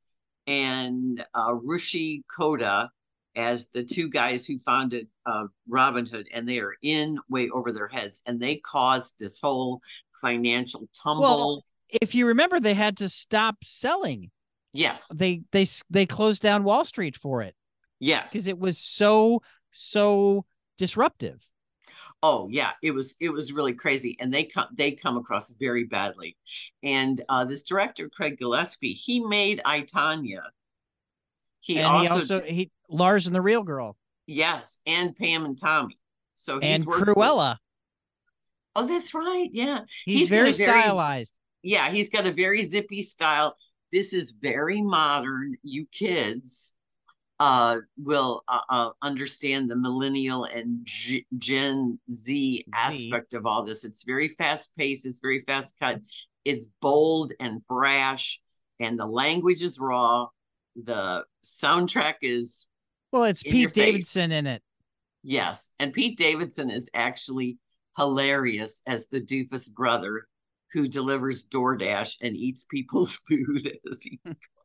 and 0.46 1.24
uh, 1.34 1.52
Rushi 1.52 2.22
Kota 2.34 2.90
as 3.36 3.68
the 3.74 3.84
two 3.84 4.08
guys 4.08 4.46
who 4.46 4.58
founded 4.58 5.06
uh, 5.26 5.44
Robinhood, 5.70 6.24
and 6.34 6.48
they 6.48 6.58
are 6.58 6.74
in 6.82 7.18
way 7.28 7.48
over 7.50 7.72
their 7.72 7.86
heads, 7.86 8.20
and 8.26 8.40
they 8.40 8.56
caused 8.56 9.14
this 9.18 9.40
whole 9.40 9.80
financial 10.20 10.88
tumble. 11.00 11.22
Well, 11.22 11.64
if 11.88 12.14
you 12.14 12.26
remember, 12.26 12.58
they 12.58 12.74
had 12.74 12.96
to 12.98 13.08
stop 13.08 13.56
selling. 13.62 14.30
yes, 14.72 15.08
They 15.08 15.42
they 15.52 15.66
they 15.90 16.06
closed 16.06 16.42
down 16.42 16.64
Wall 16.64 16.84
Street 16.84 17.16
for 17.16 17.42
it 17.42 17.54
yes. 18.00 18.32
because 18.32 18.46
it 18.46 18.58
was 18.58 18.78
so 18.78 19.42
so 19.70 20.44
disruptive. 20.76 21.42
Oh 22.22 22.48
yeah, 22.50 22.72
it 22.82 22.90
was 22.90 23.14
it 23.20 23.30
was 23.30 23.52
really 23.52 23.74
crazy, 23.74 24.16
and 24.18 24.32
they 24.34 24.44
come 24.44 24.66
they 24.74 24.92
come 24.92 25.16
across 25.16 25.50
very 25.52 25.84
badly. 25.84 26.36
And 26.82 27.22
uh, 27.28 27.44
this 27.44 27.62
director 27.62 28.08
Craig 28.08 28.38
Gillespie, 28.38 28.92
he 28.92 29.20
made 29.20 29.60
I 29.64 29.82
Tonya. 29.82 30.42
He 31.60 31.78
and 31.78 31.86
also, 31.86 32.02
he 32.04 32.08
also 32.08 32.40
he 32.42 32.70
Lars 32.88 33.26
and 33.26 33.36
the 33.36 33.40
Real 33.42 33.62
Girl 33.62 33.96
yes, 34.26 34.78
and 34.86 35.14
Pam 35.16 35.44
and 35.44 35.58
Tommy. 35.58 35.94
So 36.34 36.58
he's 36.60 36.80
and 36.80 36.84
worked 36.86 37.06
with- 37.06 37.16
Cruella. 37.16 37.56
oh, 38.76 38.86
that's 38.86 39.14
right. 39.14 39.48
Yeah, 39.52 39.80
He's, 40.04 40.20
He's 40.20 40.28
very- 40.28 40.52
stylized. 40.52 41.38
yeah, 41.62 41.88
he's 41.90 42.10
got 42.10 42.26
a 42.26 42.32
very 42.32 42.62
zippy 42.64 43.02
style. 43.02 43.54
This 43.92 44.12
is 44.12 44.32
very 44.32 44.82
modern. 44.82 45.56
You 45.62 45.86
kids 45.92 46.74
uh, 47.40 47.78
will 47.96 48.42
uh, 48.48 48.60
uh, 48.68 48.90
understand 49.02 49.70
the 49.70 49.76
millennial 49.76 50.44
and 50.44 50.80
G- 50.84 51.26
Gen 51.38 51.98
Z 52.10 52.64
aspect 52.74 53.34
of 53.34 53.46
all 53.46 53.62
this. 53.62 53.84
It's 53.84 54.04
very 54.04 54.28
fast 54.28 54.76
paced. 54.76 55.06
It's 55.06 55.20
very 55.20 55.40
fast 55.40 55.78
cut. 55.78 56.00
It's 56.44 56.68
bold 56.80 57.32
and 57.40 57.66
brash, 57.66 58.40
and 58.80 58.98
the 58.98 59.06
language 59.06 59.62
is 59.62 59.78
raw. 59.78 60.26
The 60.76 61.24
soundtrack 61.44 62.14
is 62.22 62.66
Well, 63.12 63.24
it's 63.24 63.42
Pete 63.42 63.74
face. 63.74 63.74
Davidson 63.74 64.32
in 64.32 64.46
it. 64.46 64.62
yes, 65.22 65.70
and 65.78 65.92
Pete 65.92 66.18
Davidson 66.18 66.70
is 66.70 66.90
actually 66.94 67.58
hilarious 67.96 68.82
as 68.86 69.08
the 69.08 69.20
doofus 69.20 69.72
brother 69.72 70.26
who 70.72 70.86
delivers 70.86 71.44
DoorDash 71.46 72.16
and 72.22 72.36
eats 72.36 72.64
people's 72.64 73.16
food 73.28 73.78
as 73.90 74.02
he 74.02 74.20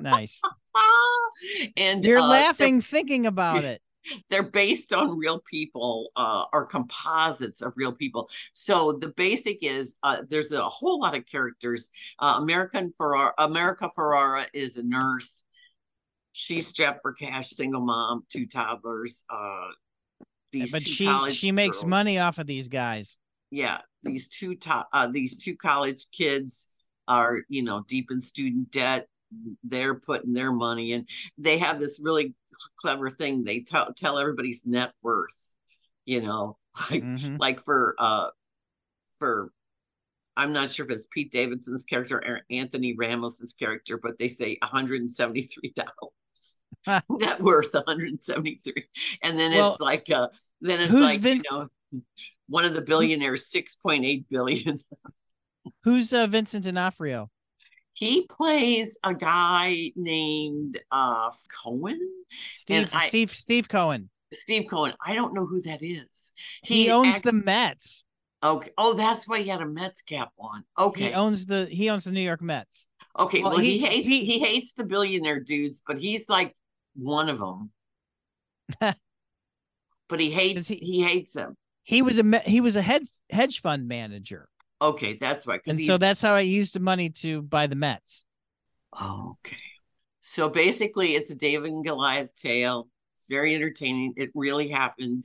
nice. 0.00 0.42
and 1.76 2.04
you're 2.04 2.18
uh, 2.18 2.26
laughing 2.26 2.80
thinking 2.80 3.26
about 3.26 3.64
it. 3.64 3.80
They're 4.28 4.50
based 4.50 4.92
on 4.92 5.18
real 5.18 5.40
people 5.40 6.10
uh, 6.16 6.44
or 6.52 6.66
composites 6.66 7.62
of 7.62 7.72
real 7.76 7.92
people. 7.92 8.28
So 8.52 8.92
the 8.92 9.08
basic 9.08 9.58
is 9.62 9.98
uh, 10.02 10.22
there's 10.28 10.52
a 10.52 10.62
whole 10.62 11.00
lot 11.00 11.16
of 11.16 11.26
characters. 11.26 11.90
Uh, 12.18 12.36
American 12.38 12.92
Ferrera, 13.00 13.32
America 13.38 13.90
Ferrera 13.96 14.46
is 14.52 14.76
a 14.76 14.82
nurse. 14.82 15.44
She's 16.32 16.66
strapped 16.66 17.00
for 17.02 17.14
cash, 17.14 17.48
single 17.48 17.80
mom, 17.80 18.24
two 18.30 18.46
toddlers. 18.46 19.24
Uh, 19.30 19.68
these 20.52 20.72
but 20.72 20.82
two 20.82 20.90
she 20.90 21.06
college 21.06 21.34
she 21.34 21.52
makes 21.52 21.78
girls. 21.80 21.90
money 21.90 22.18
off 22.18 22.38
of 22.38 22.46
these 22.46 22.68
guys. 22.68 23.18
Yeah, 23.50 23.78
these 24.02 24.28
two 24.28 24.54
top 24.54 24.88
uh, 24.92 25.08
these 25.08 25.42
two 25.42 25.56
college 25.56 26.06
kids 26.12 26.68
are 27.08 27.42
you 27.48 27.62
know 27.62 27.84
deep 27.88 28.10
in 28.10 28.20
student 28.20 28.70
debt 28.70 29.08
they're 29.64 29.94
putting 29.94 30.32
their 30.32 30.52
money 30.52 30.92
in. 30.92 31.06
They 31.38 31.58
have 31.58 31.78
this 31.78 32.00
really 32.02 32.34
clever 32.76 33.10
thing. 33.10 33.44
They 33.44 33.60
tell 33.60 33.92
tell 33.94 34.18
everybody's 34.18 34.64
net 34.66 34.92
worth 35.02 35.54
you 36.06 36.22
know 36.22 36.56
like 36.90 37.02
Mhm. 37.02 37.38
like 37.38 37.60
for 37.60 37.94
uh 37.98 38.28
for 39.18 39.52
i'm 40.36 40.52
not 40.52 40.70
sure 40.70 40.86
if 40.86 40.92
it's 40.92 41.08
pete 41.12 41.32
davidson's 41.32 41.84
character 41.84 42.22
or 42.24 42.40
anthony 42.50 42.94
ramos's 42.94 43.52
character 43.54 43.98
but 43.98 44.18
they 44.18 44.28
say 44.28 44.56
173 44.62 45.74
dollars. 45.76 46.56
Net 47.10 47.40
worth 47.40 47.74
173 47.74 48.84
and 49.22 49.38
then 49.38 49.52
Well, 49.52 49.72
it's 49.72 49.80
like 49.80 50.08
uh 50.10 50.28
then 50.60 50.80
it's 50.80 50.92
like 50.92 51.20
Vince- 51.20 51.44
you 51.50 51.58
know 51.58 51.68
one 52.48 52.64
of 52.64 52.74
the 52.74 52.80
billionaires 52.82 53.50
6.8 53.50 54.24
billion. 54.30 54.78
Who's 55.82 56.12
uh, 56.12 56.26
Vincent 56.28 56.64
D'Onofrio? 56.64 57.30
He 57.96 58.26
plays 58.26 58.98
a 59.04 59.14
guy 59.14 59.90
named 59.96 60.78
uh 60.90 61.30
cohen 61.64 61.98
Steve 62.52 62.90
I- 62.94 63.06
Steve 63.08 63.30
Steve 63.32 63.68
Cohen. 63.68 64.10
steve 64.34 64.66
cohen 64.68 64.92
i 65.04 65.14
don't 65.14 65.32
know 65.34 65.46
who 65.46 65.60
that 65.62 65.82
is 65.82 66.32
He, 66.62 66.90
owns 66.90 67.16
act- 67.16 67.24
the 67.24 67.32
Mets. 67.32 68.04
okay 68.42 68.70
oh 68.76 68.94
that's 68.94 69.26
why 69.26 69.38
he 69.40 69.48
had 69.48 69.60
a 69.62 69.66
mets 69.66 70.02
cap 70.02 70.30
on 70.38 70.62
okay 70.78 71.04
He 71.08 71.12
owns 71.14 71.46
the 71.46 71.66
he 71.66 71.88
owns 71.90 72.04
the 72.04 72.12
New 72.12 72.20
York 72.30 72.42
Mets. 72.42 72.88
okay 73.18 73.40
well, 73.42 73.52
well, 73.52 73.60
he, 73.60 73.78
he- 73.78 73.86
hates 73.86 74.08
he- 74.08 74.24
he, 74.24 74.38
hates 74.40 74.74
the 74.74 74.84
billionaire 74.84 75.40
dudes 75.40 75.82
but 75.86 75.96
he's 75.98 76.28
like 76.28 76.54
one 76.94 77.28
of 77.28 77.38
them 77.38 77.70
but 80.08 80.20
he 80.20 80.30
hates 80.30 80.68
he- 80.68 80.76
he, 80.76 81.02
hates 81.02 81.36
him. 81.36 81.56
He 81.84 82.02
was 82.02 82.18
a 82.18 82.38
he 82.40 82.60
was 82.60 82.74
a 82.76 82.82
head 82.82 83.04
hedge 83.30 83.60
fund 83.60 83.86
manager, 83.86 84.48
okay 84.80 85.14
that's 85.14 85.46
why 85.46 85.58
'cause 85.58 85.74
and 85.74 85.80
so 85.80 85.98
that's 85.98 86.22
how 86.22 86.34
I 86.34 86.40
used 86.40 86.74
the 86.74 86.80
money 86.80 87.10
to 87.10 87.42
buy 87.42 87.66
the 87.66 87.76
Mets. 87.76 88.24
Oh, 88.92 89.36
okay. 89.44 89.56
So 90.20 90.48
basically, 90.48 91.14
it's 91.14 91.30
a 91.30 91.36
David 91.36 91.72
and 91.72 91.84
Goliath 91.84 92.34
tale. 92.34 92.88
It's 93.14 93.26
very 93.28 93.54
entertaining. 93.54 94.14
It 94.16 94.30
really 94.34 94.68
happened, 94.68 95.24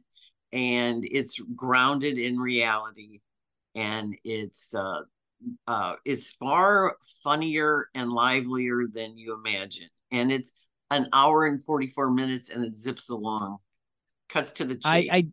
and 0.53 1.05
it's 1.09 1.39
grounded 1.55 2.17
in 2.17 2.37
reality, 2.39 3.21
and 3.75 4.15
it's 4.23 4.75
uh, 4.75 5.01
uh, 5.67 5.95
it's 6.05 6.33
far 6.33 6.97
funnier 7.23 7.89
and 7.95 8.11
livelier 8.11 8.87
than 8.93 9.17
you 9.17 9.35
imagine. 9.35 9.89
And 10.11 10.31
it's 10.31 10.53
an 10.91 11.09
hour 11.13 11.45
and 11.47 11.63
forty 11.63 11.87
four 11.87 12.11
minutes, 12.11 12.49
and 12.49 12.65
it 12.65 12.73
zips 12.73 13.09
along, 13.11 13.59
cuts 14.29 14.53
to 14.53 14.65
the 14.65 14.75
chase. 14.75 15.07
I 15.11 15.17
I 15.17 15.27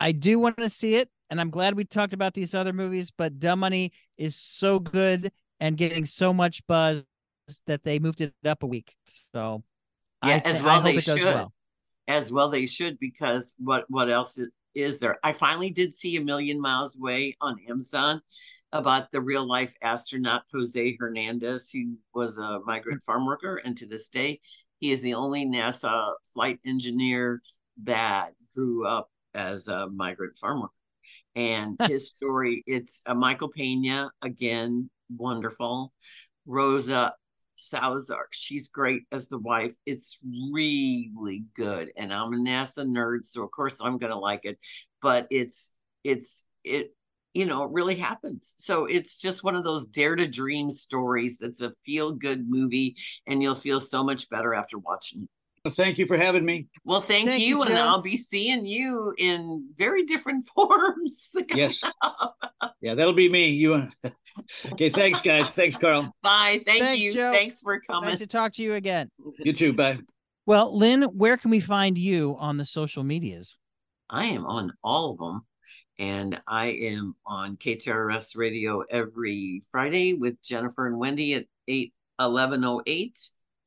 I 0.00 0.12
do 0.12 0.38
want 0.38 0.56
to 0.56 0.70
see 0.70 0.96
it, 0.96 1.10
and 1.28 1.40
I'm 1.40 1.50
glad 1.50 1.74
we 1.74 1.84
talked 1.84 2.14
about 2.14 2.34
these 2.34 2.54
other 2.54 2.72
movies. 2.72 3.12
But 3.16 3.38
Dumb 3.38 3.60
Money 3.60 3.92
is 4.16 4.34
so 4.34 4.80
good 4.80 5.30
and 5.60 5.76
getting 5.76 6.04
so 6.06 6.32
much 6.32 6.66
buzz 6.66 7.04
that 7.66 7.84
they 7.84 7.98
moved 7.98 8.20
it 8.20 8.34
up 8.44 8.62
a 8.62 8.66
week. 8.66 8.94
So 9.06 9.62
Yeah, 10.24 10.40
I, 10.44 10.48
as 10.48 10.62
well 10.62 10.80
they 10.80 10.98
should. 10.98 11.22
well. 11.22 11.52
as 12.08 12.32
well 12.32 12.48
they 12.48 12.66
should 12.66 12.98
because 12.98 13.54
what 13.58 13.84
what 13.88 14.10
else 14.10 14.38
is, 14.38 14.50
is 14.74 15.00
there 15.00 15.18
i 15.24 15.32
finally 15.32 15.70
did 15.70 15.92
see 15.92 16.16
a 16.16 16.20
million 16.20 16.60
miles 16.60 16.96
away 16.96 17.34
on 17.40 17.56
amazon 17.68 18.20
about 18.72 19.10
the 19.10 19.20
real 19.20 19.46
life 19.46 19.74
astronaut 19.82 20.42
jose 20.52 20.96
hernandez 20.98 21.70
who 21.70 21.96
was 22.14 22.38
a 22.38 22.60
migrant 22.64 23.00
mm. 23.00 23.04
farm 23.04 23.26
worker 23.26 23.60
and 23.64 23.76
to 23.76 23.86
this 23.86 24.08
day 24.08 24.38
he 24.78 24.92
is 24.92 25.02
the 25.02 25.14
only 25.14 25.44
nasa 25.44 26.14
flight 26.32 26.60
engineer 26.64 27.42
that 27.82 28.30
grew 28.54 28.86
up 28.86 29.10
as 29.34 29.68
a 29.68 29.88
migrant 29.90 30.36
farm 30.38 30.60
worker 30.60 30.72
and 31.34 31.76
his 31.88 32.08
story 32.08 32.62
it's 32.66 33.02
a 33.06 33.14
michael 33.14 33.48
pena 33.48 34.10
again 34.22 34.88
wonderful 35.16 35.92
rosa 36.46 37.12
Salazar. 37.60 38.26
She's 38.30 38.68
great 38.68 39.02
as 39.12 39.28
the 39.28 39.38
wife. 39.38 39.74
It's 39.86 40.18
really 40.24 41.44
good. 41.54 41.92
And 41.96 42.12
I'm 42.12 42.32
a 42.32 42.36
NASA 42.36 42.86
nerd, 42.86 43.24
so 43.26 43.42
of 43.42 43.50
course 43.50 43.78
I'm 43.82 43.98
gonna 43.98 44.18
like 44.18 44.44
it. 44.44 44.58
But 45.02 45.26
it's 45.30 45.70
it's 46.02 46.44
it 46.64 46.94
you 47.34 47.44
know 47.44 47.64
it 47.64 47.70
really 47.70 47.96
happens. 47.96 48.56
So 48.58 48.86
it's 48.86 49.20
just 49.20 49.44
one 49.44 49.56
of 49.56 49.64
those 49.64 49.86
dare 49.86 50.16
to 50.16 50.26
dream 50.26 50.70
stories. 50.70 51.42
It's 51.42 51.62
a 51.62 51.72
feel 51.84 52.12
good 52.12 52.48
movie, 52.48 52.96
and 53.26 53.42
you'll 53.42 53.54
feel 53.54 53.80
so 53.80 54.02
much 54.02 54.28
better 54.30 54.54
after 54.54 54.78
watching 54.78 55.22
it. 55.24 55.30
Well, 55.64 55.74
thank 55.74 55.98
you 55.98 56.06
for 56.06 56.16
having 56.16 56.44
me. 56.44 56.68
Well, 56.84 57.02
thank, 57.02 57.28
Thank 57.28 57.42
you, 57.42 57.58
you, 57.58 57.62
and 57.64 57.76
I'll 57.76 58.00
be 58.00 58.16
seeing 58.16 58.64
you 58.64 59.12
in 59.18 59.68
very 59.76 60.04
different 60.04 60.46
forms. 60.54 61.34
Yes. 61.54 61.82
Yeah, 62.82 62.94
that'll 62.94 63.12
be 63.12 63.28
me. 63.28 63.48
You. 63.48 63.74
Uh, 63.74 63.88
okay. 64.72 64.88
Thanks, 64.88 65.20
guys. 65.20 65.48
Thanks, 65.48 65.76
Carl. 65.76 66.14
Bye. 66.22 66.62
Thank 66.64 66.82
Thanks, 66.82 67.04
you. 67.04 67.12
Joe. 67.12 67.30
Thanks 67.30 67.60
for 67.60 67.78
coming. 67.78 68.08
Nice 68.08 68.20
to 68.20 68.26
talk 68.26 68.54
to 68.54 68.62
you 68.62 68.72
again. 68.72 69.10
You 69.38 69.52
too. 69.52 69.74
Bye. 69.74 69.98
Well, 70.46 70.74
Lynn, 70.74 71.02
where 71.02 71.36
can 71.36 71.50
we 71.50 71.60
find 71.60 71.98
you 71.98 72.36
on 72.38 72.56
the 72.56 72.64
social 72.64 73.04
medias? 73.04 73.58
I 74.08 74.24
am 74.26 74.46
on 74.46 74.72
all 74.82 75.12
of 75.12 75.18
them. 75.18 75.42
And 75.98 76.40
I 76.48 76.68
am 76.68 77.14
on 77.26 77.58
KTRS 77.58 78.34
radio 78.34 78.82
every 78.90 79.60
Friday 79.70 80.14
with 80.14 80.42
Jennifer 80.42 80.86
and 80.86 80.98
Wendy 80.98 81.34
at 81.34 81.44
8 81.68 81.92
1108 82.16 83.18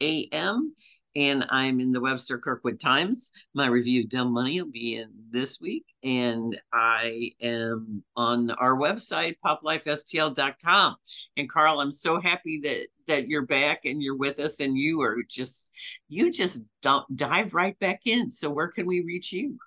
a.m. 0.02 0.76
And 1.16 1.46
I'm 1.50 1.80
in 1.80 1.92
the 1.92 2.02
Webster 2.02 2.38
Kirkwood 2.38 2.80
Times. 2.80 3.32
My 3.54 3.68
review 3.68 4.02
of 4.02 4.10
Dumb 4.10 4.34
Money 4.34 4.62
will 4.62 4.72
be 4.72 4.96
in 4.96 5.10
this 5.30 5.62
week. 5.62 5.86
And 6.04 6.60
I 6.72 7.32
am 7.42 8.04
on 8.16 8.52
our 8.52 8.76
website, 8.76 9.36
poplifestl.com. 9.46 10.96
And 11.38 11.50
Carl, 11.50 11.80
I'm 11.80 11.92
so 11.92 12.20
happy 12.20 12.60
that 12.64 12.88
that 13.08 13.28
you're 13.28 13.46
back 13.46 13.86
and 13.86 14.02
you're 14.02 14.16
with 14.16 14.40
us 14.40 14.60
and 14.60 14.78
you 14.78 15.02
are 15.02 15.18
just 15.30 15.70
you 16.08 16.32
just 16.32 16.64
don't 16.82 17.06
dive 17.16 17.54
right 17.54 17.78
back 17.80 18.02
in. 18.06 18.30
So 18.30 18.50
where 18.50 18.70
can 18.70 18.86
we 18.86 19.02
reach 19.02 19.32
you? 19.32 19.58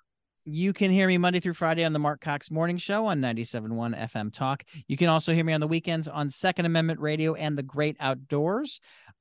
You 0.49 0.71
can 0.71 0.91
hear 0.91 1.07
me 1.07 1.17
Monday 1.17 1.41
through 1.41 1.55
Friday 1.55 1.83
on 1.83 1.91
the 1.91 1.99
Marc 1.99 2.21
Cox 2.21 2.49
Morning 2.49 2.77
Show 2.77 3.05
on 3.07 3.19
97.1 3.19 3.99
FM 4.09 4.31
Talk. 4.31 4.63
You 4.87 4.95
can 4.95 5.09
also 5.09 5.33
hear 5.33 5.43
me 5.43 5.51
on 5.51 5.59
the 5.59 5.67
weekends 5.67 6.07
on 6.07 6.29
Second 6.29 6.65
Amendment 6.65 7.01
Radio 7.01 7.33
and 7.33 7.57
The 7.57 7.63
Great 7.63 7.97
Outdoors 7.99 8.79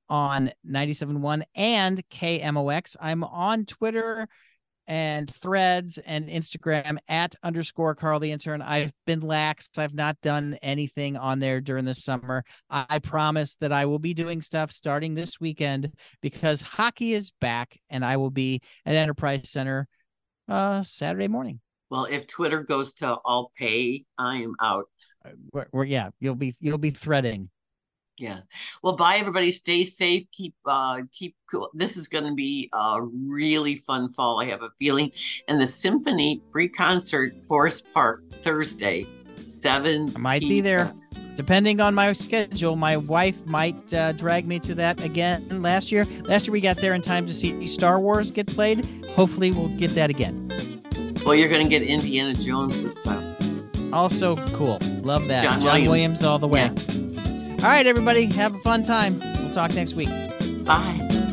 on 0.08 0.50
97.1 0.68 1.42
and 1.54 2.08
KMOX. 2.08 2.96
I'm 3.00 3.24
on 3.24 3.64
Twitter 3.66 4.28
and 4.88 5.28
threads 5.28 5.98
and 5.98 6.28
Instagram 6.28 6.96
at 7.08 7.34
underscore 7.42 7.94
Carl 7.96 8.20
the 8.20 8.30
intern. 8.30 8.62
I've 8.62 8.92
been 9.04 9.20
lax. 9.20 9.68
I've 9.78 9.94
not 9.94 10.20
done 10.20 10.56
anything 10.62 11.16
on 11.16 11.40
there 11.40 11.60
during 11.60 11.84
the 11.84 11.94
summer. 11.94 12.44
I 12.70 13.00
promise 13.00 13.56
that 13.56 13.72
I 13.72 13.86
will 13.86 13.98
be 13.98 14.14
doing 14.14 14.40
stuff 14.40 14.70
starting 14.70 15.14
this 15.14 15.40
weekend 15.40 15.92
because 16.22 16.60
hockey 16.62 17.14
is 17.14 17.32
back 17.40 17.76
and 17.90 18.04
I 18.04 18.16
will 18.16 18.30
be 18.30 18.60
at 18.84 18.94
Enterprise 18.94 19.50
Center 19.50 19.88
uh 20.48 20.82
Saturday 20.84 21.26
morning. 21.28 21.60
Well, 21.90 22.04
if 22.04 22.26
Twitter 22.28 22.62
goes 22.62 22.94
to 22.94 23.14
all 23.24 23.50
pay, 23.56 24.02
I 24.18 24.36
am 24.36 24.54
out. 24.60 24.84
We're, 25.52 25.66
we're- 25.72 25.88
yeah, 25.88 26.10
you'll 26.20 26.34
be 26.36 26.54
you'll 26.60 26.78
be 26.78 26.90
threading. 26.90 27.50
Yeah. 28.18 28.40
Well, 28.82 28.96
bye 28.96 29.16
everybody. 29.16 29.50
Stay 29.50 29.84
safe. 29.84 30.24
Keep 30.32 30.54
uh 30.64 31.02
keep 31.12 31.34
cool. 31.50 31.70
This 31.74 31.96
is 31.96 32.08
gonna 32.08 32.34
be 32.34 32.70
a 32.72 33.00
really 33.02 33.76
fun 33.76 34.12
fall, 34.12 34.40
I 34.40 34.46
have 34.46 34.62
a 34.62 34.70
feeling. 34.78 35.12
And 35.48 35.60
the 35.60 35.66
symphony 35.66 36.42
free 36.50 36.68
concert, 36.68 37.34
Forest 37.46 37.86
Park, 37.92 38.22
Thursday, 38.42 39.06
seven. 39.44 40.12
I 40.14 40.18
might 40.18 40.40
be 40.40 40.60
there. 40.60 40.92
Depending 41.34 41.82
on 41.82 41.94
my 41.94 42.14
schedule, 42.14 42.76
my 42.76 42.96
wife 42.96 43.44
might 43.44 43.92
uh, 43.92 44.12
drag 44.12 44.46
me 44.46 44.58
to 44.60 44.74
that 44.76 45.02
again. 45.04 45.62
Last 45.62 45.92
year, 45.92 46.06
last 46.24 46.46
year 46.46 46.52
we 46.52 46.62
got 46.62 46.78
there 46.78 46.94
in 46.94 47.02
time 47.02 47.26
to 47.26 47.34
see 47.34 47.66
Star 47.66 48.00
Wars 48.00 48.30
get 48.30 48.46
played. 48.46 48.86
Hopefully, 49.14 49.50
we'll 49.50 49.68
get 49.76 49.94
that 49.94 50.08
again. 50.08 50.82
Well, 51.26 51.34
you're 51.34 51.50
gonna 51.50 51.68
get 51.68 51.82
Indiana 51.82 52.32
Jones 52.32 52.82
this 52.82 52.94
time. 52.98 53.36
Also, 53.92 54.36
cool. 54.54 54.78
Love 55.02 55.28
that. 55.28 55.42
John 55.42 55.60
John, 55.60 55.72
Williams. 55.72 55.88
Williams. 55.88 56.24
all 56.24 56.38
the 56.38 56.48
way. 56.48 56.70
All 57.58 57.72
right, 57.72 57.86
everybody, 57.86 58.26
have 58.26 58.54
a 58.54 58.58
fun 58.58 58.82
time. 58.82 59.18
We'll 59.40 59.50
talk 59.52 59.74
next 59.74 59.94
week. 59.94 60.10
Bye. 60.64 61.25